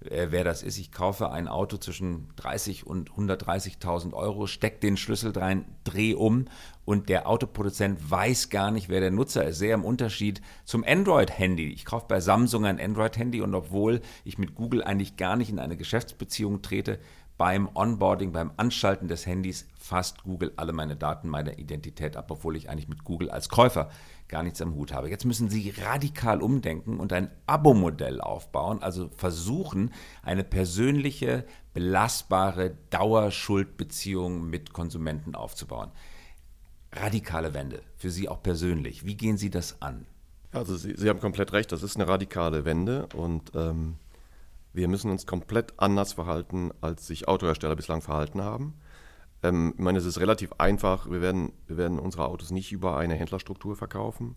äh, 0.01 0.29
wer 0.31 0.45
das 0.45 0.63
ist. 0.63 0.79
Ich 0.79 0.93
kaufe 0.93 1.31
ein 1.31 1.49
Auto 1.49 1.77
zwischen 1.77 2.29
30 2.37 2.87
und 2.87 3.11
130.000 3.11 4.13
Euro, 4.13 4.47
stecke 4.47 4.81
den 4.81 4.97
Schlüssel 4.97 5.33
rein, 5.33 5.65
drehe 5.85 6.17
um 6.17 6.47
und 6.85 7.09
der 7.09 7.29
Autoproduzent 7.29 8.11
weiß 8.11 8.51
gar 8.51 8.71
nicht, 8.71 8.89
wer 8.89 9.01
der 9.01 9.11
Nutzer 9.11 9.45
ist. 9.45 9.59
Sehr 9.59 9.75
im 9.75 9.85
Unterschied 9.85 10.41
zum 10.65 10.85
Android-Handy. 10.85 11.73
Ich 11.73 11.85
kaufe 11.85 12.07
bei 12.09 12.21
Samsung 12.21 12.65
ein 12.65 12.81
Android-Handy 12.81 13.41
und 13.41 13.55
obwohl 13.55 14.01
ich 14.25 14.39
mit 14.39 14.55
Google 14.55 14.83
eigentlich 14.83 15.17
gar 15.17 15.37
nicht 15.37 15.51
in 15.51 15.59
eine 15.59 15.77
Geschäftsbeziehung 15.77 16.63
trete, 16.63 16.99
beim 17.37 17.69
Onboarding, 17.73 18.33
beim 18.33 18.51
Anschalten 18.57 19.07
des 19.07 19.25
Handys 19.25 19.69
fasst 19.79 20.25
Google 20.25 20.53
alle 20.57 20.73
meine 20.73 20.97
Daten, 20.97 21.29
meine 21.29 21.55
Identität 21.59 22.17
ab, 22.17 22.31
obwohl 22.31 22.57
ich 22.57 22.69
eigentlich 22.69 22.89
mit 22.89 23.05
Google 23.05 23.31
als 23.31 23.49
Käufer 23.49 23.91
gar 24.29 24.43
nichts 24.43 24.61
am 24.61 24.75
Hut 24.75 24.93
habe. 24.93 25.09
Jetzt 25.09 25.25
müssen 25.25 25.49
Sie 25.49 25.73
radikal 25.83 26.43
umdenken 26.43 27.01
und 27.01 27.13
ein 27.13 27.31
Abo-Modell 27.47 28.21
aufbauen, 28.21 28.83
also 28.83 29.09
versuchen, 29.17 29.93
eine 30.23 30.45
persönliche, 30.45 31.45
belastbare 31.75 32.77
Dauerschuldbeziehung 32.91 34.49
mit 34.49 34.73
Konsumenten 34.73 35.35
aufzubauen. 35.35 35.91
Radikale 36.93 37.55
Wende, 37.55 37.83
für 37.97 38.11
Sie 38.11 38.29
auch 38.29 38.43
persönlich. 38.43 39.05
Wie 39.05 39.17
gehen 39.17 39.39
Sie 39.39 39.51
das 39.51 39.81
an? 39.83 40.07
Also 40.53 40.77
Sie, 40.77 40.95
Sie 40.97 41.09
haben 41.09 41.21
komplett 41.21 41.53
recht, 41.53 41.73
das 41.73 41.83
ist 41.83 41.97
eine 41.97 42.09
radikale 42.09 42.65
Wende 42.65 43.09
und 43.15 43.53
ähm, 43.55 43.97
wir 44.73 44.89
müssen 44.89 45.11
uns 45.11 45.27
komplett 45.27 45.75
anders 45.79 46.13
verhalten, 46.13 46.71
als 46.81 47.07
sich 47.07 47.29
Autohersteller 47.29 47.77
bislang 47.77 48.01
verhalten 48.01 48.43
haben. 48.43 48.75
Ähm, 49.43 49.75
ich 49.77 49.83
meine, 49.83 49.99
es 49.99 50.05
ist 50.05 50.21
relativ 50.21 50.53
einfach. 50.59 51.11
Wir 51.11 51.21
werden, 51.21 51.53
wir 51.67 51.77
werden 51.77 51.99
unsere 51.99 52.27
Autos 52.27 52.51
nicht 52.51 52.73
über 52.73 52.97
eine 52.97 53.15
Händlerstruktur 53.15 53.77
verkaufen. 53.77 54.37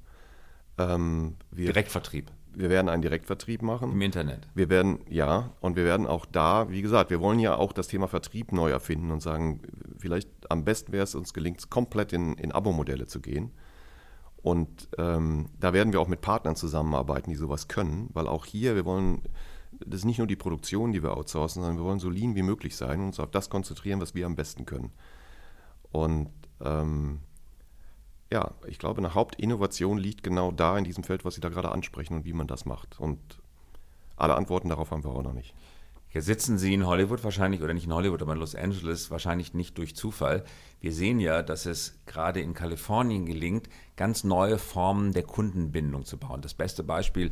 Ähm, 0.77 1.35
wir, 1.51 1.67
Direktvertrieb. 1.67 2.31
Wir 2.53 2.69
werden 2.69 2.89
einen 2.89 3.01
Direktvertrieb 3.01 3.61
machen. 3.61 3.91
Im 3.91 4.01
Internet. 4.01 4.47
Wir 4.53 4.69
werden, 4.69 4.99
ja, 5.09 5.51
und 5.61 5.75
wir 5.75 5.85
werden 5.85 6.05
auch 6.05 6.25
da, 6.25 6.69
wie 6.69 6.81
gesagt, 6.81 7.09
wir 7.09 7.21
wollen 7.21 7.39
ja 7.39 7.55
auch 7.55 7.71
das 7.71 7.87
Thema 7.87 8.07
Vertrieb 8.07 8.51
neu 8.51 8.69
erfinden 8.69 9.11
und 9.11 9.21
sagen, 9.21 9.61
vielleicht 9.97 10.29
am 10.49 10.65
besten 10.65 10.91
wäre 10.91 11.03
es 11.03 11.15
uns 11.15 11.33
gelingt, 11.33 11.69
komplett 11.69 12.13
in, 12.13 12.33
in 12.33 12.51
Abo-Modelle 12.51 13.07
zu 13.07 13.21
gehen. 13.21 13.51
Und 14.41 14.89
ähm, 14.97 15.49
da 15.59 15.71
werden 15.71 15.93
wir 15.93 16.01
auch 16.01 16.07
mit 16.07 16.21
Partnern 16.21 16.55
zusammenarbeiten, 16.55 17.29
die 17.29 17.35
sowas 17.35 17.67
können, 17.67 18.09
weil 18.13 18.27
auch 18.27 18.45
hier, 18.45 18.75
wir 18.75 18.85
wollen 18.85 19.21
das 19.85 20.01
ist 20.01 20.05
nicht 20.05 20.17
nur 20.17 20.27
die 20.27 20.35
Produktion, 20.35 20.91
die 20.91 21.03
wir 21.03 21.15
outsourcen, 21.15 21.61
sondern 21.61 21.77
wir 21.77 21.85
wollen 21.85 21.99
so 21.99 22.09
lean 22.09 22.35
wie 22.35 22.43
möglich 22.43 22.75
sein 22.75 22.99
und 22.99 23.07
uns 23.07 23.19
auf 23.19 23.31
das 23.31 23.49
konzentrieren, 23.49 24.01
was 24.01 24.15
wir 24.15 24.25
am 24.25 24.35
besten 24.35 24.65
können. 24.65 24.91
Und 25.91 26.31
ähm, 26.61 27.19
ja, 28.31 28.51
ich 28.65 28.79
glaube, 28.79 28.99
eine 28.99 29.13
Hauptinnovation 29.13 29.97
liegt 29.97 30.23
genau 30.23 30.51
da 30.51 30.77
in 30.77 30.83
diesem 30.83 31.03
Feld, 31.03 31.25
was 31.25 31.35
Sie 31.35 31.41
da 31.41 31.49
gerade 31.49 31.71
ansprechen 31.71 32.15
und 32.15 32.25
wie 32.25 32.33
man 32.33 32.47
das 32.47 32.65
macht. 32.65 32.99
Und 32.99 33.19
alle 34.15 34.35
Antworten 34.35 34.69
darauf 34.69 34.91
haben 34.91 35.03
wir 35.03 35.11
auch 35.11 35.23
noch 35.23 35.33
nicht. 35.33 35.53
Hier 36.07 36.21
sitzen 36.21 36.57
Sie 36.57 36.73
in 36.73 36.85
Hollywood 36.85 37.23
wahrscheinlich, 37.23 37.61
oder 37.61 37.73
nicht 37.73 37.85
in 37.85 37.93
Hollywood, 37.93 38.21
aber 38.21 38.33
in 38.33 38.39
Los 38.39 38.53
Angeles, 38.53 39.11
wahrscheinlich 39.11 39.53
nicht 39.53 39.77
durch 39.77 39.95
Zufall. 39.95 40.43
Wir 40.81 40.91
sehen 40.91 41.19
ja, 41.19 41.41
dass 41.41 41.65
es 41.65 41.99
gerade 42.05 42.41
in 42.41 42.53
Kalifornien 42.53 43.25
gelingt, 43.25 43.69
ganz 43.95 44.25
neue 44.25 44.57
Formen 44.57 45.13
der 45.13 45.23
Kundenbindung 45.23 46.03
zu 46.03 46.17
bauen. 46.17 46.41
Das 46.41 46.53
beste 46.53 46.83
Beispiel 46.83 47.31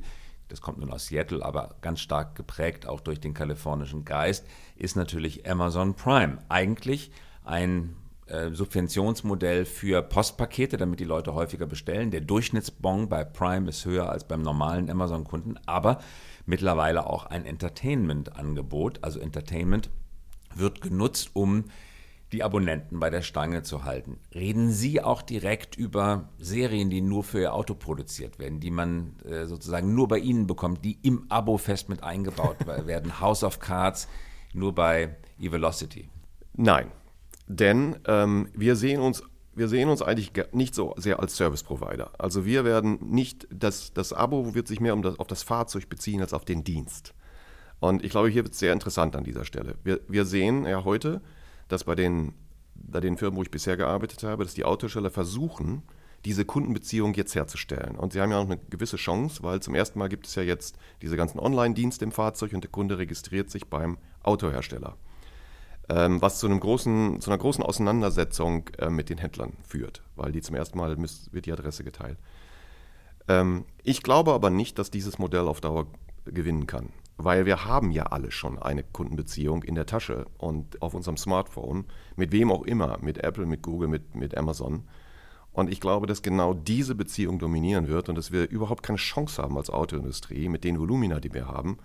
das 0.49 0.62
kommt 0.62 0.79
nun 0.79 0.91
aus 0.91 1.05
Seattle, 1.07 1.45
aber 1.45 1.75
ganz 1.81 2.01
stark 2.01 2.35
geprägt 2.35 2.88
auch 2.88 2.99
durch 2.99 3.19
den 3.19 3.33
kalifornischen 3.33 4.03
Geist, 4.03 4.45
ist 4.75 4.95
natürlich 4.95 5.49
Amazon 5.49 5.93
Prime. 5.93 6.39
Eigentlich 6.49 7.12
ein 7.45 7.95
äh, 8.25 8.51
Subventionsmodell 8.51 9.65
für 9.65 10.01
Postpakete, 10.01 10.77
damit 10.77 10.99
die 10.99 11.05
Leute 11.05 11.33
häufiger 11.33 11.65
bestellen. 11.65 12.12
Der 12.12 12.21
Durchschnittsbon 12.21 13.09
bei 13.09 13.23
Prime 13.23 13.69
ist 13.69 13.85
höher 13.85 14.09
als 14.09 14.27
beim 14.27 14.41
normalen 14.41 14.89
Amazon-Kunden, 14.89 15.59
aber 15.65 15.99
mittlerweile 16.45 17.07
auch 17.07 17.25
ein 17.25 17.45
Entertainment-Angebot. 17.45 19.03
Also 19.03 19.19
Entertainment 19.19 19.89
wird 20.55 20.81
genutzt, 20.81 21.31
um 21.33 21.65
die 22.31 22.43
Abonnenten 22.43 22.99
bei 22.99 23.09
der 23.09 23.21
Stange 23.21 23.63
zu 23.63 23.83
halten. 23.83 24.19
Reden 24.33 24.71
Sie 24.71 25.01
auch 25.01 25.21
direkt 25.21 25.75
über 25.75 26.29
Serien, 26.37 26.89
die 26.89 27.01
nur 27.01 27.23
für 27.23 27.41
Ihr 27.41 27.53
Auto 27.53 27.73
produziert 27.73 28.39
werden, 28.39 28.59
die 28.59 28.71
man 28.71 29.17
äh, 29.25 29.45
sozusagen 29.45 29.95
nur 29.95 30.07
bei 30.07 30.19
Ihnen 30.19 30.45
bekommt, 30.45 30.85
die 30.85 30.99
im 31.01 31.25
Abo 31.29 31.57
fest 31.57 31.89
mit 31.89 32.03
eingebaut 32.03 32.65
werden? 32.67 33.19
House 33.19 33.43
of 33.43 33.59
Cards 33.59 34.07
nur 34.53 34.73
bei 34.73 35.15
eVelocity? 35.39 36.09
Nein, 36.53 36.91
denn 37.47 37.97
ähm, 38.05 38.49
wir 38.53 38.75
sehen 38.75 39.01
uns 39.01 39.23
wir 39.55 39.67
sehen 39.67 39.89
uns 39.89 40.01
eigentlich 40.01 40.31
nicht 40.53 40.73
so 40.73 40.93
sehr 40.95 41.19
als 41.19 41.35
Service 41.35 41.63
Provider. 41.63 42.11
Also 42.17 42.45
wir 42.45 42.63
werden 42.63 42.97
nicht, 43.01 43.45
das, 43.51 43.91
das 43.93 44.13
Abo 44.13 44.55
wird 44.55 44.69
sich 44.69 44.79
mehr 44.79 44.93
um 44.93 45.01
das, 45.01 45.19
auf 45.19 45.27
das 45.27 45.43
Fahrzeug 45.43 45.89
beziehen 45.89 46.21
als 46.21 46.33
auf 46.33 46.45
den 46.45 46.63
Dienst. 46.63 47.13
Und 47.81 48.03
ich 48.05 48.11
glaube, 48.11 48.29
hier 48.29 48.43
wird 48.43 48.53
es 48.53 48.59
sehr 48.59 48.71
interessant 48.71 49.17
an 49.17 49.25
dieser 49.25 49.43
Stelle. 49.43 49.75
Wir, 49.83 49.99
wir 50.07 50.23
sehen 50.23 50.65
ja 50.65 50.85
heute, 50.85 51.21
dass 51.69 51.86
bei 51.86 51.95
den, 51.95 52.34
bei 52.75 52.99
den 52.99 53.17
Firmen, 53.17 53.38
wo 53.38 53.43
ich 53.43 53.51
bisher 53.51 53.77
gearbeitet 53.77 54.23
habe, 54.23 54.43
dass 54.43 54.53
die 54.53 54.65
Autohersteller 54.65 55.10
versuchen, 55.10 55.84
diese 56.25 56.43
Kundenbeziehung 56.43 57.13
jetzt 57.13 57.36
herzustellen. 57.36 57.95
Und 57.95 58.12
sie 58.12 58.19
haben 58.19 58.32
ja 58.32 58.39
auch 58.39 58.45
eine 58.45 58.58
gewisse 58.69 58.97
Chance, 58.97 59.41
weil 59.41 59.62
zum 59.62 59.75
ersten 59.75 59.99
Mal 59.99 60.10
gibt 60.10 60.27
es 60.27 60.36
ja 60.36 60.43
jetzt 60.43 60.77
diese 61.01 61.15
ganzen 61.15 61.39
Online-Dienste 61.39 62.03
im 62.03 62.12
Fahrzeug 62.12 62.53
und 62.53 62.63
der 62.63 62.71
Kunde 62.71 62.97
registriert 62.97 63.49
sich 63.49 63.67
beim 63.67 63.97
Autohersteller. 64.23 64.97
Ähm, 65.88 66.21
was 66.21 66.39
zu, 66.39 66.47
einem 66.47 66.60
großen, 66.60 67.21
zu 67.21 67.32
einer 67.32 67.38
großen 67.38 67.63
Auseinandersetzung 67.63 68.69
äh, 68.77 68.89
mit 68.89 69.10
den 69.10 69.17
Händlern 69.17 69.53
führt, 69.63 70.03
weil 70.15 70.32
die 70.32 70.41
zum 70.41 70.55
ersten 70.55 70.77
Mal 70.77 70.97
müsst, 70.97 71.34
wird 71.34 71.45
die 71.45 71.53
Adresse 71.53 71.84
geteilt. 71.84 72.17
Ähm, 73.27 73.65
ich 73.84 74.03
glaube 74.03 74.34
aber 74.34 74.49
nicht, 74.49 74.77
dass 74.77 74.91
dieses 74.91 75.19
Modell 75.19 75.47
auf 75.47 75.62
Dauer 75.62 75.88
gewinnen 76.25 76.67
kann 76.67 76.89
weil 77.21 77.45
wir 77.45 77.65
haben 77.65 77.91
ja 77.91 78.03
alle 78.03 78.32
schon 78.32 78.58
eine 78.58 78.82
Kundenbeziehung 78.82 79.63
in 79.63 79.75
der 79.75 79.86
Tasche 79.86 80.25
und 80.38 80.82
auf 80.82 80.93
unserem 80.93 81.17
Smartphone, 81.17 81.84
mit 82.15 82.32
wem 82.32 82.49
auch 82.49 82.63
immer, 82.63 82.97
mit 83.01 83.17
Apple, 83.17 83.45
mit 83.45 83.62
Google, 83.62 83.89
mit, 83.89 84.15
mit 84.15 84.38
Amazon. 84.38 84.88
Und 85.51 85.69
ich 85.69 85.82
glaube, 85.82 86.08
dass 86.08 86.21
genau 86.21 86.53
diese 86.53 86.95
Beziehung 86.95 87.38
dominieren 87.38 87.89
wird 87.89 88.08
und 88.08 88.15
dass 88.15 88.32
wir 88.32 88.49
überhaupt 88.49 88.84
keine 88.84 88.97
Chance 88.97 89.43
haben 89.43 89.58
als 89.58 89.69
Autoindustrie 89.69 90.47
mit 90.47 90.63
den 90.63 90.79
Volumina, 90.79 91.19
die 91.19 91.34
wir 91.34 91.45
haben, 91.49 91.77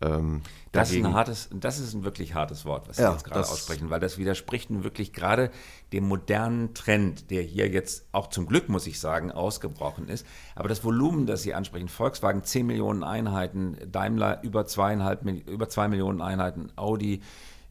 ähm, 0.00 0.42
das, 0.70 0.92
ist 0.92 1.04
ein 1.04 1.14
hartes, 1.14 1.48
das 1.52 1.80
ist 1.80 1.94
ein 1.94 2.04
wirklich 2.04 2.34
hartes 2.34 2.64
Wort, 2.64 2.88
was 2.88 2.96
Sie 2.96 3.02
ja, 3.02 3.12
jetzt 3.12 3.24
gerade 3.24 3.40
aussprechen, 3.40 3.90
weil 3.90 3.98
das 3.98 4.16
widerspricht 4.16 4.68
wirklich 4.70 5.12
gerade 5.12 5.50
dem 5.92 6.06
modernen 6.06 6.74
Trend, 6.74 7.30
der 7.30 7.42
hier 7.42 7.68
jetzt 7.68 8.06
auch 8.12 8.28
zum 8.28 8.46
Glück, 8.46 8.68
muss 8.68 8.86
ich 8.86 9.00
sagen, 9.00 9.32
ausgebrochen 9.32 10.08
ist. 10.08 10.24
Aber 10.54 10.68
das 10.68 10.84
Volumen, 10.84 11.26
das 11.26 11.42
Sie 11.42 11.54
ansprechen, 11.54 11.88
Volkswagen 11.88 12.44
10 12.44 12.66
Millionen 12.66 13.02
Einheiten, 13.02 13.76
Daimler 13.90 14.42
über, 14.42 14.66
zweieinhalb, 14.66 15.24
über 15.48 15.68
2 15.68 15.88
Millionen 15.88 16.20
Einheiten, 16.20 16.70
Audi 16.76 17.22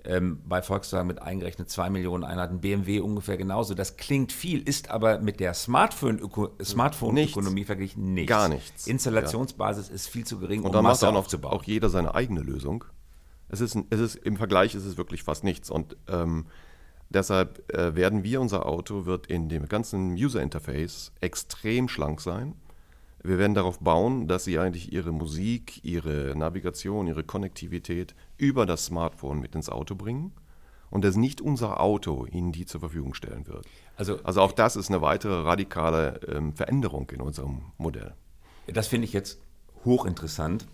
ähm, 0.08 0.41
bei 0.46 0.62
Volkswagen 0.62 1.08
mit 1.08 1.22
eingerechnet 1.22 1.70
2 1.70 1.89
Millionen 1.89 2.24
Einheiten, 2.24 2.62
BMW 2.62 3.02
ungefähr 3.02 3.38
genauso. 3.38 3.74
Das 3.74 3.98
klingt 3.98 4.32
viel, 4.32 4.62
ist 4.62 4.89
aber 4.89 5.20
mit 5.20 5.39
der 5.39 5.54
Smartphone-Ökonomie 5.54 6.63
Smartphone 6.63 7.65
verglichen 7.65 8.13
nichts. 8.13 8.30
Gar 8.30 8.48
nichts. 8.48 8.88
Installationsbasis 8.88 9.89
ja. 9.89 9.96
ist 9.96 10.08
viel 10.08 10.26
zu 10.26 10.39
gering, 10.39 10.62
Und 10.62 10.67
um 10.67 10.72
dann 10.74 10.84
Masse 10.84 11.06
macht 11.06 11.15
auch, 11.15 11.20
aufzubauen. 11.20 11.54
auch 11.54 11.63
jeder 11.63 11.89
seine 11.89 12.15
eigene 12.15 12.39
Lösung. 12.39 12.86
Es 13.50 13.62
ist, 13.62 13.78
es 13.89 14.00
ist, 14.00 14.15
Im 14.15 14.38
Vergleich 14.38 14.76
ist 14.76 14.86
es 14.86 14.98
wirklich 14.98 15.24
fast 15.24 15.43
nichts. 15.43 15.70
Und 15.70 15.98
ähm, 16.08 16.46
deshalb 17.10 17.72
äh, 17.74 17.96
werden 17.96 18.24
wir, 18.24 18.39
unser 18.39 18.65
Auto 18.65 19.06
wird 19.06 19.28
in 19.28 19.50
dem 19.50 19.67
ganzen 19.67 20.13
User-Interface 20.13 21.12
extrem 21.20 21.89
schlank 21.89 22.22
sein 22.22 22.56
wir 23.28 23.38
werden 23.38 23.54
darauf 23.54 23.80
bauen, 23.80 24.28
dass 24.28 24.46
Sie 24.46 24.58
eigentlich 24.58 24.94
Ihre 24.94 25.12
Musik, 25.12 25.84
Ihre 25.84 26.34
Navigation, 26.36 27.08
Ihre 27.08 27.24
Konnektivität 27.24 28.16
über 28.38 28.66
das 28.66 28.86
Smartphone 28.86 29.40
mit 29.40 29.56
ins 29.56 29.70
Auto 29.70 29.96
bringen 29.96 30.32
und 30.90 31.04
dass 31.04 31.16
nicht 31.16 31.42
unser 31.42 31.82
Auto 31.82 32.26
Ihnen 32.26 32.52
die 32.52 32.66
zur 32.66 32.80
Verfügung 32.80 33.13
stellen 33.13 33.48
wird. 33.48 33.66
Also, 33.96 34.20
also 34.24 34.42
auch 34.42 34.52
das 34.52 34.76
ist 34.76 34.90
eine 34.90 35.02
weitere 35.02 35.42
radikale 35.42 36.20
ähm, 36.28 36.54
Veränderung 36.54 37.10
in 37.12 37.22
unserem 37.22 37.74
Modell. 37.78 38.13
Das 38.68 38.88
finde 38.88 39.06
ich 39.06 39.13
jetzt 39.13 39.40
hochinteressant. 39.86 40.67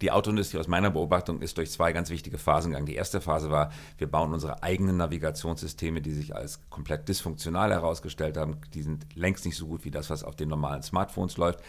Die 0.00 0.10
Autoindustrie 0.10 0.58
aus 0.58 0.68
meiner 0.68 0.90
Beobachtung 0.90 1.40
ist 1.40 1.56
durch 1.56 1.70
zwei 1.70 1.92
ganz 1.92 2.10
wichtige 2.10 2.38
Phasen 2.38 2.70
gegangen. 2.70 2.86
Die 2.86 2.94
erste 2.94 3.20
Phase 3.20 3.50
war, 3.50 3.70
wir 3.96 4.10
bauen 4.10 4.32
unsere 4.32 4.62
eigenen 4.62 4.98
Navigationssysteme, 4.98 6.02
die 6.02 6.12
sich 6.12 6.34
als 6.34 6.60
komplett 6.68 7.08
dysfunktional 7.08 7.72
herausgestellt 7.72 8.36
haben. 8.36 8.58
Die 8.74 8.82
sind 8.82 9.06
längst 9.14 9.46
nicht 9.46 9.56
so 9.56 9.66
gut 9.66 9.84
wie 9.84 9.90
das, 9.90 10.10
was 10.10 10.22
auf 10.22 10.36
den 10.36 10.48
normalen 10.48 10.82
Smartphones 10.82 11.36
läuft. 11.36 11.60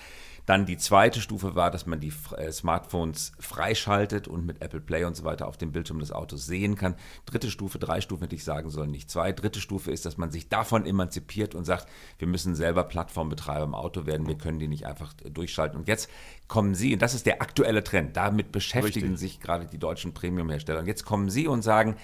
Dann 0.47 0.65
die 0.65 0.77
zweite 0.77 1.19
Stufe 1.19 1.55
war, 1.55 1.71
dass 1.71 1.85
man 1.85 1.99
die 1.99 2.13
äh, 2.37 2.53
Smartphones 2.53 3.33
freischaltet 3.37 4.29
und 4.29 4.45
mit 4.45 4.61
Apple 4.61 4.79
Play 4.79 5.03
und 5.03 5.13
so 5.13 5.25
weiter 5.25 5.45
auf 5.45 5.57
dem 5.57 5.73
Bildschirm 5.73 5.99
des 5.99 6.13
Autos 6.13 6.45
sehen 6.45 6.75
kann. 6.75 6.95
Dritte 7.25 7.51
Stufe, 7.51 7.79
drei 7.79 7.99
Stufen 7.99 8.23
hätte 8.23 8.35
ich 8.35 8.45
sagen 8.45 8.69
sollen, 8.69 8.89
nicht 8.89 9.11
zwei. 9.11 9.33
Dritte 9.33 9.59
Stufe 9.59 9.91
ist, 9.91 10.05
dass 10.05 10.17
man 10.17 10.31
sich 10.31 10.47
davon 10.47 10.85
emanzipiert 10.85 11.53
und 11.53 11.65
sagt, 11.65 11.89
wir 12.17 12.29
müssen 12.29 12.55
selber 12.55 12.85
Plattformbetreiber 12.85 13.65
im 13.65 13.75
Auto 13.75 14.05
werden, 14.05 14.25
wir 14.25 14.37
können 14.37 14.57
die 14.57 14.69
nicht 14.69 14.85
einfach 14.85 15.13
durchschalten. 15.15 15.77
Und 15.77 15.89
jetzt 15.89 16.09
kommen 16.47 16.75
Sie, 16.75 16.93
und 16.93 17.01
das 17.01 17.13
ist 17.13 17.25
der 17.25 17.41
aktuelle 17.41 17.83
Trend, 17.83 18.15
damit 18.15 18.53
beschäftigen 18.53 19.11
Richtig. 19.11 19.19
sich 19.19 19.39
gerade 19.41 19.65
die 19.65 19.79
deutschen 19.79 20.13
Premium-Hersteller. 20.13 20.79
Und 20.79 20.87
jetzt 20.87 21.03
kommen 21.03 21.29
Sie 21.29 21.47
und 21.47 21.61
sagen, 21.61 21.97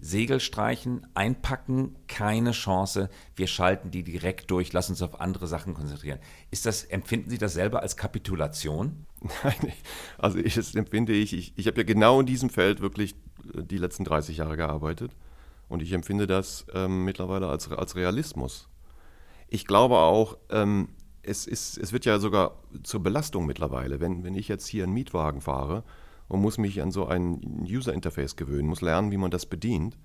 Segel 0.00 0.40
streichen, 0.40 1.06
einpacken, 1.14 1.96
keine 2.06 2.52
Chance. 2.52 3.08
Wir 3.34 3.46
schalten 3.46 3.90
die 3.90 4.04
direkt 4.04 4.50
durch, 4.50 4.72
lass 4.72 4.90
uns 4.90 5.02
auf 5.02 5.20
andere 5.20 5.46
Sachen 5.46 5.74
konzentrieren. 5.74 6.20
Ist 6.50 6.66
das, 6.66 6.84
empfinden 6.84 7.30
Sie 7.30 7.38
das 7.38 7.54
selber 7.54 7.82
als 7.82 7.96
Kapitulation? 7.96 9.06
Nein, 9.42 9.72
also 10.16 10.38
ich, 10.38 10.54
das 10.54 10.74
empfinde 10.74 11.12
ich, 11.12 11.32
ich, 11.32 11.52
ich 11.56 11.66
habe 11.66 11.78
ja 11.78 11.82
genau 11.82 12.20
in 12.20 12.26
diesem 12.26 12.50
Feld 12.50 12.80
wirklich 12.80 13.14
äh, 13.54 13.62
die 13.64 13.78
letzten 13.78 14.04
30 14.04 14.36
Jahre 14.36 14.56
gearbeitet 14.56 15.16
und 15.68 15.82
ich 15.82 15.92
empfinde 15.92 16.26
das 16.26 16.66
ähm, 16.72 17.04
mittlerweile 17.04 17.48
als, 17.48 17.70
als 17.70 17.96
Realismus. 17.96 18.68
Ich 19.48 19.66
glaube 19.66 19.96
auch, 19.96 20.38
ähm, 20.50 20.90
es, 21.22 21.46
ist, 21.46 21.76
es 21.78 21.92
wird 21.92 22.04
ja 22.04 22.18
sogar 22.18 22.62
zur 22.82 23.02
Belastung 23.02 23.46
mittlerweile. 23.46 24.00
Wenn, 24.00 24.24
wenn 24.24 24.34
ich 24.34 24.48
jetzt 24.48 24.66
hier 24.66 24.84
einen 24.84 24.92
Mietwagen 24.92 25.40
fahre, 25.40 25.84
und 26.28 26.40
muss 26.40 26.58
mich 26.58 26.80
an 26.82 26.90
so 26.90 27.06
ein 27.06 27.66
User-Interface 27.68 28.36
gewöhnen, 28.36 28.68
muss 28.68 28.80
lernen, 28.80 29.10
wie 29.10 29.16
man 29.16 29.30
das 29.30 29.46
bedient. 29.46 29.96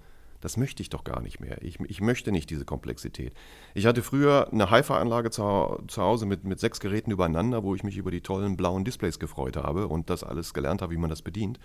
Das 0.41 0.57
möchte 0.57 0.81
ich 0.81 0.89
doch 0.89 1.05
gar 1.05 1.21
nicht 1.21 1.39
mehr. 1.39 1.61
Ich, 1.61 1.79
ich 1.79 2.01
möchte 2.01 2.33
nicht 2.33 2.49
diese 2.49 2.65
Komplexität. 2.65 3.33
Ich 3.73 3.85
hatte 3.85 4.01
früher 4.03 4.49
eine 4.51 4.69
Hi-Fi-Anlage 4.69 5.29
zu, 5.29 5.81
zu, 5.87 6.01
Hause 6.01 6.25
mit, 6.25 6.43
mit 6.43 6.59
sechs 6.59 6.81
Geräten 6.81 7.11
übereinander, 7.11 7.63
wo 7.63 7.75
ich 7.75 7.83
mich 7.83 7.95
über 7.95 8.11
die 8.11 8.19
tollen 8.19 8.57
blauen 8.57 8.83
Displays 8.83 9.19
gefreut 9.19 9.55
habe 9.55 9.87
und 9.87 10.09
das 10.09 10.23
alles 10.23 10.53
gelernt 10.53 10.81
habe, 10.81 10.93
wie 10.93 10.97
man 10.97 11.09
das 11.09 11.21
bedient. 11.21 11.59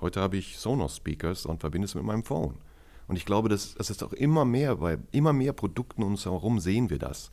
Heute 0.00 0.20
habe 0.20 0.36
ich 0.36 0.58
Sonos-Speakers 0.58 1.46
und 1.46 1.60
verbinde 1.60 1.86
es 1.86 1.94
mit 1.94 2.02
meinem 2.02 2.24
Phone. 2.24 2.56
Und 3.06 3.16
ich 3.16 3.24
glaube, 3.24 3.48
das, 3.48 3.74
das 3.74 3.88
ist 3.88 4.02
auch 4.02 4.12
immer 4.12 4.44
mehr, 4.44 4.76
bei 4.76 4.98
immer 5.12 5.32
mehr 5.32 5.52
Produkten 5.52 6.02
um 6.02 6.10
uns 6.10 6.24
herum 6.24 6.58
sehen 6.58 6.90
wir 6.90 6.98
das. 6.98 7.30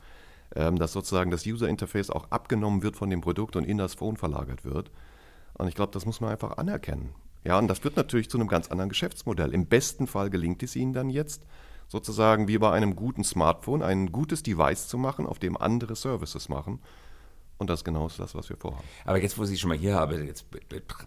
Ähm, 0.56 0.78
dass 0.78 0.94
sozusagen 0.94 1.32
das 1.32 1.46
User-Interface 1.46 2.12
auch 2.12 2.30
abgenommen 2.30 2.84
wird 2.84 2.96
von 2.96 3.10
dem 3.10 3.22
Produkt 3.22 3.56
und 3.56 3.66
in 3.66 3.78
das 3.78 3.96
Phone 3.96 4.18
verlagert 4.18 4.64
wird. 4.64 4.92
Und 5.58 5.68
ich 5.68 5.76
glaube, 5.76 5.94
das 5.94 6.06
muss 6.06 6.22
man 6.22 6.32
einfach 6.32 6.58
anerkennen. 6.58 7.16
Ja, 7.44 7.58
und 7.60 7.68
das 7.68 7.84
wird 7.84 7.96
natürlich 7.96 8.30
zu 8.30 8.38
einem 8.38 8.48
ganz 8.48 8.70
anderen 8.70 8.90
Geschäftsmodell. 8.90 9.54
Im 9.54 9.68
besten 9.68 10.08
Fall 10.08 10.30
gelingt 10.30 10.64
es 10.64 10.76
Ihnen 10.76 10.94
dann 10.94 11.10
jetzt, 11.10 11.44
sozusagen 11.88 12.48
wie 12.48 12.58
bei 12.58 12.72
einem 12.72 12.96
guten 12.96 13.24
Smartphone, 13.24 13.84
ein 13.84 14.12
gutes 14.12 14.42
Device 14.42 14.88
zu 14.88 14.98
machen, 14.98 15.28
auf 15.28 15.40
dem 15.40 15.56
andere 15.56 15.96
Services 15.96 16.50
machen. 16.50 16.80
Und 17.58 17.70
das 17.70 17.86
genau 17.86 18.08
ist 18.08 18.20
das, 18.20 18.36
was 18.36 18.50
wir 18.50 18.58
vorhaben. 18.58 18.84
Aber 19.06 19.18
jetzt, 19.18 19.38
wo 19.38 19.46
Sie 19.46 19.58
schon 19.58 19.70
mal 19.70 19.78
hier 19.78 19.96
haben, 19.96 20.26
jetzt 20.26 20.46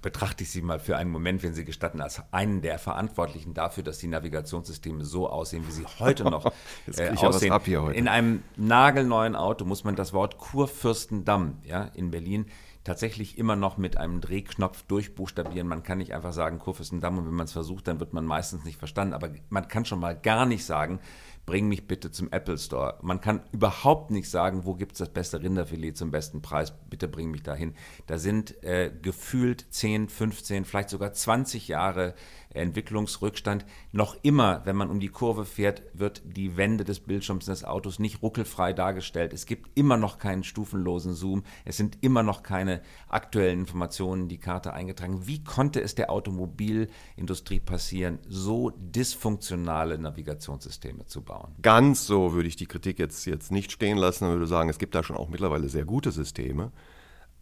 betrachte 0.01 0.45
ich 0.45 0.51
Sie 0.51 0.63
mal 0.63 0.79
für 0.79 0.97
einen 0.97 1.11
Moment, 1.11 1.43
wenn 1.43 1.53
Sie 1.53 1.65
gestatten, 1.65 2.01
als 2.01 2.23
einen 2.33 2.63
der 2.63 2.79
Verantwortlichen 2.79 3.53
dafür, 3.53 3.83
dass 3.83 3.99
die 3.99 4.07
Navigationssysteme 4.07 5.05
so 5.05 5.29
aussehen, 5.29 5.67
wie 5.67 5.73
sie 5.73 5.85
heute 5.99 6.25
noch 6.25 6.47
äh, 6.97 7.11
aussehen. 7.11 7.53
Heute. 7.53 7.93
In 7.93 8.09
einem 8.09 8.43
nagelneuen 8.57 9.37
Auto 9.37 9.67
muss 9.67 9.85
man 9.85 9.95
das 9.95 10.15
Wort 10.15 10.39
Kurfürstendamm 10.39 11.59
ja, 11.65 11.83
in 11.95 12.11
Berlin 12.11 12.47
tatsächlich 12.89 13.37
immer 13.37 13.55
noch 13.55 13.77
mit 13.77 13.99
einem 13.99 14.23
Drehknopf 14.23 14.83
durchbuchstabieren. 14.85 15.69
Man 15.69 15.83
kann 15.83 15.99
nicht 15.99 16.15
einfach 16.15 16.33
sagen 16.33 16.59
Kurfürstendamm 16.59 17.19
und 17.19 17.27
wenn 17.27 17.35
man 17.35 17.45
es 17.45 17.53
versucht, 17.53 17.87
dann 17.87 18.01
wird 18.01 18.15
man 18.15 18.25
meistens 18.25 18.65
nicht 18.65 18.79
verstanden. 18.79 19.13
Aber 19.13 19.29
man 19.51 19.69
kann 19.69 19.85
schon 19.85 20.01
mal 20.01 20.17
gar 20.17 20.47
nicht 20.47 20.65
sagen, 20.65 20.99
bring 21.45 21.69
mich 21.69 21.87
bitte 21.87 22.11
zum 22.11 22.33
Apple 22.33 22.57
Store. 22.57 22.99
Man 23.03 23.21
kann 23.21 23.43
überhaupt 23.53 24.11
nicht 24.11 24.31
sagen, 24.31 24.65
wo 24.65 24.75
gibt 24.75 24.93
es 24.93 24.99
das 24.99 25.11
beste 25.11 25.43
Rinderfilet 25.43 25.99
zum 25.99 26.11
besten 26.11 26.41
Preis, 26.41 26.73
bitte 26.89 27.09
bring 27.09 27.31
mich 27.31 27.43
dahin. 27.43 27.75
Da 28.07 28.17
sind 28.17 28.63
äh, 28.65 28.91
gefühlt 29.03 29.67
10, 29.69 30.09
15, 30.09 30.65
vielleicht 30.65 30.89
sogar 30.89 31.13
20 31.13 31.69
Jahre 31.69 32.15
Entwicklungsrückstand. 32.55 33.65
Noch 33.93 34.17
immer, 34.23 34.63
wenn 34.65 34.77
man 34.77 34.91
um 34.91 35.01
die 35.01 35.09
Kurve 35.09 35.45
fährt, 35.45 35.83
wird 35.93 36.23
die 36.25 36.57
Wende 36.57 36.85
des 36.85 37.01
Bildschirms 37.01 37.47
des 37.47 37.65
Autos 37.65 37.99
nicht 37.99 38.23
ruckelfrei 38.23 38.73
dargestellt. 38.73 39.33
Es 39.33 39.47
gibt 39.47 39.71
immer 39.75 39.97
noch 39.97 40.19
keinen 40.19 40.45
stufenlosen 40.45 41.15
Zoom. 41.15 41.45
Es 41.65 41.77
sind 41.77 41.99
immer 42.01 42.23
noch 42.23 42.43
keine 42.43 42.81
aktuellen 43.09 43.61
Informationen 43.61 44.23
in 44.23 44.29
die 44.29 44.39
Karte 44.39 44.73
eingetragen. 44.73 45.27
Wie 45.27 45.45
konnte 45.45 45.81
es 45.81 45.95
der 45.95 46.11
Automobilindustrie 46.11 47.61
passieren, 47.61 48.19
so 48.29 48.71
dysfunktionale 48.71 49.99
Navigationssysteme 49.99 51.07
zu 51.07 51.23
bauen? 51.23 51.55
Ganz 51.63 52.07
so 52.07 52.33
würde 52.33 52.49
ich 52.49 52.57
die 52.57 52.67
Kritik 52.67 52.99
jetzt, 52.99 53.27
jetzt 53.27 53.53
nicht 53.53 53.73
stehen 53.73 53.99
lassen 53.99 54.25
und 54.25 54.33
würde 54.33 54.47
sagen, 54.47 54.71
es 54.71 54.79
gibt 54.79 54.95
da 54.95 55.03
schon 55.03 55.17
auch 55.17 55.29
mittlerweile 55.29 55.69
sehr 55.69 55.85
gute 55.85 56.13
Systeme. 56.13 56.73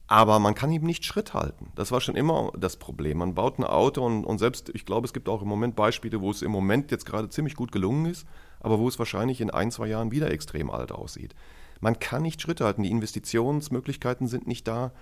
Aber 0.09 0.39
man 0.39 0.55
kann 0.55 0.71
ihm 0.71 0.85
nicht 0.85 1.05
Schritt 1.05 1.35
halten. 1.35 1.73
Das 1.75 1.91
war 1.91 2.01
schon 2.01 2.15
immer 2.15 2.53
das 2.57 2.77
Problem. 2.77 3.19
Man 3.19 3.35
baut 3.35 3.59
ein 3.59 3.65
Auto 3.65 4.05
und, 4.05 4.25
und, 4.25 4.39
selbst, 4.39 4.71
ich 4.73 4.87
glaube, 4.87 5.07
es 5.07 5.13
gibt 5.13 5.29
auch 5.29 5.43
im 5.43 5.49
Moment 5.49 5.75
Beispiele, 5.75 6.21
wo 6.21 6.31
es 6.31 6.43
im 6.43 6.53
Moment 6.53 6.93
jetzt 6.93 7.07
gerade 7.07 7.29
ziemlich 7.29 7.57
gut 7.57 7.73
gelungen 7.73 8.07
ist, 8.07 8.27
aber 8.61 8.79
wo 8.79 8.87
es 8.87 8.99
wahrscheinlich 8.99 9.41
in 9.41 9.51
ein, 9.51 9.73
zwei 9.73 9.89
Jahren 9.89 10.13
wieder 10.13 10.31
extrem 10.31 10.71
alt 10.71 10.93
aussieht. 10.93 11.35
Man 11.81 11.99
kann 11.99 12.23
nicht 12.23 12.41
Schritt 12.41 12.61
halten. 12.61 12.85
Die 12.85 12.91
Investitionsmöglichkeiten 12.91 14.29
sind 14.29 14.47
nicht 14.47 14.69
da. 14.69 14.93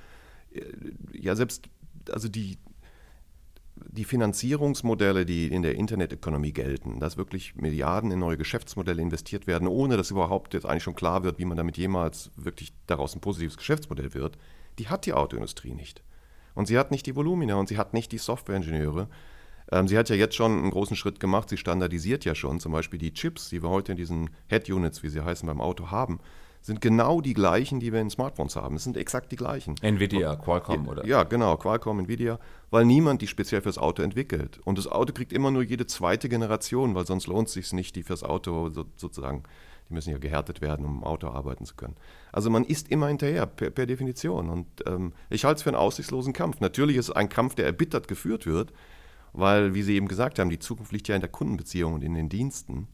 Ja, 1.12 1.36
selbst, 1.36 1.68
also 2.10 2.28
die, 2.28 2.56
die 3.94 4.04
Finanzierungsmodelle, 4.04 5.24
die 5.24 5.46
in 5.46 5.62
der 5.62 5.76
Internetökonomie 5.76 6.52
gelten, 6.52 6.98
dass 6.98 7.16
wirklich 7.16 7.54
Milliarden 7.54 8.10
in 8.10 8.18
neue 8.18 8.36
Geschäftsmodelle 8.36 9.00
investiert 9.00 9.46
werden, 9.46 9.68
ohne 9.68 9.96
dass 9.96 10.10
überhaupt 10.10 10.52
jetzt 10.52 10.66
eigentlich 10.66 10.82
schon 10.82 10.96
klar 10.96 11.22
wird, 11.22 11.38
wie 11.38 11.44
man 11.44 11.56
damit 11.56 11.78
jemals 11.78 12.32
wirklich 12.36 12.72
daraus 12.86 13.14
ein 13.14 13.20
positives 13.20 13.56
Geschäftsmodell 13.56 14.12
wird, 14.12 14.36
die 14.80 14.88
hat 14.88 15.06
die 15.06 15.12
Autoindustrie 15.12 15.74
nicht. 15.74 16.02
Und 16.54 16.66
sie 16.66 16.76
hat 16.76 16.90
nicht 16.90 17.06
die 17.06 17.14
Volumina 17.14 17.54
und 17.54 17.68
sie 17.68 17.78
hat 17.78 17.94
nicht 17.94 18.10
die 18.10 18.18
Softwareingenieure. 18.18 19.08
Ähm, 19.70 19.86
sie 19.86 19.96
hat 19.96 20.08
ja 20.08 20.16
jetzt 20.16 20.34
schon 20.34 20.58
einen 20.58 20.70
großen 20.70 20.96
Schritt 20.96 21.20
gemacht. 21.20 21.48
Sie 21.48 21.56
standardisiert 21.56 22.24
ja 22.24 22.34
schon. 22.34 22.58
Zum 22.58 22.72
Beispiel 22.72 22.98
die 22.98 23.12
Chips, 23.12 23.48
die 23.48 23.62
wir 23.62 23.70
heute 23.70 23.92
in 23.92 23.98
diesen 23.98 24.30
Head-Units, 24.48 25.02
wie 25.04 25.08
sie 25.08 25.24
heißen, 25.24 25.46
beim 25.46 25.60
Auto 25.60 25.90
haben, 25.90 26.18
sind 26.64 26.80
genau 26.80 27.20
die 27.20 27.34
gleichen, 27.34 27.78
die 27.78 27.92
wir 27.92 28.00
in 28.00 28.08
Smartphones 28.08 28.56
haben. 28.56 28.76
Es 28.76 28.84
sind 28.84 28.96
exakt 28.96 29.30
die 29.30 29.36
gleichen. 29.36 29.74
Nvidia, 29.82 30.34
Qualcomm, 30.36 30.88
oder? 30.88 31.04
Ja, 31.04 31.22
genau, 31.24 31.58
Qualcomm, 31.58 31.98
Nvidia, 31.98 32.38
weil 32.70 32.86
niemand 32.86 33.20
die 33.20 33.26
speziell 33.26 33.60
fürs 33.60 33.76
Auto 33.76 34.02
entwickelt. 34.02 34.60
Und 34.64 34.78
das 34.78 34.86
Auto 34.86 35.12
kriegt 35.12 35.34
immer 35.34 35.50
nur 35.50 35.62
jede 35.62 35.86
zweite 35.86 36.30
Generation, 36.30 36.94
weil 36.94 37.06
sonst 37.06 37.26
lohnt 37.26 37.48
es 37.48 37.52
sich 37.52 37.70
nicht, 37.74 37.96
die 37.96 38.02
fürs 38.02 38.22
Auto 38.22 38.70
so, 38.70 38.86
sozusagen 38.96 39.42
die 39.90 39.92
müssen 39.92 40.10
ja 40.12 40.16
gehärtet 40.16 40.62
werden, 40.62 40.86
um 40.86 40.96
im 40.96 41.04
Auto 41.04 41.28
arbeiten 41.28 41.66
zu 41.66 41.74
können. 41.74 41.96
Also 42.32 42.48
man 42.48 42.64
ist 42.64 42.90
immer 42.90 43.08
hinterher, 43.08 43.44
per, 43.44 43.68
per 43.68 43.84
Definition. 43.84 44.48
Und 44.48 44.66
ähm, 44.86 45.12
ich 45.28 45.44
halte 45.44 45.58
es 45.58 45.62
für 45.64 45.68
einen 45.68 45.76
aussichtslosen 45.76 46.32
Kampf. 46.32 46.60
Natürlich 46.60 46.96
ist 46.96 47.10
es 47.10 47.14
ein 47.14 47.28
Kampf, 47.28 47.56
der 47.56 47.66
erbittert 47.66 48.08
geführt 48.08 48.46
wird, 48.46 48.72
weil, 49.34 49.74
wie 49.74 49.82
Sie 49.82 49.96
eben 49.96 50.08
gesagt 50.08 50.38
haben, 50.38 50.48
die 50.48 50.58
Zukunft 50.58 50.92
liegt 50.92 51.08
ja 51.08 51.14
in 51.14 51.20
der 51.20 51.28
Kundenbeziehung 51.28 51.92
und 51.92 52.02
in 52.02 52.14
den 52.14 52.30
Diensten. 52.30 52.88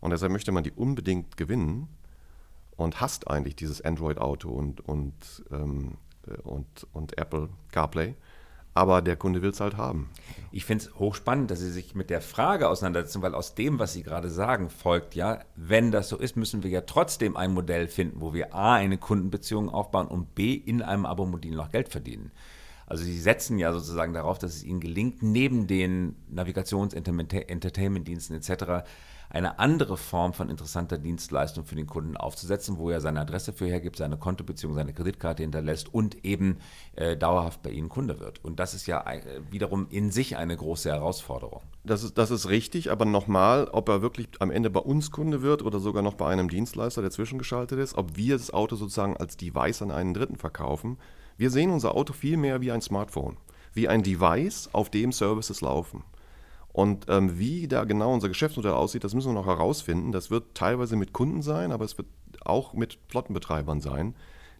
Und 0.00 0.12
deshalb 0.12 0.32
möchte 0.32 0.52
man 0.52 0.64
die 0.64 0.72
unbedingt 0.72 1.36
gewinnen 1.36 1.88
und 2.84 3.00
hasst 3.00 3.28
eigentlich 3.28 3.56
dieses 3.56 3.80
Android-Auto 3.80 4.48
und, 4.48 4.80
und, 4.86 5.44
ähm, 5.50 5.98
äh, 6.26 6.40
und, 6.42 6.86
und 6.92 7.18
Apple 7.18 7.48
CarPlay 7.72 8.14
aber 8.74 9.02
der 9.02 9.16
Kunde 9.16 9.42
will 9.42 9.50
es 9.50 9.60
halt 9.60 9.76
haben. 9.76 10.10
Ich 10.52 10.64
finde 10.64 10.84
es 10.84 10.94
hochspannend, 10.94 11.50
dass 11.50 11.58
Sie 11.58 11.70
sich 11.70 11.94
mit 11.94 12.08
der 12.08 12.20
Frage 12.20 12.68
auseinandersetzen, 12.68 13.22
weil 13.22 13.34
aus 13.34 13.54
dem, 13.54 13.78
was 13.78 13.92
Sie 13.92 14.02
gerade 14.02 14.30
sagen, 14.30 14.70
folgt 14.70 15.14
ja, 15.14 15.40
wenn 15.56 15.90
das 15.90 16.08
so 16.08 16.16
ist, 16.16 16.36
müssen 16.36 16.62
wir 16.62 16.70
ja 16.70 16.82
trotzdem 16.82 17.36
ein 17.36 17.52
Modell 17.52 17.88
finden, 17.88 18.20
wo 18.20 18.32
wir 18.32 18.54
A, 18.54 18.74
eine 18.74 18.98
Kundenbeziehung 18.98 19.68
aufbauen 19.68 20.06
und 20.06 20.34
B, 20.34 20.54
in 20.54 20.82
einem 20.82 21.04
Abo-Modell 21.04 21.52
noch 21.52 21.72
Geld 21.72 21.88
verdienen. 21.88 22.30
Also 22.90 23.04
sie 23.04 23.18
setzen 23.18 23.58
ja 23.58 23.72
sozusagen 23.72 24.12
darauf, 24.12 24.38
dass 24.38 24.54
es 24.54 24.64
ihnen 24.64 24.80
gelingt, 24.80 25.22
neben 25.22 25.66
den 25.66 26.16
Navigations-, 26.28 26.92
Entertainment-Diensten 26.92 28.34
etc 28.34 28.84
eine 29.30 29.60
andere 29.60 29.96
Form 29.96 30.32
von 30.32 30.50
interessanter 30.50 30.98
Dienstleistung 30.98 31.64
für 31.64 31.76
den 31.76 31.86
Kunden 31.86 32.16
aufzusetzen, 32.16 32.78
wo 32.78 32.90
er 32.90 33.00
seine 33.00 33.20
Adresse 33.20 33.52
für 33.52 33.66
hergibt, 33.66 33.96
seine 33.96 34.16
Kontobeziehung, 34.16 34.74
seine 34.74 34.92
Kreditkarte 34.92 35.44
hinterlässt 35.44 35.94
und 35.94 36.24
eben 36.24 36.58
äh, 36.96 37.16
dauerhaft 37.16 37.62
bei 37.62 37.70
Ihnen 37.70 37.88
Kunde 37.88 38.18
wird. 38.18 38.44
Und 38.44 38.58
das 38.58 38.74
ist 38.74 38.88
ja 38.88 39.00
äh, 39.08 39.40
wiederum 39.50 39.86
in 39.88 40.10
sich 40.10 40.36
eine 40.36 40.56
große 40.56 40.90
Herausforderung. 40.90 41.62
Das 41.84 42.02
ist, 42.02 42.18
das 42.18 42.32
ist 42.32 42.48
richtig, 42.48 42.90
aber 42.90 43.04
nochmal, 43.04 43.68
ob 43.68 43.88
er 43.88 44.02
wirklich 44.02 44.28
am 44.40 44.50
Ende 44.50 44.68
bei 44.68 44.80
uns 44.80 45.12
Kunde 45.12 45.42
wird 45.42 45.62
oder 45.62 45.78
sogar 45.78 46.02
noch 46.02 46.14
bei 46.14 46.26
einem 46.26 46.50
Dienstleister, 46.50 47.00
der 47.00 47.12
zwischengeschaltet 47.12 47.78
ist, 47.78 47.94
ob 47.96 48.16
wir 48.16 48.36
das 48.36 48.52
Auto 48.52 48.74
sozusagen 48.74 49.16
als 49.16 49.36
Device 49.36 49.80
an 49.80 49.92
einen 49.92 50.12
Dritten 50.12 50.36
verkaufen. 50.36 50.98
Wir 51.40 51.50
sehen 51.50 51.70
unser 51.70 51.94
Auto 51.94 52.12
viel 52.12 52.36
mehr 52.36 52.60
wie 52.60 52.70
ein 52.70 52.82
Smartphone, 52.82 53.38
wie 53.72 53.88
ein 53.88 54.02
Device, 54.02 54.68
auf 54.74 54.90
dem 54.90 55.10
Services 55.10 55.62
laufen. 55.62 56.04
Und 56.70 57.06
ähm, 57.08 57.38
wie 57.38 57.66
da 57.66 57.84
genau 57.84 58.12
unser 58.12 58.28
Geschäftsmodell 58.28 58.74
aussieht, 58.74 59.04
das 59.04 59.14
müssen 59.14 59.30
wir 59.30 59.40
noch 59.40 59.46
herausfinden. 59.46 60.12
Das 60.12 60.30
wird 60.30 60.54
teilweise 60.54 60.96
mit 60.96 61.14
Kunden 61.14 61.40
sein, 61.40 61.72
aber 61.72 61.86
es 61.86 61.96
wird 61.96 62.08
auch 62.44 62.74
mit 62.74 62.98
Flottenbetreibern 63.08 63.80
sein, 63.80 64.14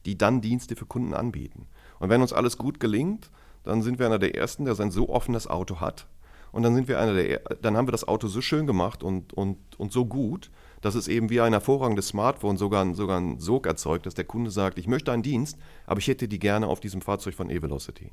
die 0.06 0.16
dann 0.16 0.40
Dienste 0.40 0.74
für 0.74 0.86
Kunden 0.86 1.12
anbieten. 1.12 1.66
Und 1.98 2.08
wenn 2.08 2.22
uns 2.22 2.32
alles 2.32 2.56
gut 2.56 2.80
gelingt, 2.80 3.30
dann 3.62 3.82
sind 3.82 3.98
wir 3.98 4.06
einer 4.06 4.18
der 4.18 4.34
Ersten, 4.34 4.64
der 4.64 4.74
sein 4.74 4.90
so 4.90 5.10
offenes 5.10 5.48
Auto 5.48 5.80
hat 5.80 6.06
Und 6.50 6.62
dann 6.62 6.74
sind 6.74 6.88
wir 6.88 6.98
einer 6.98 7.12
der, 7.12 7.40
dann 7.60 7.76
haben 7.76 7.88
wir 7.88 7.92
das 7.92 8.08
Auto 8.08 8.26
so 8.26 8.40
schön 8.40 8.66
gemacht 8.66 9.02
und, 9.02 9.34
und, 9.34 9.58
und 9.76 9.92
so 9.92 10.06
gut, 10.06 10.50
dass 10.80 10.94
es 10.94 11.08
eben 11.08 11.30
wie 11.30 11.40
ein 11.40 11.52
hervorragendes 11.52 12.08
Smartphone 12.08 12.56
sogar, 12.56 12.94
sogar 12.94 13.18
einen 13.18 13.38
Sog 13.38 13.66
erzeugt, 13.66 14.06
dass 14.06 14.14
der 14.14 14.24
Kunde 14.24 14.50
sagt, 14.50 14.78
ich 14.78 14.86
möchte 14.86 15.12
einen 15.12 15.22
Dienst, 15.22 15.58
aber 15.86 16.00
ich 16.00 16.08
hätte 16.08 16.28
die 16.28 16.38
gerne 16.38 16.66
auf 16.66 16.80
diesem 16.80 17.00
Fahrzeug 17.00 17.34
von 17.34 17.50
E-Velocity. 17.50 18.12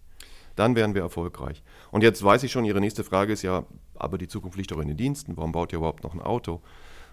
Dann 0.56 0.76
wären 0.76 0.96
wir 0.96 1.04
erfolgreich. 1.04 1.64
Und 1.92 2.04
jetzt 2.04 2.24
weiß 2.24 2.44
ich 2.44 2.52
schon, 2.52 2.66
Ihre 2.66 2.82
nächste 2.82 3.04
Frage 3.04 3.34
ist 3.34 3.44
ja, 3.44 3.66
aber 3.96 4.18
die 4.18 4.28
Zukunft 4.28 4.58
liegt 4.58 4.72
doch 4.72 4.80
in 4.80 4.88
den 4.88 4.98
Diensten, 4.98 5.38
warum 5.38 5.52
baut 5.52 5.72
ihr 5.72 5.78
überhaupt 5.78 6.04
noch 6.04 6.14
ein 6.14 6.22
Auto? 6.22 6.62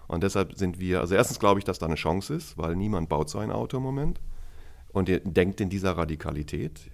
Und 0.07 0.23
deshalb 0.23 0.57
sind 0.59 0.81
wir, 0.81 1.01
also 1.01 1.15
erstens 1.15 1.39
glaube 1.39 1.61
ich, 1.61 1.65
dass 1.65 1.79
da 1.79 1.87
eine 1.87 1.95
Chance 1.95 2.35
ist, 2.35 2.59
weil 2.59 2.77
niemand 2.77 3.09
baut 3.09 3.29
so 3.29 3.39
ein 3.39 3.51
Auto 3.51 3.77
im 3.77 3.83
Moment 3.83 4.21
und 4.93 5.09
denkt 5.25 5.61
in 5.61 5.69
dieser 5.69 5.97
Radikalität. 5.97 6.91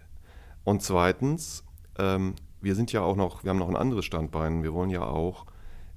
Und 0.65 0.83
zweitens, 0.83 1.65
ähm, 1.99 2.35
wir 2.61 2.75
sind 2.75 2.93
ja 2.93 3.03
auch 3.03 3.17
noch, 3.17 3.45
wir 3.45 3.51
haben 3.51 3.59
noch 3.59 3.69
ein 3.69 3.77
anderes 3.77 4.05
Standbein. 4.05 4.63
Wir 4.63 4.73
wollen 4.73 4.91
ja 4.91 5.05
auch 5.05 5.47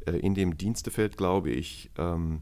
äh, 0.05 0.11
in 0.11 0.35
dem 0.35 0.57
Dienstefeld, 0.57 1.17
glaube 1.17 1.49
ich, 1.49 1.91
ähm, 1.97 2.41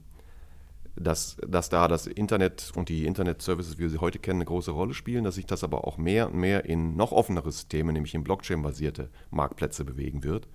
dass, 0.96 1.38
dass 1.48 1.70
da 1.70 1.88
das 1.88 2.08
Internet 2.08 2.72
und 2.76 2.90
die 2.90 3.06
Internet-Services, 3.06 3.78
wie 3.78 3.84
wir 3.84 3.90
sie 3.90 4.00
heute 4.00 4.20
kennen, 4.20 4.40
eine 4.40 4.46
große 4.46 4.72
Rolle 4.72 4.94
spielen, 4.94 5.24
dass 5.24 5.36
sich 5.36 5.46
das 5.46 5.64
aber 5.64 5.88
auch 5.88 5.98
mehr 5.98 6.28
und 6.28 6.36
mehr 6.36 6.66
in 6.66 6.96
noch 6.96 7.12
offenere 7.12 7.52
Systeme, 7.52 7.94
nämlich 7.94 8.14
in 8.14 8.24
Blockchain-basierte 8.24 9.10
Marktplätze 9.30 9.86
bewegen 9.86 10.24
wird. 10.24 10.48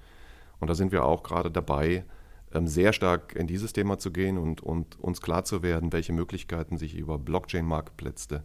Und 0.61 0.69
da 0.69 0.75
sind 0.75 0.93
wir 0.93 1.05
auch 1.05 1.23
gerade 1.23 1.51
dabei, 1.51 2.05
ähm, 2.53 2.67
sehr 2.67 2.93
stark 2.93 3.35
in 3.35 3.47
dieses 3.47 3.73
Thema 3.73 3.99
zu 3.99 4.13
gehen 4.13 4.39
und, 4.39 4.63
und 4.63 4.99
uns 5.01 5.21
klar 5.21 5.45
zu 5.45 5.63
werden, 5.63 5.93
welche 5.93 6.13
Möglichkeiten 6.13 6.77
sich 6.77 6.95
über 6.95 7.19
Blockchain-Marktplätze 7.19 8.45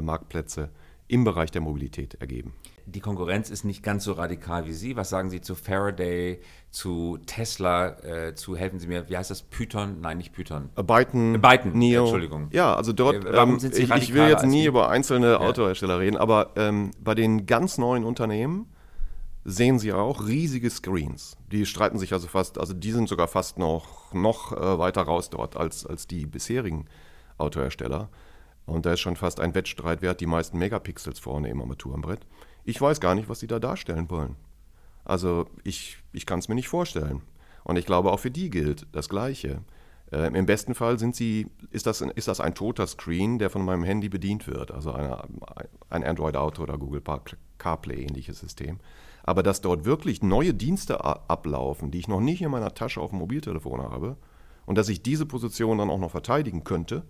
Marktplätze 0.00 0.70
im 1.08 1.24
Bereich 1.24 1.50
der 1.50 1.60
Mobilität 1.60 2.14
ergeben. 2.14 2.54
Die 2.86 3.00
Konkurrenz 3.00 3.50
ist 3.50 3.64
nicht 3.64 3.82
ganz 3.82 4.04
so 4.04 4.12
radikal 4.12 4.66
wie 4.66 4.72
Sie. 4.72 4.96
Was 4.96 5.10
sagen 5.10 5.30
Sie 5.30 5.40
zu 5.40 5.54
Faraday, 5.54 6.40
zu 6.70 7.18
Tesla, 7.26 7.98
äh, 8.00 8.34
zu, 8.34 8.56
helfen 8.56 8.78
Sie 8.78 8.86
mir, 8.86 9.08
wie 9.08 9.16
heißt 9.16 9.30
das, 9.30 9.42
Python? 9.42 10.00
Nein, 10.00 10.18
nicht 10.18 10.32
Python. 10.32 10.70
Äh, 10.76 10.82
Byton, 10.82 11.34
äh, 11.34 11.38
Byton, 11.38 11.72
Neo. 11.72 12.02
Entschuldigung. 12.02 12.48
Ja, 12.50 12.74
also 12.74 12.92
dort, 12.92 13.24
äh, 13.24 13.32
Warum 13.32 13.60
sind 13.60 13.74
Sie 13.74 13.82
ich, 13.82 13.90
ich 13.90 14.14
will 14.14 14.28
jetzt 14.28 14.46
nie 14.46 14.64
über 14.64 14.88
einzelne 14.88 15.32
ja. 15.32 15.40
Autohersteller 15.40 16.00
reden, 16.00 16.16
aber 16.16 16.50
ähm, 16.56 16.90
bei 16.98 17.14
den 17.14 17.46
ganz 17.46 17.78
neuen 17.78 18.04
Unternehmen 18.04 18.66
sehen 19.44 19.78
Sie 19.78 19.92
auch 19.92 20.26
riesige 20.26 20.70
Screens. 20.70 21.36
Die 21.50 21.66
streiten 21.66 21.98
sich 21.98 22.12
also 22.12 22.28
fast, 22.28 22.58
also 22.58 22.74
die 22.74 22.92
sind 22.92 23.08
sogar 23.08 23.28
fast 23.28 23.58
noch, 23.58 24.12
noch 24.12 24.52
äh, 24.52 24.78
weiter 24.78 25.02
raus 25.02 25.30
dort 25.30 25.56
als, 25.56 25.86
als 25.86 26.06
die 26.06 26.26
bisherigen 26.26 26.86
Autohersteller. 27.38 28.08
Und 28.64 28.86
da 28.86 28.92
ist 28.92 29.00
schon 29.00 29.16
fast 29.16 29.40
ein 29.40 29.54
Wettstreit, 29.54 30.02
wer 30.02 30.10
hat 30.10 30.20
die 30.20 30.26
meisten 30.26 30.58
Megapixels 30.58 31.18
vorne 31.18 31.48
im 31.48 31.60
Armaturenbrett. 31.60 32.20
Ich 32.64 32.80
weiß 32.80 33.00
gar 33.00 33.14
nicht, 33.14 33.28
was 33.28 33.40
sie 33.40 33.46
da 33.46 33.58
darstellen 33.58 34.10
wollen. 34.10 34.36
Also 35.04 35.46
ich, 35.64 35.98
ich 36.12 36.26
kann 36.26 36.38
es 36.38 36.48
mir 36.48 36.54
nicht 36.54 36.68
vorstellen. 36.68 37.22
Und 37.64 37.76
ich 37.76 37.86
glaube, 37.86 38.12
auch 38.12 38.20
für 38.20 38.30
die 38.30 38.50
gilt 38.50 38.86
das 38.92 39.08
Gleiche. 39.08 39.62
Äh, 40.12 40.36
Im 40.36 40.46
besten 40.46 40.74
Fall 40.74 40.98
sind 40.98 41.16
sie, 41.16 41.48
ist, 41.70 41.86
das, 41.86 42.00
ist 42.00 42.28
das 42.28 42.40
ein 42.40 42.54
toter 42.54 42.86
Screen, 42.86 43.38
der 43.38 43.50
von 43.50 43.64
meinem 43.64 43.84
Handy 43.84 44.08
bedient 44.08 44.46
wird, 44.46 44.70
also 44.70 44.92
eine, 44.92 45.22
ein 45.90 46.04
Android-Auto 46.04 46.62
oder 46.62 46.78
Google 46.78 47.02
CarPlay-ähnliches 47.58 48.38
System. 48.38 48.78
Aber 49.24 49.42
dass 49.42 49.60
dort 49.60 49.84
wirklich 49.84 50.22
neue 50.22 50.54
Dienste 50.54 51.04
ablaufen, 51.04 51.90
die 51.90 51.98
ich 51.98 52.08
noch 52.08 52.20
nicht 52.20 52.42
in 52.42 52.50
meiner 52.50 52.74
Tasche 52.74 53.00
auf 53.00 53.10
dem 53.10 53.20
Mobiltelefon 53.20 53.80
habe, 53.80 54.16
und 54.66 54.78
dass 54.78 54.88
ich 54.88 55.02
diese 55.02 55.26
Position 55.26 55.78
dann 55.78 55.90
auch 55.90 55.98
noch 55.98 56.10
verteidigen 56.10 56.64
könnte, 56.64 57.04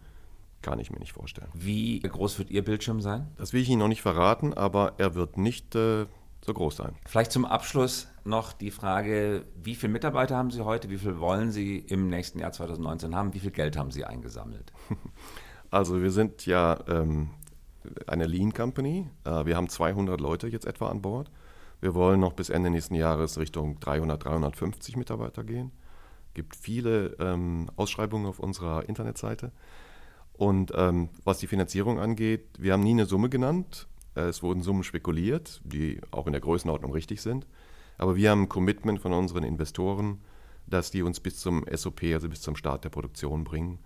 kann 0.63 0.79
ich 0.79 0.91
mir 0.91 0.99
nicht 0.99 1.13
vorstellen. 1.13 1.49
Wie 1.55 2.01
groß 2.01 2.39
wird 2.39 2.51
Ihr 2.51 2.65
Bildschirm 2.65 3.01
sein? 3.01 3.29
Das 3.37 3.53
will 3.53 3.61
ich 3.61 3.69
Ihnen 3.69 3.81
noch 3.81 3.89
nicht 3.89 4.03
verraten, 4.03 4.55
aber 4.55 4.95
er 4.99 5.15
wird 5.15 5.37
nicht 5.37 5.75
äh, 5.75 6.07
so 6.45 6.55
groß 6.55 6.77
sein. 6.77 6.95
Vielleicht 7.07 7.33
zum 7.33 7.45
Abschluss 7.45 8.09
noch 8.25 8.53
die 8.53 8.71
Frage, 8.71 9.45
wie 9.63 9.75
viele 9.75 9.93
Mitarbeiter 9.93 10.37
haben 10.37 10.51
Sie 10.51 10.65
heute? 10.65 10.91
Wie 10.91 10.99
viel 10.99 11.19
wollen 11.19 11.51
Sie 11.51 11.79
im 11.79 12.09
nächsten 12.09 12.39
Jahr 12.39 12.53
2019 12.53 13.15
haben? 13.15 13.35
Wie 13.35 13.41
viel 13.41 13.51
Geld 13.51 13.77
haben 13.77 13.91
Sie 13.91 14.05
eingesammelt? 14.05 14.73
Also 15.73 16.03
wir 16.03 16.11
sind 16.11 16.45
ja 16.45 16.81
ähm, 16.87 17.31
eine 18.07 18.27
Lean 18.27 18.53
Company. 18.53 19.09
Äh, 19.25 19.47
wir 19.47 19.57
haben 19.57 19.71
200 19.71 20.21
Leute 20.21 20.47
jetzt 20.49 20.67
etwa 20.67 20.91
an 20.91 21.01
Bord. 21.01 21.31
Wir 21.81 21.95
wollen 21.95 22.21
noch 22.21 22.35
bis 22.35 22.51
Ende 22.51 22.69
nächsten 22.69 22.95
Jahres 22.95 23.39
Richtung 23.39 23.81
300, 23.81 24.23
350 24.23 24.97
Mitarbeiter 24.97 25.45
gehen. 25.45 25.73
Es 26.29 26.35
gibt 26.35 26.57
viele 26.57 27.17
ähm, 27.19 27.71
Ausschreibungen 27.77 28.27
auf 28.27 28.39
unserer 28.39 28.87
Internetseite. 28.87 29.51
Und 30.33 30.73
ähm, 30.75 31.11
was 31.25 31.39
die 31.39 31.47
Finanzierung 31.47 31.99
angeht, 32.01 32.47
wir 32.59 32.73
haben 32.73 32.83
nie 32.83 32.93
eine 32.93 33.07
Summe 33.07 33.29
genannt. 33.29 33.87
Äh, 34.15 34.23
es 34.23 34.43
wurden 34.43 34.63
Summen 34.63 34.83
spekuliert, 34.83 35.61
die 35.65 36.01
auch 36.11 36.27
in 36.27 36.33
der 36.33 36.41
Größenordnung 36.41 36.93
richtig 36.93 37.23
sind. 37.23 37.47
Aber 37.99 38.17
wir 38.17 38.31
haben 38.31 38.43
ein 38.43 38.49
Commitment 38.49 39.01
von 39.01 39.13
unseren 39.13 39.45
Investoren, 39.45 40.23
dass 40.67 40.91
die 40.91 41.03
uns 41.03 41.21
bis 41.21 41.39
zum 41.39 41.65
SOP, 41.73 42.03
also 42.15 42.29
bis 42.29 42.41
zum 42.41 42.57
Start 42.57 42.85
der 42.85 42.91
Produktion 42.91 43.45
bringen 43.45 43.79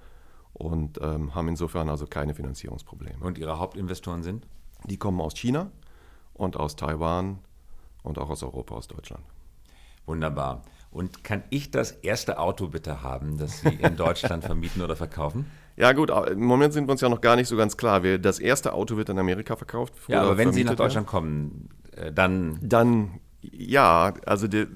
und 0.53 0.99
ähm, 1.03 1.35
haben 1.35 1.49
insofern 1.49 1.89
also 1.89 2.07
keine 2.07 2.35
Finanzierungsprobleme. 2.35 3.25
Und 3.25 3.39
Ihre 3.39 3.59
Hauptinvestoren 3.59 4.23
sind? 4.23 4.47
Die 4.85 4.97
kommen 4.97 5.21
aus 5.21 5.35
China 5.35 5.71
und 6.33 6.57
aus 6.57 6.77
Taiwan 6.77 7.41
und 8.03 8.19
auch 8.19 8.31
aus 8.31 8.43
Europa, 8.43 8.75
aus 8.75 8.89
Deutschland. 8.89 9.25
Wunderbar. 10.07 10.63
Und 10.91 11.25
kann 11.25 11.43
ich 11.51 11.71
das 11.71 11.91
erste 11.91 12.39
Auto 12.39 12.69
bitte 12.69 13.03
haben, 13.03 13.37
das 13.37 13.61
Sie 13.61 13.69
in 13.69 13.97
Deutschland 13.97 14.45
vermieten 14.47 14.81
oder 14.81 14.97
verkaufen? 14.97 15.51
Ja 15.77 15.93
gut, 15.93 16.11
im 16.11 16.45
Moment 16.45 16.73
sind 16.73 16.89
wir 16.89 16.93
uns 16.93 17.03
ja 17.03 17.09
noch 17.09 17.21
gar 17.21 17.37
nicht 17.37 17.49
so 17.49 17.57
ganz 17.57 17.77
klar. 17.77 18.01
das 18.01 18.39
erste 18.39 18.73
Auto 18.73 18.97
wird 18.97 19.11
in 19.11 19.19
Amerika 19.19 19.57
verkauft. 19.57 19.95
Ja, 20.09 20.23
aber 20.23 20.39
wenn 20.39 20.53
Sie 20.53 20.65
nach 20.65 20.75
Deutschland 20.75 21.07
kommen, 21.07 21.69
äh, 21.93 22.13
dann... 22.13 22.59
Dann, 22.63 23.21
ja, 23.43 24.15
also 24.25 24.49
die, 24.49 24.67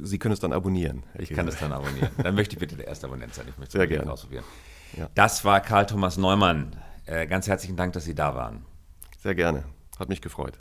Sie 0.00 0.18
können 0.18 0.32
es 0.32 0.40
dann 0.40 0.52
abonnieren. 0.52 1.02
Ich 1.18 1.30
kann 1.30 1.48
es 1.48 1.58
dann 1.58 1.72
abonnieren. 1.72 2.10
Dann 2.22 2.34
möchte 2.34 2.54
ich 2.54 2.60
bitte 2.60 2.76
der 2.76 2.86
erste 2.86 3.06
Abonnent 3.06 3.34
sein. 3.34 3.46
Ich 3.48 3.58
möchte 3.58 3.76
Sehr 3.76 3.86
gerne 3.86 4.12
ausprobieren. 4.12 4.44
Ja. 4.96 5.08
Das 5.14 5.44
war 5.44 5.60
Karl 5.60 5.86
Thomas 5.86 6.16
Neumann. 6.16 6.76
Äh, 7.06 7.26
ganz 7.26 7.48
herzlichen 7.48 7.76
Dank, 7.76 7.92
dass 7.94 8.04
Sie 8.04 8.14
da 8.14 8.34
waren. 8.34 8.64
Sehr 9.18 9.34
gerne. 9.34 9.64
Hat 9.98 10.08
mich 10.08 10.20
gefreut. 10.20 10.58